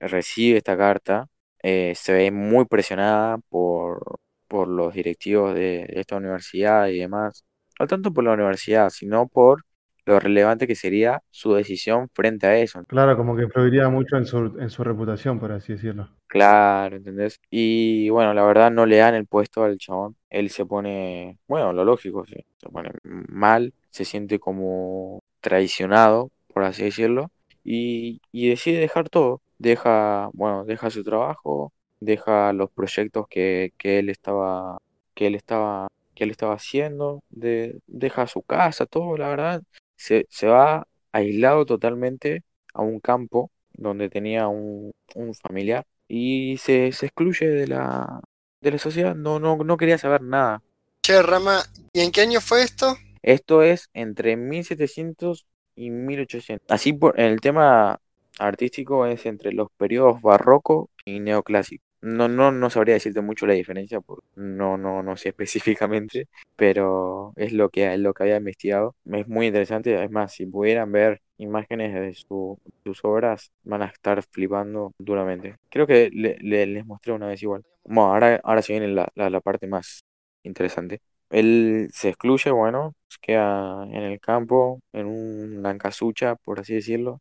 recibe 0.00 0.58
esta 0.58 0.76
carta, 0.76 1.26
eh, 1.62 1.94
se 1.96 2.12
ve 2.12 2.30
muy 2.30 2.66
presionada 2.66 3.38
por, 3.48 4.18
por 4.48 4.68
los 4.68 4.94
directivos 4.94 5.54
de, 5.54 5.86
de 5.88 6.00
esta 6.00 6.16
universidad 6.16 6.88
y 6.88 6.98
demás, 6.98 7.44
no 7.80 7.86
tanto 7.86 8.12
por 8.12 8.24
la 8.24 8.32
universidad, 8.32 8.90
sino 8.90 9.28
por 9.28 9.64
lo 10.06 10.20
relevante 10.20 10.66
que 10.66 10.74
sería 10.74 11.22
su 11.30 11.54
decisión 11.54 12.08
frente 12.12 12.46
a 12.46 12.56
eso. 12.58 12.84
Claro, 12.86 13.16
como 13.16 13.34
que 13.36 13.44
influiría 13.44 13.88
mucho 13.88 14.16
en 14.16 14.26
su, 14.26 14.38
en 14.58 14.70
su 14.70 14.84
reputación, 14.84 15.40
por 15.40 15.52
así 15.52 15.72
decirlo. 15.72 16.10
Claro, 16.26 16.96
¿entendés? 16.96 17.40
Y 17.48 18.08
bueno, 18.10 18.34
la 18.34 18.42
verdad 18.44 18.70
no 18.70 18.86
le 18.86 18.96
dan 18.96 19.14
el 19.14 19.26
puesto 19.26 19.62
al 19.62 19.78
chabón. 19.78 20.16
Él 20.30 20.50
se 20.50 20.66
pone, 20.66 21.38
bueno, 21.46 21.72
lo 21.72 21.84
lógico, 21.84 22.26
se, 22.26 22.44
se 22.56 22.68
pone 22.68 22.90
mal, 23.04 23.72
se 23.90 24.04
siente 24.04 24.40
como 24.40 25.22
traicionado, 25.40 26.32
por 26.52 26.64
así 26.64 26.82
decirlo, 26.84 27.30
y, 27.64 28.20
y 28.32 28.48
decide 28.50 28.78
dejar 28.80 29.08
todo. 29.10 29.42
Deja, 29.58 30.30
bueno, 30.34 30.64
deja 30.64 30.90
su 30.90 31.04
trabajo, 31.04 31.72
deja 32.00 32.52
los 32.52 32.70
proyectos 32.70 33.26
que, 33.28 33.72
que 33.78 33.98
él 33.98 34.10
estaba, 34.10 34.78
que 35.14 35.26
él 35.28 35.34
estaba, 35.34 35.88
que 36.14 36.24
él 36.24 36.30
estaba 36.30 36.54
haciendo, 36.54 37.22
de, 37.30 37.80
deja 37.86 38.26
su 38.26 38.42
casa, 38.42 38.86
todo, 38.86 39.16
la 39.16 39.28
verdad, 39.28 39.62
se, 39.96 40.26
se 40.30 40.46
va 40.48 40.86
aislado 41.12 41.64
totalmente 41.66 42.42
a 42.74 42.82
un 42.82 43.00
campo 43.00 43.50
donde 43.72 44.08
tenía 44.10 44.48
un, 44.48 44.92
un 45.14 45.34
familiar 45.34 45.84
y 46.08 46.56
se, 46.58 46.92
se 46.92 47.06
excluye 47.06 47.48
de 47.48 47.66
la, 47.66 48.20
de 48.60 48.70
la 48.72 48.78
sociedad, 48.78 49.14
no, 49.14 49.38
no, 49.38 49.56
no 49.56 49.76
quería 49.76 49.98
saber 49.98 50.22
nada. 50.22 50.62
Che, 51.02 51.22
Rama, 51.22 51.62
¿y 51.92 52.00
en 52.00 52.12
qué 52.12 52.22
año 52.22 52.40
fue 52.40 52.62
esto? 52.62 52.96
Esto 53.22 53.62
es 53.62 53.88
entre 53.94 54.36
1700 54.36 55.46
y 55.76 55.90
1800. 55.90 56.66
Así 56.70 56.92
por 56.92 57.18
el 57.20 57.40
tema 57.40 58.00
artístico 58.38 59.06
es 59.06 59.26
entre 59.26 59.52
los 59.52 59.68
periodos 59.76 60.20
barroco 60.22 60.90
y 61.04 61.20
neoclásico. 61.20 61.84
No, 62.00 62.28
no, 62.28 62.52
no 62.52 62.68
sabría 62.68 62.94
decirte 62.94 63.22
mucho 63.22 63.46
la 63.46 63.54
diferencia, 63.54 64.00
porque 64.00 64.26
no, 64.36 64.76
no, 64.76 65.02
no 65.02 65.16
sé 65.16 65.28
específicamente, 65.30 66.28
pero 66.56 67.32
es 67.36 67.52
lo 67.52 67.70
que, 67.70 67.96
lo 67.96 68.12
que 68.12 68.24
había 68.24 68.36
investigado. 68.36 68.94
Es 69.10 69.26
muy 69.28 69.46
interesante, 69.46 70.02
es 70.02 70.10
más, 70.10 70.32
si 70.34 70.44
pudieran 70.46 70.92
ver 70.92 71.22
imágenes 71.38 71.94
de 71.94 72.14
su, 72.14 72.58
sus 72.84 73.02
obras, 73.04 73.50
van 73.62 73.82
a 73.82 73.86
estar 73.86 74.22
flipando 74.30 74.92
duramente. 74.98 75.56
Creo 75.70 75.86
que 75.86 76.10
le, 76.12 76.36
le, 76.40 76.66
les 76.66 76.84
mostré 76.86 77.12
una 77.12 77.26
vez 77.28 77.42
igual. 77.42 77.64
Bueno, 77.84 78.12
ahora, 78.12 78.40
ahora 78.44 78.62
se 78.62 78.74
viene 78.74 78.88
la, 78.88 79.10
la 79.14 79.40
parte 79.40 79.66
más 79.66 80.04
interesante. 80.42 81.00
Él 81.30 81.88
se 81.92 82.10
excluye, 82.10 82.50
bueno, 82.50 82.94
se 83.08 83.18
queda 83.20 83.84
en 83.84 84.02
el 84.02 84.20
campo, 84.20 84.80
en 84.92 85.06
una 85.06 85.76
casucha, 85.78 86.36
por 86.36 86.60
así 86.60 86.74
decirlo, 86.74 87.20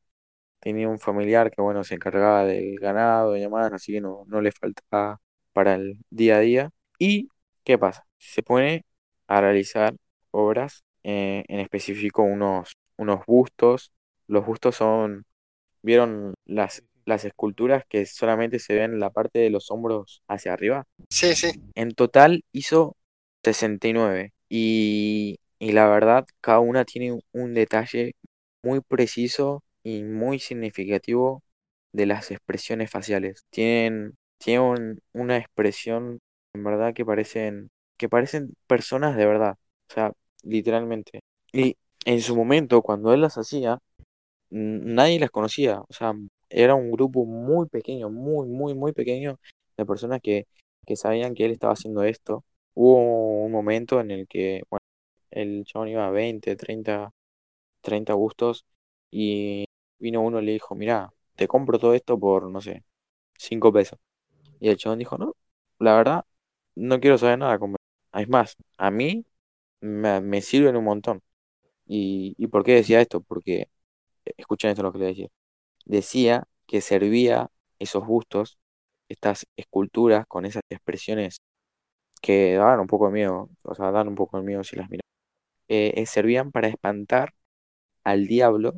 tenía 0.59 0.89
un 0.89 0.99
familiar 0.99 1.51
que, 1.51 1.61
bueno, 1.61 1.83
se 1.83 1.95
encargaba 1.95 2.45
del 2.45 2.79
ganado 2.79 3.35
y 3.37 3.41
demás, 3.41 3.71
así 3.73 3.93
que 3.93 4.01
no, 4.01 4.23
no 4.27 4.41
le 4.41 4.51
faltaba 4.51 5.19
para 5.53 5.75
el 5.75 5.97
día 6.09 6.37
a 6.37 6.39
día. 6.39 6.69
¿Y 6.99 7.29
qué 7.63 7.77
pasa? 7.77 8.05
Se 8.17 8.43
pone 8.43 8.85
a 9.27 9.41
realizar 9.41 9.95
obras, 10.31 10.83
eh, 11.03 11.43
en 11.47 11.59
específico 11.59 12.23
unos, 12.23 12.77
unos 12.97 13.25
bustos. 13.25 13.91
Los 14.27 14.45
bustos 14.45 14.75
son, 14.75 15.25
¿vieron 15.81 16.33
las, 16.45 16.83
las 17.05 17.25
esculturas 17.25 17.83
que 17.89 18.05
solamente 18.05 18.59
se 18.59 18.75
ven 18.75 18.99
la 18.99 19.09
parte 19.09 19.39
de 19.39 19.49
los 19.49 19.69
hombros 19.69 20.23
hacia 20.27 20.53
arriba? 20.53 20.85
Sí, 21.09 21.35
sí. 21.35 21.51
En 21.75 21.91
total 21.93 22.45
hizo 22.53 22.95
69 23.43 24.33
y, 24.49 25.39
y 25.59 25.71
la 25.73 25.87
verdad, 25.87 26.25
cada 26.41 26.59
una 26.59 26.85
tiene 26.85 27.19
un 27.33 27.53
detalle 27.53 28.15
muy 28.63 28.81
preciso 28.81 29.63
y 29.83 30.03
muy 30.03 30.39
significativo 30.39 31.43
de 31.91 32.05
las 32.05 32.31
expresiones 32.31 32.89
faciales. 32.91 33.45
Tienen, 33.49 34.15
tienen 34.37 34.99
una 35.13 35.37
expresión 35.37 36.19
en 36.53 36.63
verdad 36.63 36.93
que 36.93 37.05
parecen, 37.05 37.69
que 37.97 38.09
parecen 38.09 38.53
personas 38.67 39.15
de 39.17 39.25
verdad, 39.25 39.57
o 39.89 39.93
sea, 39.93 40.13
literalmente. 40.43 41.21
Y 41.51 41.77
en 42.05 42.21
su 42.21 42.35
momento, 42.35 42.81
cuando 42.81 43.13
él 43.13 43.21
las 43.21 43.37
hacía, 43.37 43.79
nadie 44.49 45.19
las 45.19 45.31
conocía, 45.31 45.81
o 45.81 45.93
sea, 45.93 46.13
era 46.49 46.75
un 46.75 46.91
grupo 46.91 47.25
muy 47.25 47.67
pequeño, 47.67 48.09
muy, 48.09 48.47
muy, 48.47 48.73
muy 48.75 48.93
pequeño 48.93 49.39
de 49.77 49.85
personas 49.85 50.21
que, 50.21 50.47
que 50.85 50.95
sabían 50.95 51.33
que 51.35 51.45
él 51.45 51.51
estaba 51.51 51.73
haciendo 51.73 52.03
esto. 52.03 52.43
Hubo 52.75 53.43
un 53.45 53.51
momento 53.51 53.99
en 54.01 54.11
el 54.11 54.27
que, 54.27 54.63
el 55.31 55.65
chabón 55.65 55.89
iba 55.89 56.07
a 56.07 56.11
20, 56.11 56.55
30, 56.55 57.11
30 57.81 58.13
gustos 58.13 58.65
y 59.11 59.65
vino 59.99 60.21
uno 60.21 60.41
y 60.41 60.45
le 60.45 60.53
dijo, 60.53 60.75
mira, 60.75 61.13
te 61.35 61.47
compro 61.47 61.79
todo 61.79 61.93
esto 61.95 62.19
por, 62.19 62.49
no 62.51 62.61
sé, 62.61 62.83
5 63.37 63.73
pesos. 63.73 63.99
Y 64.59 64.69
el 64.69 64.77
chabón 64.77 64.99
dijo, 64.99 65.17
no, 65.17 65.35
la 65.79 65.95
verdad, 65.95 66.25
no 66.75 66.99
quiero 66.99 67.17
saber 67.17 67.39
nada. 67.39 67.59
Es 68.13 68.29
más, 68.29 68.57
a 68.77 68.91
mí 68.91 69.25
me, 69.81 70.21
me 70.21 70.41
sirven 70.41 70.75
un 70.77 70.85
montón. 70.85 71.21
¿Y, 71.85 72.35
¿Y 72.37 72.47
por 72.47 72.63
qué 72.63 72.75
decía 72.75 73.01
esto? 73.01 73.21
Porque, 73.21 73.69
escuchen 74.37 74.71
esto 74.71 74.83
lo 74.83 74.93
que 74.93 74.99
le 74.99 75.05
decía. 75.07 75.29
Decía 75.85 76.47
que 76.67 76.81
servía 76.81 77.51
esos 77.79 78.05
gustos, 78.05 78.57
estas 79.09 79.47
esculturas 79.57 80.25
con 80.27 80.45
esas 80.45 80.63
expresiones 80.69 81.41
que 82.23 82.53
daban 82.53 82.79
un 82.79 82.87
poco 82.87 83.07
de 83.07 83.11
miedo, 83.11 83.49
o 83.63 83.75
sea, 83.75 83.91
dan 83.91 84.07
un 84.07 84.15
poco 84.15 84.37
de 84.37 84.43
miedo 84.43 84.63
si 84.63 84.77
las 84.77 84.89
miras, 84.89 85.05
eh, 85.67 85.91
eh, 85.97 86.05
servían 86.05 86.53
para 86.53 86.69
espantar 86.69 87.33
al 88.05 88.27
diablo 88.27 88.75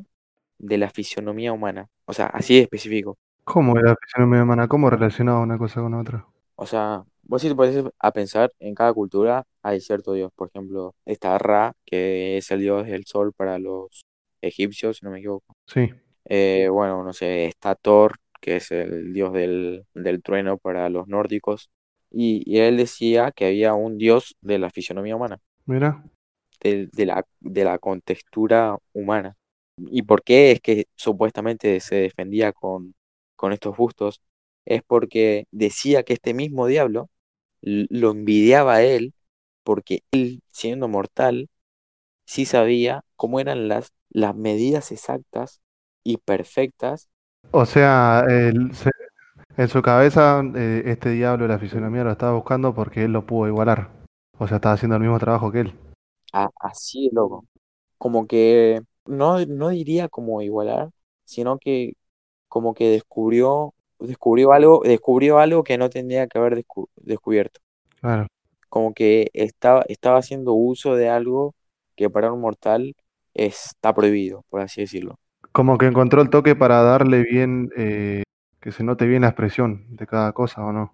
de 0.58 0.78
la 0.78 0.90
fisionomía 0.90 1.52
humana. 1.52 1.88
O 2.06 2.12
sea, 2.12 2.26
así 2.26 2.56
de 2.56 2.62
específico. 2.62 3.16
¿Cómo 3.44 3.74
de 3.74 3.82
la 3.82 3.94
fisionomía 4.02 4.42
humana? 4.42 4.66
¿Cómo 4.66 4.90
relacionaba 4.90 5.38
una 5.38 5.58
cosa 5.58 5.80
con 5.80 5.94
otra? 5.94 6.26
O 6.56 6.66
sea, 6.66 7.04
vos 7.22 7.40
sí 7.40 7.48
te 7.48 7.54
podés 7.54 7.84
a 8.00 8.10
pensar, 8.10 8.52
en 8.58 8.74
cada 8.74 8.92
cultura 8.92 9.44
hay 9.62 9.80
cierto 9.80 10.12
dios. 10.12 10.32
Por 10.34 10.48
ejemplo, 10.48 10.96
está 11.04 11.38
Ra, 11.38 11.72
que 11.84 12.38
es 12.38 12.50
el 12.50 12.60
dios 12.62 12.84
del 12.84 13.04
sol 13.06 13.32
para 13.32 13.60
los 13.60 14.06
egipcios, 14.40 14.96
si 14.96 15.04
no 15.04 15.12
me 15.12 15.20
equivoco. 15.20 15.54
Sí. 15.68 15.88
Eh, 16.24 16.68
bueno, 16.68 17.04
no 17.04 17.12
sé, 17.12 17.46
está 17.46 17.76
Thor, 17.76 18.16
que 18.40 18.56
es 18.56 18.72
el 18.72 19.12
dios 19.12 19.32
del, 19.32 19.86
del 19.94 20.20
trueno 20.20 20.58
para 20.58 20.88
los 20.88 21.06
nórdicos. 21.06 21.70
Y, 22.10 22.42
y, 22.46 22.58
él 22.60 22.76
decía 22.78 23.32
que 23.32 23.46
había 23.46 23.74
un 23.74 23.98
dios 23.98 24.36
de 24.40 24.58
la 24.58 24.70
fisionomía 24.70 25.16
humana. 25.16 25.40
Mira. 25.66 26.02
De, 26.60 26.88
de, 26.92 27.06
la, 27.06 27.26
de 27.40 27.64
la 27.64 27.78
contextura 27.78 28.76
humana. 28.92 29.36
¿Y 29.76 30.02
por 30.02 30.22
qué 30.22 30.52
es 30.52 30.60
que 30.60 30.86
supuestamente 30.96 31.80
se 31.80 31.96
defendía 31.96 32.52
con, 32.52 32.94
con 33.36 33.52
estos 33.52 33.76
bustos? 33.76 34.22
Es 34.64 34.82
porque 34.82 35.46
decía 35.50 36.02
que 36.02 36.14
este 36.14 36.34
mismo 36.34 36.66
diablo 36.66 37.10
lo 37.62 38.12
envidiaba 38.12 38.76
a 38.76 38.82
él 38.84 39.14
porque 39.64 40.02
él, 40.12 40.42
siendo 40.48 40.88
mortal, 40.88 41.48
sí 42.26 42.46
sabía 42.46 43.04
cómo 43.16 43.40
eran 43.40 43.68
las, 43.68 43.92
las 44.10 44.36
medidas 44.36 44.92
exactas 44.92 45.60
y 46.04 46.18
perfectas. 46.18 47.08
O 47.52 47.64
sea, 47.66 48.24
se- 48.72 48.90
en 49.56 49.68
su 49.68 49.82
cabeza 49.82 50.42
eh, 50.54 50.82
este 50.86 51.10
diablo 51.10 51.44
de 51.44 51.48
la 51.48 51.58
fisonomía 51.58 52.04
lo 52.04 52.12
estaba 52.12 52.32
buscando 52.34 52.74
porque 52.74 53.04
él 53.04 53.12
lo 53.12 53.26
pudo 53.26 53.48
igualar. 53.48 53.90
O 54.38 54.46
sea, 54.46 54.56
estaba 54.56 54.74
haciendo 54.74 54.96
el 54.96 55.02
mismo 55.02 55.18
trabajo 55.18 55.50
que 55.50 55.60
él. 55.60 55.74
así 56.60 57.10
loco. 57.12 57.46
Como 57.98 58.26
que 58.26 58.82
no, 59.06 59.44
no 59.46 59.70
diría 59.70 60.08
como 60.08 60.42
igualar, 60.42 60.90
sino 61.24 61.58
que 61.58 61.94
como 62.48 62.74
que 62.74 62.90
descubrió, 62.90 63.74
descubrió 64.00 64.52
algo, 64.52 64.82
descubrió 64.84 65.38
algo 65.40 65.64
que 65.64 65.78
no 65.78 65.90
tendría 65.90 66.26
que 66.28 66.38
haber 66.38 66.56
descu- 66.64 66.88
descubierto. 66.96 67.60
Claro. 68.00 68.26
Como 68.68 68.94
que 68.94 69.30
estaba, 69.34 69.84
estaba 69.88 70.18
haciendo 70.18 70.52
uso 70.54 70.94
de 70.96 71.08
algo 71.08 71.54
que 71.96 72.10
para 72.10 72.32
un 72.32 72.40
mortal 72.40 72.94
está 73.34 73.94
prohibido, 73.94 74.44
por 74.50 74.60
así 74.60 74.82
decirlo. 74.82 75.18
Como 75.52 75.78
que 75.78 75.86
encontró 75.86 76.22
el 76.22 76.30
toque 76.30 76.54
para 76.54 76.82
darle 76.82 77.22
bien, 77.22 77.70
eh, 77.76 78.22
que 78.66 78.72
se 78.72 78.82
note 78.82 79.06
bien 79.06 79.22
la 79.22 79.28
expresión 79.28 79.86
de 79.94 80.08
cada 80.08 80.32
cosa, 80.32 80.60
¿o 80.60 80.72
no? 80.72 80.92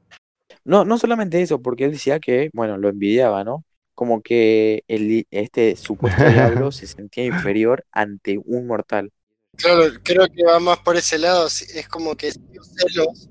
No, 0.63 0.85
no 0.85 0.99
solamente 0.99 1.41
eso, 1.41 1.63
porque 1.63 1.87
él 1.87 1.93
decía 1.93 2.21
que, 2.21 2.51
bueno, 2.53 2.77
lo 2.77 2.91
envidiaba, 2.91 3.45
¿no? 3.45 3.65
Como 3.95 4.21
que 4.21 4.85
el, 4.89 5.27
este 5.31 5.75
supuesto 5.77 6.23
diablo 6.23 6.71
se 6.71 6.87
sentía 6.87 7.25
inferior 7.25 7.87
ante 7.91 8.37
un 8.37 8.67
mortal. 8.67 9.11
Claro, 9.57 9.85
creo 10.03 10.27
que 10.29 10.45
va 10.45 10.61
más 10.61 10.81
por 10.81 10.97
ese 10.97 11.19
lado. 11.19 11.47
Es 11.47 11.89
como 11.89 12.15
que 12.15 12.33
celos 12.33 13.31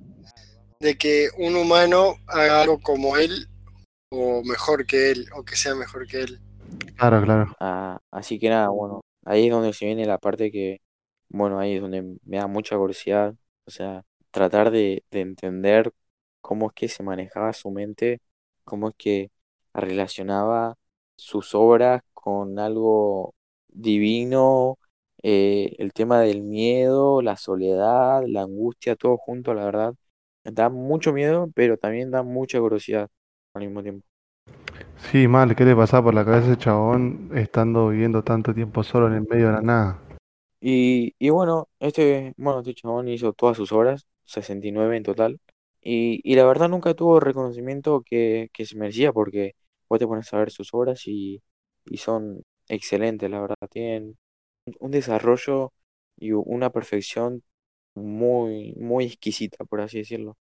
de 0.80 0.98
que 0.98 1.30
un 1.38 1.56
humano 1.56 2.16
haga 2.26 2.64
algo 2.64 2.80
como 2.80 3.18
él, 3.18 3.48
o 4.10 4.42
mejor 4.44 4.88
que 4.88 5.12
él, 5.12 5.28
o 5.36 5.44
que 5.44 5.56
sea 5.56 5.76
mejor 5.76 6.08
que 6.08 6.22
él. 6.22 6.40
Claro, 6.98 7.22
claro. 7.22 7.56
Ah, 7.60 8.00
así 8.10 8.40
que 8.40 8.50
nada, 8.50 8.70
bueno, 8.70 9.02
ahí 9.24 9.46
es 9.46 9.52
donde 9.52 9.72
se 9.72 9.86
viene 9.86 10.08
la 10.08 10.18
parte 10.18 10.52
que, 10.52 10.82
bueno, 11.30 11.60
ahí 11.60 11.76
es 11.76 11.82
donde 11.82 12.18
me 12.24 12.38
da 12.38 12.48
mucha 12.48 12.76
curiosidad, 12.76 13.36
o 13.68 13.70
sea, 13.70 14.04
tratar 14.32 14.72
de, 14.72 15.04
de 15.12 15.22
entender 15.22 15.92
cómo 16.42 16.68
es 16.70 16.74
que 16.74 16.88
se 16.90 17.04
manejaba 17.04 17.54
su 17.54 17.72
mente, 17.72 18.22
cómo 18.64 18.90
es 18.90 18.96
que 18.98 19.32
relacionaba 19.74 20.76
sus 21.16 21.56
obras 21.56 22.02
con 22.14 22.60
algo 22.60 23.36
divino, 23.70 24.78
eh, 25.24 25.76
el 25.80 25.94
tema 25.94 26.22
del 26.22 26.42
miedo, 26.44 27.22
la 27.22 27.38
soledad, 27.38 28.24
la 28.28 28.44
angustia, 28.44 28.96
todo 28.96 29.18
junto, 29.18 29.54
la 29.54 29.66
verdad. 29.66 29.96
Da 30.44 30.70
mucho 30.70 31.14
miedo, 31.14 31.50
pero 31.56 31.78
también 31.78 32.12
da 32.12 32.24
mucha 32.24 32.60
curiosidad 32.60 33.10
al 33.54 33.62
mismo 33.64 33.84
tiempo. 33.84 34.06
Sí, 35.12 35.28
mal, 35.28 35.56
¿qué 35.56 35.66
le 35.66 35.76
pasaba 35.76 36.06
por 36.06 36.14
la 36.14 36.24
cabeza 36.24 36.48
a 36.50 36.52
ese 36.54 36.62
chabón 36.62 37.32
estando 37.34 37.90
viviendo 37.90 38.24
tanto 38.24 38.54
tiempo 38.54 38.84
solo 38.84 39.08
en 39.08 39.14
el 39.14 39.28
medio 39.28 39.48
de 39.48 39.54
la 39.54 39.62
nada? 39.62 40.00
Y, 40.60 41.16
y 41.20 41.30
bueno, 41.30 41.70
este, 41.80 42.34
bueno, 42.38 42.60
este 42.60 42.76
chabón 42.76 43.08
hizo 43.08 43.34
todas 43.34 43.58
sus 43.58 43.72
obras, 43.72 44.08
69 44.32 44.98
en 44.98 45.04
total, 45.04 45.40
y, 45.82 46.22
y 46.30 46.36
la 46.36 46.46
verdad 46.46 46.70
nunca 46.70 46.94
tuvo 46.94 47.20
reconocimiento 47.20 48.04
que, 48.06 48.50
que 48.54 48.66
se 48.66 48.78
merecía, 48.78 49.14
porque 49.14 49.54
vos 49.90 50.00
te 50.00 50.08
pones 50.08 50.32
a 50.34 50.38
ver 50.40 50.52
sus 50.52 50.74
obras 50.74 51.08
y, 51.08 51.42
y 51.86 51.98
son 51.98 52.44
excelentes, 52.68 53.30
la 53.30 53.42
verdad, 53.42 53.58
tienen 53.70 54.18
un 54.80 54.92
desarrollo 54.92 55.74
y 56.18 56.32
una 56.34 56.70
perfección 56.72 57.44
muy, 57.96 58.74
muy 58.76 59.06
exquisita, 59.06 59.66
por 59.66 59.82
así 59.82 60.00
decirlo. 60.00 60.38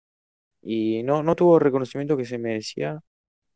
Y 0.62 1.02
no, 1.04 1.22
no 1.22 1.36
tuvo 1.36 1.58
reconocimiento 1.58 2.16
que 2.16 2.24
se 2.24 2.38
merecía, 2.38 3.00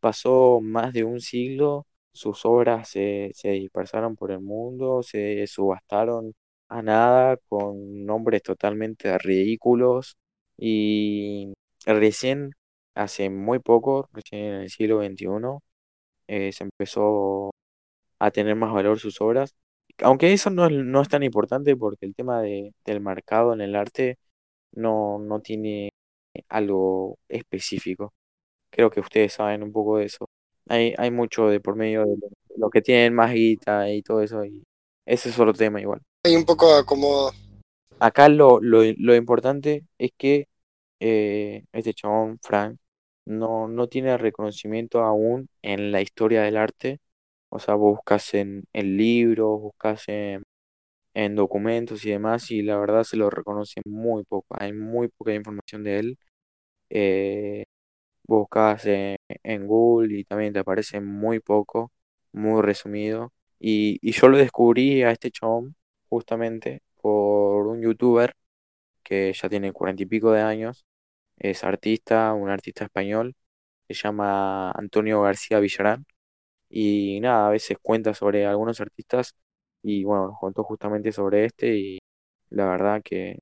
pasó 0.01 0.61
más 0.63 0.93
de 0.95 1.05
un 1.05 1.21
siglo, 1.21 1.87
sus 2.13 2.45
obras 2.47 2.89
se, 2.91 3.33
se 3.35 3.51
dispersaron 3.51 4.17
por 4.17 4.33
el 4.33 4.41
mundo, 4.41 5.03
se 5.03 5.47
subastaron 5.49 6.35
a 6.69 6.83
nada 6.83 7.39
con 7.49 8.07
nombres 8.07 8.43
totalmente 8.43 9.19
ridículos 9.19 10.17
y 10.61 11.55
recién, 11.87 12.53
hace 12.95 13.31
muy 13.31 13.61
poco, 13.61 14.09
recién 14.15 14.45
en 14.47 14.55
el 14.63 14.71
siglo 14.71 14.99
XXI, 14.99 15.63
eh, 16.29 16.53
se 16.53 16.65
empezó 16.65 17.53
a 18.21 18.31
tener 18.31 18.57
más 18.57 18.73
valor 18.73 18.99
sus 19.01 19.21
obras. 19.21 19.55
Aunque 20.03 20.33
eso 20.33 20.51
no 20.51 20.67
es, 20.67 20.73
no 20.73 21.03
es 21.03 21.09
tan 21.09 21.23
importante 21.25 21.77
porque 21.77 22.07
el 22.07 22.15
tema 22.15 22.43
de, 22.43 22.75
del 22.87 23.01
mercado 23.01 23.53
en 23.55 23.61
el 23.63 23.77
arte 23.77 24.19
no, 24.73 25.19
no 25.21 25.41
tiene 25.41 25.91
algo 26.49 27.19
específico. 27.29 28.13
Creo 28.71 28.91
que 28.91 29.01
ustedes 29.01 29.35
saben 29.35 29.63
un 29.63 29.73
poco 29.73 29.99
de 29.99 30.07
eso. 30.07 30.27
Hay, 30.69 30.95
hay 30.99 31.11
mucho 31.11 31.49
de 31.49 31.61
por 31.61 31.77
medio 31.77 32.03
de 32.07 32.17
lo- 32.17 32.29
los 32.57 32.71
que 32.71 32.83
tienen 32.83 33.15
más 33.15 33.33
guita 33.33 33.91
y 33.91 34.03
todo 34.03 34.23
eso, 34.23 34.45
y 34.45 34.63
ese 35.07 35.31
es 35.31 35.39
otro 35.39 35.53
tema 35.55 35.81
igual. 35.81 36.01
Hay 36.25 36.37
un 36.37 36.45
poco 36.45 36.75
acomodo. 36.75 37.33
Acá 37.99 38.29
lo, 38.29 38.61
lo, 38.61 38.83
lo 38.97 39.15
importante 39.15 39.85
es 39.99 40.11
que 40.17 40.47
eh, 41.01 41.65
este 41.73 41.95
chabón, 41.95 42.39
Frank, 42.43 42.79
no, 43.27 43.69
no 43.69 43.89
tiene 43.89 44.17
reconocimiento 44.19 45.03
aún 45.03 45.49
en 45.63 45.93
la 45.93 46.01
historia 46.03 46.43
del 46.43 46.57
arte. 46.57 47.01
O 47.51 47.59
sea, 47.59 47.75
buscas 47.77 48.35
en, 48.35 48.65
en 48.73 48.97
libros, 48.97 49.61
buscas 49.61 50.05
en, 50.09 50.43
en 51.15 51.37
documentos 51.37 52.05
y 52.05 52.11
demás, 52.11 52.51
y 52.51 52.63
la 52.63 52.79
verdad 52.79 53.05
se 53.05 53.17
lo 53.17 53.31
reconoce 53.31 53.81
muy 53.87 54.25
poco. 54.25 54.57
Hay 54.61 54.73
muy 54.73 55.09
poca 55.09 55.35
información 55.35 55.85
de 55.85 55.99
él. 56.01 56.19
Eh, 56.91 57.65
buscas 58.25 58.87
en, 58.87 59.17
en 59.29 59.67
Google 59.67 60.19
y 60.19 60.25
también 60.25 60.53
te 60.53 60.61
aparece 60.61 61.01
muy 61.01 61.41
poco, 61.41 61.93
muy 62.33 62.63
resumido. 62.63 63.33
Y, 63.61 63.99
y 64.03 64.13
yo 64.13 64.29
lo 64.29 64.39
descubrí 64.39 65.03
a 65.03 65.11
este 65.13 65.31
chabón 65.31 65.77
justamente 66.09 66.83
por 67.03 67.67
un 67.67 67.83
youtuber 67.83 68.35
que 69.03 69.33
ya 69.33 69.49
tiene 69.49 69.73
cuarenta 69.73 70.03
y 70.05 70.07
pico 70.07 70.33
de 70.33 70.43
años, 70.43 70.87
es 71.41 71.65
artista, 71.65 72.35
un 72.35 72.51
artista 72.51 72.85
español, 72.87 73.37
se 73.89 73.95
llama 73.95 74.73
Antonio 74.73 75.23
García 75.23 75.61
Villarán, 75.61 76.07
y 76.71 77.21
nada, 77.21 77.49
a 77.49 77.51
veces 77.51 77.79
cuenta 77.83 78.15
sobre 78.15 78.47
algunos 78.47 78.81
artistas, 78.81 79.35
y 79.83 80.05
bueno, 80.05 80.29
nos 80.29 80.39
contó 80.41 80.65
justamente 80.65 81.13
sobre 81.13 81.47
este, 81.47 81.77
y 81.77 81.99
la 82.51 82.67
verdad 82.67 83.03
que, 83.05 83.39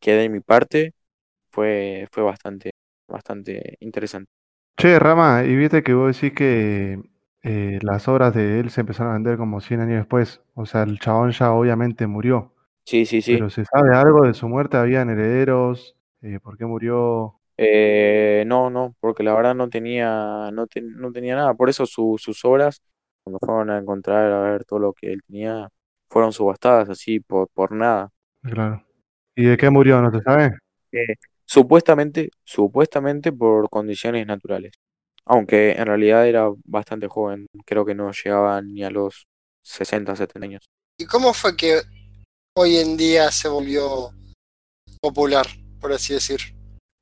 que 0.00 0.12
de 0.14 0.28
mi 0.30 0.40
parte 0.40 0.94
fue, 1.50 2.08
fue 2.12 2.22
bastante, 2.24 2.72
bastante 3.08 3.76
interesante. 3.80 4.30
Che, 4.76 4.98
Rama, 4.98 5.44
y 5.44 5.56
viste 5.56 5.82
que 5.82 5.92
vos 5.94 6.14
decís 6.14 6.32
que 6.36 7.02
eh, 7.42 7.78
las 7.82 8.06
obras 8.08 8.32
de 8.34 8.60
él 8.60 8.70
se 8.70 8.80
empezaron 8.82 9.10
a 9.12 9.14
vender 9.14 9.36
como 9.36 9.60
100 9.60 9.80
años 9.80 9.96
después. 9.98 10.40
O 10.54 10.66
sea, 10.66 10.82
el 10.84 10.98
chabón 11.00 11.32
ya 11.32 11.52
obviamente 11.52 12.06
murió. 12.06 12.52
Sí, 12.84 13.06
sí, 13.06 13.22
sí. 13.22 13.38
Pero 13.38 13.50
¿se 13.50 13.64
sabe 13.66 13.96
algo 13.96 14.26
de 14.26 14.34
su 14.34 14.48
muerte? 14.48 14.78
¿Habían 14.78 15.10
herederos? 15.10 15.97
Eh, 16.22 16.40
¿por 16.40 16.56
qué 16.58 16.66
murió? 16.66 17.40
Eh, 17.56 18.44
no, 18.46 18.70
no, 18.70 18.94
porque 19.00 19.22
la 19.22 19.34
verdad 19.34 19.54
no 19.54 19.68
tenía, 19.68 20.50
no, 20.52 20.66
te- 20.66 20.82
no 20.82 21.12
tenía 21.12 21.36
nada. 21.36 21.54
Por 21.54 21.68
eso 21.68 21.86
su- 21.86 22.16
sus 22.18 22.44
obras, 22.44 22.82
cuando 23.24 23.38
fueron 23.40 23.70
a 23.70 23.78
encontrar 23.78 24.32
a 24.32 24.40
ver 24.50 24.64
todo 24.64 24.78
lo 24.78 24.92
que 24.92 25.12
él 25.12 25.20
tenía, 25.26 25.68
fueron 26.10 26.32
subastadas 26.32 26.88
así 26.88 27.20
por, 27.20 27.48
por 27.50 27.72
nada. 27.72 28.10
Claro. 28.42 28.84
¿Y 29.36 29.44
de 29.44 29.56
qué 29.56 29.70
murió? 29.70 30.00
¿No 30.00 30.10
se 30.10 30.22
sabe? 30.22 30.58
Eh, 30.92 31.14
supuestamente, 31.44 32.30
supuestamente 32.44 33.32
por 33.32 33.68
condiciones 33.70 34.26
naturales. 34.26 34.72
Aunque 35.24 35.72
en 35.72 35.86
realidad 35.86 36.26
era 36.26 36.48
bastante 36.64 37.06
joven, 37.06 37.46
creo 37.66 37.84
que 37.84 37.94
no 37.94 38.10
llegaba 38.12 38.60
ni 38.62 38.82
a 38.82 38.90
los 38.90 39.26
60, 39.60 40.16
70 40.16 40.46
años. 40.46 40.64
¿Y 40.98 41.04
cómo 41.06 41.32
fue 41.34 41.56
que 41.56 41.80
hoy 42.56 42.76
en 42.78 42.96
día 42.96 43.30
se 43.30 43.48
volvió 43.48 44.10
popular, 45.00 45.46
por 45.80 45.92
así 45.92 46.14
decir? 46.14 46.40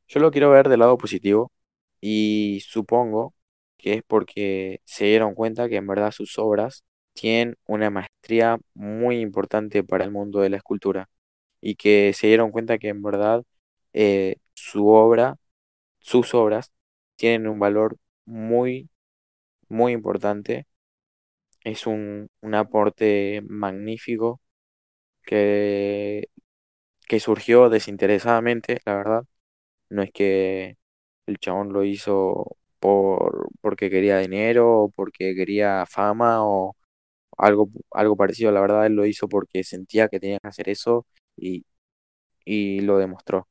Yo 0.08 0.20
lo 0.20 0.30
quiero 0.30 0.50
ver 0.50 0.68
del 0.68 0.80
lado 0.80 0.98
positivo 0.98 1.52
y 2.00 2.60
supongo 2.66 3.34
que 3.76 3.94
es 3.94 4.02
porque 4.06 4.80
se 4.84 5.06
dieron 5.06 5.34
cuenta 5.34 5.68
que 5.68 5.76
en 5.76 5.86
verdad 5.86 6.12
sus 6.12 6.38
obras 6.38 6.84
tienen 7.14 7.56
una 7.66 7.90
maestría 7.90 8.58
muy 8.74 9.20
importante 9.20 9.82
para 9.84 10.04
el 10.04 10.10
mundo 10.12 10.40
de 10.40 10.50
la 10.50 10.58
escultura 10.58 11.08
y 11.60 11.76
que 11.76 12.12
se 12.14 12.28
dieron 12.28 12.50
cuenta 12.52 12.78
que 12.78 12.88
en 12.88 13.02
verdad 13.02 13.44
eh, 13.92 14.36
su 14.54 14.88
obra, 14.88 15.36
sus 16.00 16.34
obras 16.34 16.72
tienen 17.16 17.48
un 17.48 17.58
valor 17.58 17.98
muy, 18.26 18.90
muy 19.68 19.92
importante. 19.92 20.66
Es 21.64 21.86
un, 21.86 22.28
un 22.40 22.54
aporte 22.54 23.42
magnífico 23.48 24.40
que, 25.22 26.28
que 27.06 27.20
surgió 27.20 27.68
desinteresadamente, 27.70 28.80
la 28.86 28.96
verdad. 28.96 29.24
No 29.90 30.02
es 30.02 30.12
que 30.12 30.76
el 31.26 31.38
chabón 31.38 31.72
lo 31.72 31.84
hizo 31.84 32.56
por, 32.80 33.48
porque 33.60 33.90
quería 33.90 34.18
dinero 34.18 34.82
o 34.84 34.90
porque 34.90 35.34
quería 35.36 35.86
fama 35.86 36.44
o 36.46 36.76
algo, 37.38 37.70
algo 37.92 38.16
parecido. 38.16 38.52
La 38.52 38.60
verdad, 38.62 38.86
él 38.86 38.94
lo 38.94 39.06
hizo 39.06 39.28
porque 39.28 39.64
sentía 39.64 40.08
que 40.08 40.20
tenía 40.20 40.40
que 40.40 40.48
hacer 40.48 40.68
eso 40.70 41.06
y, 41.36 41.64
y 42.44 42.80
lo 42.80 42.98
demostró. 42.98 43.48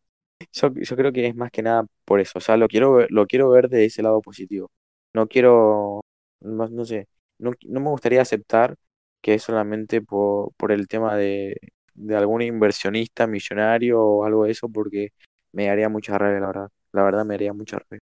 Yo, 0.54 0.72
yo 0.76 0.96
creo 0.98 1.12
que 1.14 1.28
es 1.28 1.36
más 1.36 1.52
que 1.52 1.64
nada 1.64 1.86
por 2.06 2.20
eso. 2.22 2.40
O 2.40 2.42
sea, 2.42 2.58
lo 2.58 2.68
quiero 2.68 3.08
lo 3.10 3.28
quiero 3.28 3.50
ver 3.50 3.70
de 3.70 3.86
ese 3.86 4.04
lado 4.04 4.22
positivo. 4.22 4.72
No 5.14 5.28
quiero, 5.28 6.02
no, 6.42 6.68
no 6.70 6.86
sé, 6.86 7.08
no, 7.40 7.54
no 7.68 7.80
me 7.82 7.90
gustaría 7.90 8.22
aceptar 8.22 8.76
que 9.22 9.36
es 9.36 9.44
solamente 9.44 10.02
por, 10.02 10.54
por 10.56 10.72
el 10.72 10.88
tema 10.88 11.16
de, 11.18 11.58
de 11.96 12.16
algún 12.18 12.42
inversionista 12.44 13.28
millonario 13.28 14.02
o 14.04 14.26
algo 14.26 14.46
de 14.46 14.52
eso, 14.52 14.70
porque 14.70 15.14
me 15.54 15.70
haría 15.70 15.90
mucha 15.90 16.18
rabia, 16.18 16.40
la 16.42 16.48
verdad. 16.48 16.70
La 16.94 17.04
verdad 17.04 17.26
me 17.26 17.36
haría 17.36 17.54
mucha 17.54 17.80
rabia. 17.80 18.02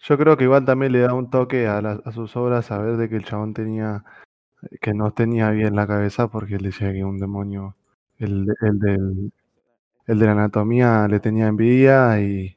Yo 0.00 0.18
creo 0.18 0.36
que 0.36 0.44
igual 0.44 0.64
también 0.64 0.92
le 0.92 1.00
da 1.00 1.14
un 1.14 1.30
toque 1.30 1.66
a, 1.66 1.80
las- 1.80 2.00
a 2.06 2.12
sus 2.12 2.36
obras 2.36 2.66
saber 2.66 2.96
de 2.96 3.08
que 3.08 3.16
el 3.16 3.24
chabón 3.24 3.54
tenía, 3.54 4.04
que 4.80 4.94
no 4.94 5.12
tenía 5.12 5.50
bien 5.50 5.76
la 5.76 5.86
cabeza 5.86 6.28
porque 6.28 6.56
él 6.56 6.62
decía 6.64 6.92
que 6.92 7.04
un 7.04 7.18
demonio, 7.18 7.76
el, 8.18 8.46
de- 8.46 8.54
el 8.62 8.78
del, 8.80 9.32
el 10.08 10.18
de 10.20 10.26
la 10.26 10.32
anatomía 10.32 11.08
le 11.08 11.20
tenía 11.20 11.48
envidia 11.48 12.20
y 12.20 12.56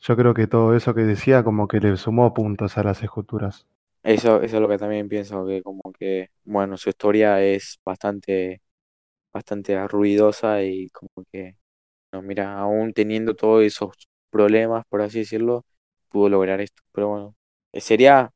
yo 0.00 0.16
creo 0.16 0.34
que 0.34 0.46
todo 0.48 0.76
eso 0.76 0.94
que 0.94 1.02
decía 1.02 1.44
como 1.44 1.68
que 1.68 1.80
le 1.80 1.96
sumó 1.98 2.34
puntos 2.34 2.78
a 2.78 2.84
las 2.84 3.02
esculturas. 3.02 3.66
Eso, 4.02 4.42
eso 4.42 4.56
es 4.56 4.62
lo 4.62 4.68
que 4.68 4.78
también 4.78 5.08
pienso, 5.08 5.46
que 5.46 5.62
como 5.62 5.80
que, 5.96 6.30
bueno, 6.44 6.76
su 6.76 6.88
historia 6.90 7.40
es 7.42 7.78
bastante, 7.84 8.60
bastante 9.32 9.86
ruidosa 9.88 10.62
y 10.64 10.88
como 10.90 11.10
que, 11.32 11.56
no, 12.12 12.22
mira, 12.22 12.58
aún 12.58 12.92
teniendo 12.94 13.34
todos 13.36 13.64
esos 13.64 13.96
problemas, 14.30 14.84
por 14.88 15.02
así 15.02 15.20
decirlo, 15.20 15.66
pudo 16.10 16.28
lograr 16.30 16.60
esto. 16.60 16.82
Pero 16.92 17.08
bueno, 17.10 17.36
eh, 17.72 17.80
sería 17.82 18.32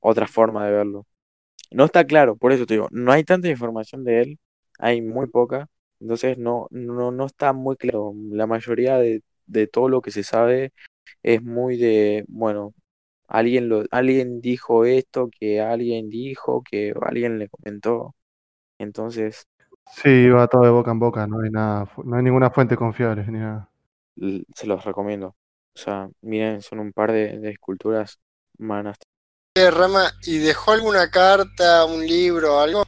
otra 0.00 0.26
forma 0.28 0.66
de 0.66 0.72
verlo. 0.72 1.06
No 1.70 1.84
está 1.84 2.06
claro, 2.06 2.36
por 2.36 2.52
eso 2.52 2.64
te 2.66 2.74
digo, 2.74 2.88
no 2.90 3.12
hay 3.12 3.24
tanta 3.24 3.48
información 3.48 4.04
de 4.04 4.22
él, 4.22 4.38
hay 4.78 5.02
muy 5.02 5.26
poca, 5.26 5.68
entonces 6.00 6.38
no, 6.38 6.66
no, 6.70 7.10
no 7.10 7.26
está 7.26 7.52
muy 7.52 7.76
claro. 7.76 8.14
La 8.30 8.46
mayoría 8.46 8.96
de, 8.98 9.22
de 9.46 9.66
todo 9.66 9.88
lo 9.88 10.00
que 10.00 10.10
se 10.10 10.22
sabe 10.24 10.72
es 11.22 11.42
muy 11.42 11.76
de, 11.78 12.24
bueno, 12.28 12.74
alguien 13.28 13.68
lo, 13.70 13.84
alguien 13.92 14.40
dijo 14.42 14.84
esto, 14.86 15.30
que 15.30 15.60
alguien 15.62 16.10
dijo, 16.10 16.62
que 16.70 16.94
alguien 17.02 17.38
le 17.38 17.48
comentó. 17.50 18.14
Entonces, 18.78 19.46
Sí, 19.90 20.28
va 20.28 20.46
todo 20.46 20.62
de 20.62 20.70
boca 20.70 20.90
en 20.90 20.98
boca, 20.98 21.26
no 21.26 21.40
hay 21.40 21.50
nada, 21.50 21.90
no 22.04 22.16
hay 22.16 22.22
ninguna 22.22 22.50
fuente 22.50 22.76
confiable 22.76 23.24
ni 23.26 23.38
nada. 23.38 23.68
se 24.54 24.66
los 24.66 24.84
recomiendo. 24.84 25.28
O 25.74 25.80
sea, 25.80 26.08
miren, 26.22 26.62
son 26.62 26.80
un 26.80 26.92
par 26.92 27.12
de, 27.12 27.38
de 27.38 27.50
esculturas 27.50 28.18
manas. 28.58 28.96
Eh, 29.54 29.70
Rama, 29.70 30.12
¿y 30.24 30.38
dejó 30.38 30.72
alguna 30.72 31.10
carta, 31.10 31.84
un 31.84 32.06
libro, 32.06 32.60
algo? 32.60 32.84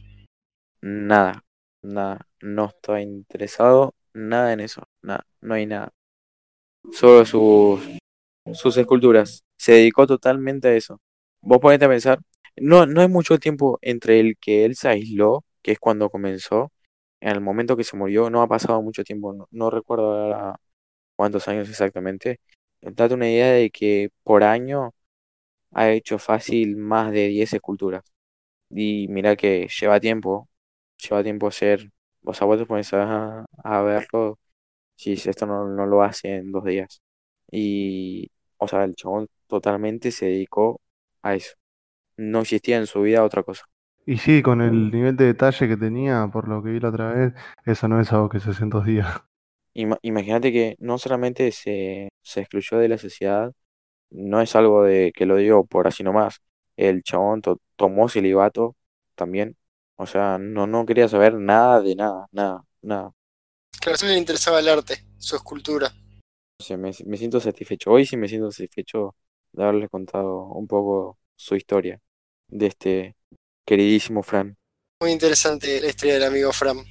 Nada, 0.81 1.43
nada, 1.81 2.27
no 2.41 2.65
estoy 2.65 3.03
interesado, 3.03 3.93
nada 4.13 4.53
en 4.53 4.61
eso, 4.61 4.83
nada, 5.01 5.25
no 5.41 5.53
hay 5.53 5.65
nada. 5.65 5.91
Solo 6.91 7.25
sus, 7.25 7.81
sus 8.53 8.77
esculturas. 8.77 9.43
Se 9.57 9.73
dedicó 9.73 10.07
totalmente 10.07 10.69
a 10.69 10.75
eso. 10.75 10.99
Vos 11.41 11.59
ponete 11.59 11.85
a 11.85 11.89
pensar, 11.89 12.19
no, 12.55 12.85
no 12.85 13.01
hay 13.01 13.07
mucho 13.07 13.37
tiempo 13.37 13.79
entre 13.81 14.19
el 14.19 14.37
que 14.37 14.65
él 14.65 14.75
se 14.75 14.89
aisló, 14.89 15.43
que 15.61 15.73
es 15.73 15.79
cuando 15.79 16.09
comenzó, 16.09 16.71
en 17.21 17.31
el 17.31 17.41
momento 17.41 17.77
que 17.77 17.85
se 17.85 17.97
murió, 17.97 18.29
no 18.31 18.43
ha 18.43 18.49
pasado 18.49 18.81
mucho 18.83 19.03
tiempo, 19.05 19.47
no, 19.51 19.71
recuerdo 19.71 20.13
ahora 20.13 20.57
cuántos 21.15 21.47
años 21.49 21.69
exactamente. 21.69 22.41
Date 22.81 23.13
una 23.15 23.29
idea 23.29 23.53
de 23.53 23.71
que 23.71 24.09
por 24.23 24.43
año 24.43 24.93
ha 25.71 25.89
hecho 25.91 26.19
fácil 26.19 26.77
más 26.77 27.11
de 27.11 27.27
10 27.27 27.53
esculturas. 27.53 28.03
Y 28.69 29.07
mira 29.09 29.35
que 29.35 29.67
lleva 29.79 29.99
tiempo, 29.99 30.49
lleva 30.97 31.23
tiempo 31.23 31.47
hacer, 31.47 31.91
o 32.23 32.33
sea, 32.33 32.47
vos 32.47 32.59
te 32.59 32.65
pones 32.65 32.93
a, 32.93 33.45
a 33.63 33.81
verlo, 33.83 34.39
si 34.95 35.13
esto 35.13 35.45
no, 35.47 35.67
no 35.67 35.85
lo 35.87 36.03
hace 36.03 36.37
en 36.37 36.51
dos 36.51 36.65
días. 36.65 37.01
Y, 37.51 38.31
o 38.57 38.67
sea, 38.67 38.83
el 38.85 38.95
chabón 38.95 39.27
totalmente 39.47 40.11
se 40.11 40.27
dedicó 40.27 40.81
a 41.23 41.35
eso. 41.35 41.55
No 42.17 42.41
existía 42.41 42.77
en 42.77 42.87
su 42.87 43.01
vida 43.03 43.23
otra 43.25 43.43
cosa. 43.43 43.65
Y 44.05 44.17
sí, 44.19 44.43
con 44.43 44.61
el 44.61 44.91
nivel 44.91 45.15
de 45.15 45.25
detalle 45.25 45.67
que 45.67 45.75
tenía, 45.75 46.27
por 46.31 46.47
lo 46.47 46.61
que 46.61 46.69
vi 46.69 46.79
la 46.79 46.89
otra 46.89 47.13
vez, 47.13 47.33
eso 47.65 47.87
no 47.87 47.99
es 47.99 48.11
algo 48.13 48.29
que 48.29 48.39
se 48.39 48.51
hace 48.51 48.61
en 48.63 48.69
dos 48.69 48.85
días. 48.85 49.21
Ima- 49.73 49.99
Imagínate 50.01 50.51
que 50.51 50.75
no 50.79 50.97
solamente 50.97 51.51
se, 51.51 52.09
se 52.21 52.41
excluyó 52.41 52.77
de 52.77 52.89
la 52.89 52.97
sociedad, 52.97 53.53
no 54.11 54.41
es 54.41 54.55
algo 54.55 54.83
de 54.83 55.13
que 55.15 55.25
lo 55.25 55.37
digo 55.37 55.65
por 55.65 55.87
así 55.87 56.03
nomás. 56.03 56.37
El 56.77 57.03
chabón 57.03 57.41
to- 57.41 57.61
tomó 57.77 58.09
celibato 58.09 58.75
también. 59.15 59.57
O 59.97 60.07
sea, 60.07 60.37
no, 60.39 60.67
no 60.67 60.85
quería 60.85 61.07
saber 61.09 61.35
nada 61.35 61.81
de 61.81 61.95
nada, 61.95 62.27
nada, 62.31 62.65
nada. 62.81 63.11
Que 63.81 63.89
a 63.89 63.97
solo 63.97 64.13
le 64.13 64.17
interesaba 64.17 64.59
el 64.61 64.69
arte, 64.69 65.03
su 65.17 65.35
escultura. 65.35 65.93
O 66.59 66.63
sea, 66.63 66.77
me, 66.77 66.91
me 67.05 67.17
siento 67.17 67.39
satisfecho. 67.39 67.91
Hoy 67.91 68.05
sí 68.05 68.17
me 68.17 68.27
siento 68.27 68.51
satisfecho 68.51 69.15
de 69.51 69.63
haberles 69.63 69.89
contado 69.89 70.45
un 70.45 70.67
poco 70.67 71.17
su 71.35 71.55
historia 71.55 71.99
de 72.47 72.67
este 72.67 73.15
queridísimo 73.71 74.21
Fran. 74.21 74.57
Muy 74.99 75.11
interesante 75.11 75.79
la 75.79 75.87
historia 75.87 76.15
del 76.15 76.25
amigo 76.25 76.51
Fram. 76.51 76.83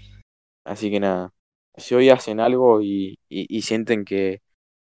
Así 0.65 0.91
que 0.91 0.99
nada, 0.99 1.31
si 1.77 1.95
hoy 1.95 2.09
hacen 2.09 2.41
algo 2.41 2.81
y, 2.81 3.19
y, 3.29 3.55
y 3.55 3.61
sienten 3.61 4.07
que, 4.07 4.41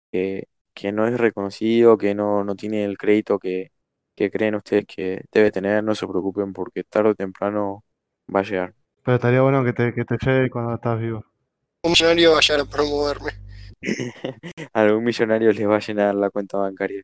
que, 0.09 0.47
que 0.73 0.93
no 0.93 1.05
es 1.07 1.17
reconocido, 1.19 1.97
que 1.97 2.15
no, 2.15 2.45
no 2.45 2.55
tiene 2.55 2.85
el 2.85 2.97
crédito 2.97 3.37
que, 3.37 3.73
que 4.15 4.31
creen 4.31 4.55
ustedes 4.55 4.85
que 4.87 5.25
debe 5.33 5.51
tener, 5.51 5.83
no 5.83 5.93
se 5.93 6.07
preocupen 6.07 6.53
porque 6.53 6.85
tarde 6.85 7.09
o 7.09 7.15
temprano 7.15 7.83
va 8.33 8.39
a 8.39 8.43
llegar. 8.43 8.73
Pero 9.03 9.15
estaría 9.15 9.41
bueno 9.41 9.65
que 9.65 9.73
te, 9.73 9.93
que 9.93 10.05
te 10.05 10.15
llegue 10.25 10.49
cuando 10.49 10.75
estás 10.75 11.01
vivo. 11.01 11.25
Un 11.83 11.91
millonario 11.91 12.31
va 12.31 12.37
a 12.37 12.41
llegar 12.41 12.61
a 12.61 12.65
promoverme. 12.65 13.31
Algún 14.71 15.03
millonario 15.03 15.51
les 15.51 15.67
va 15.67 15.75
a 15.75 15.79
llenar 15.79 16.15
la 16.15 16.29
cuenta 16.29 16.59
bancaria. 16.59 17.01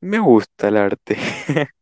Me 0.00 0.18
gusta 0.18 0.66
el 0.66 0.78
arte. 0.78 1.16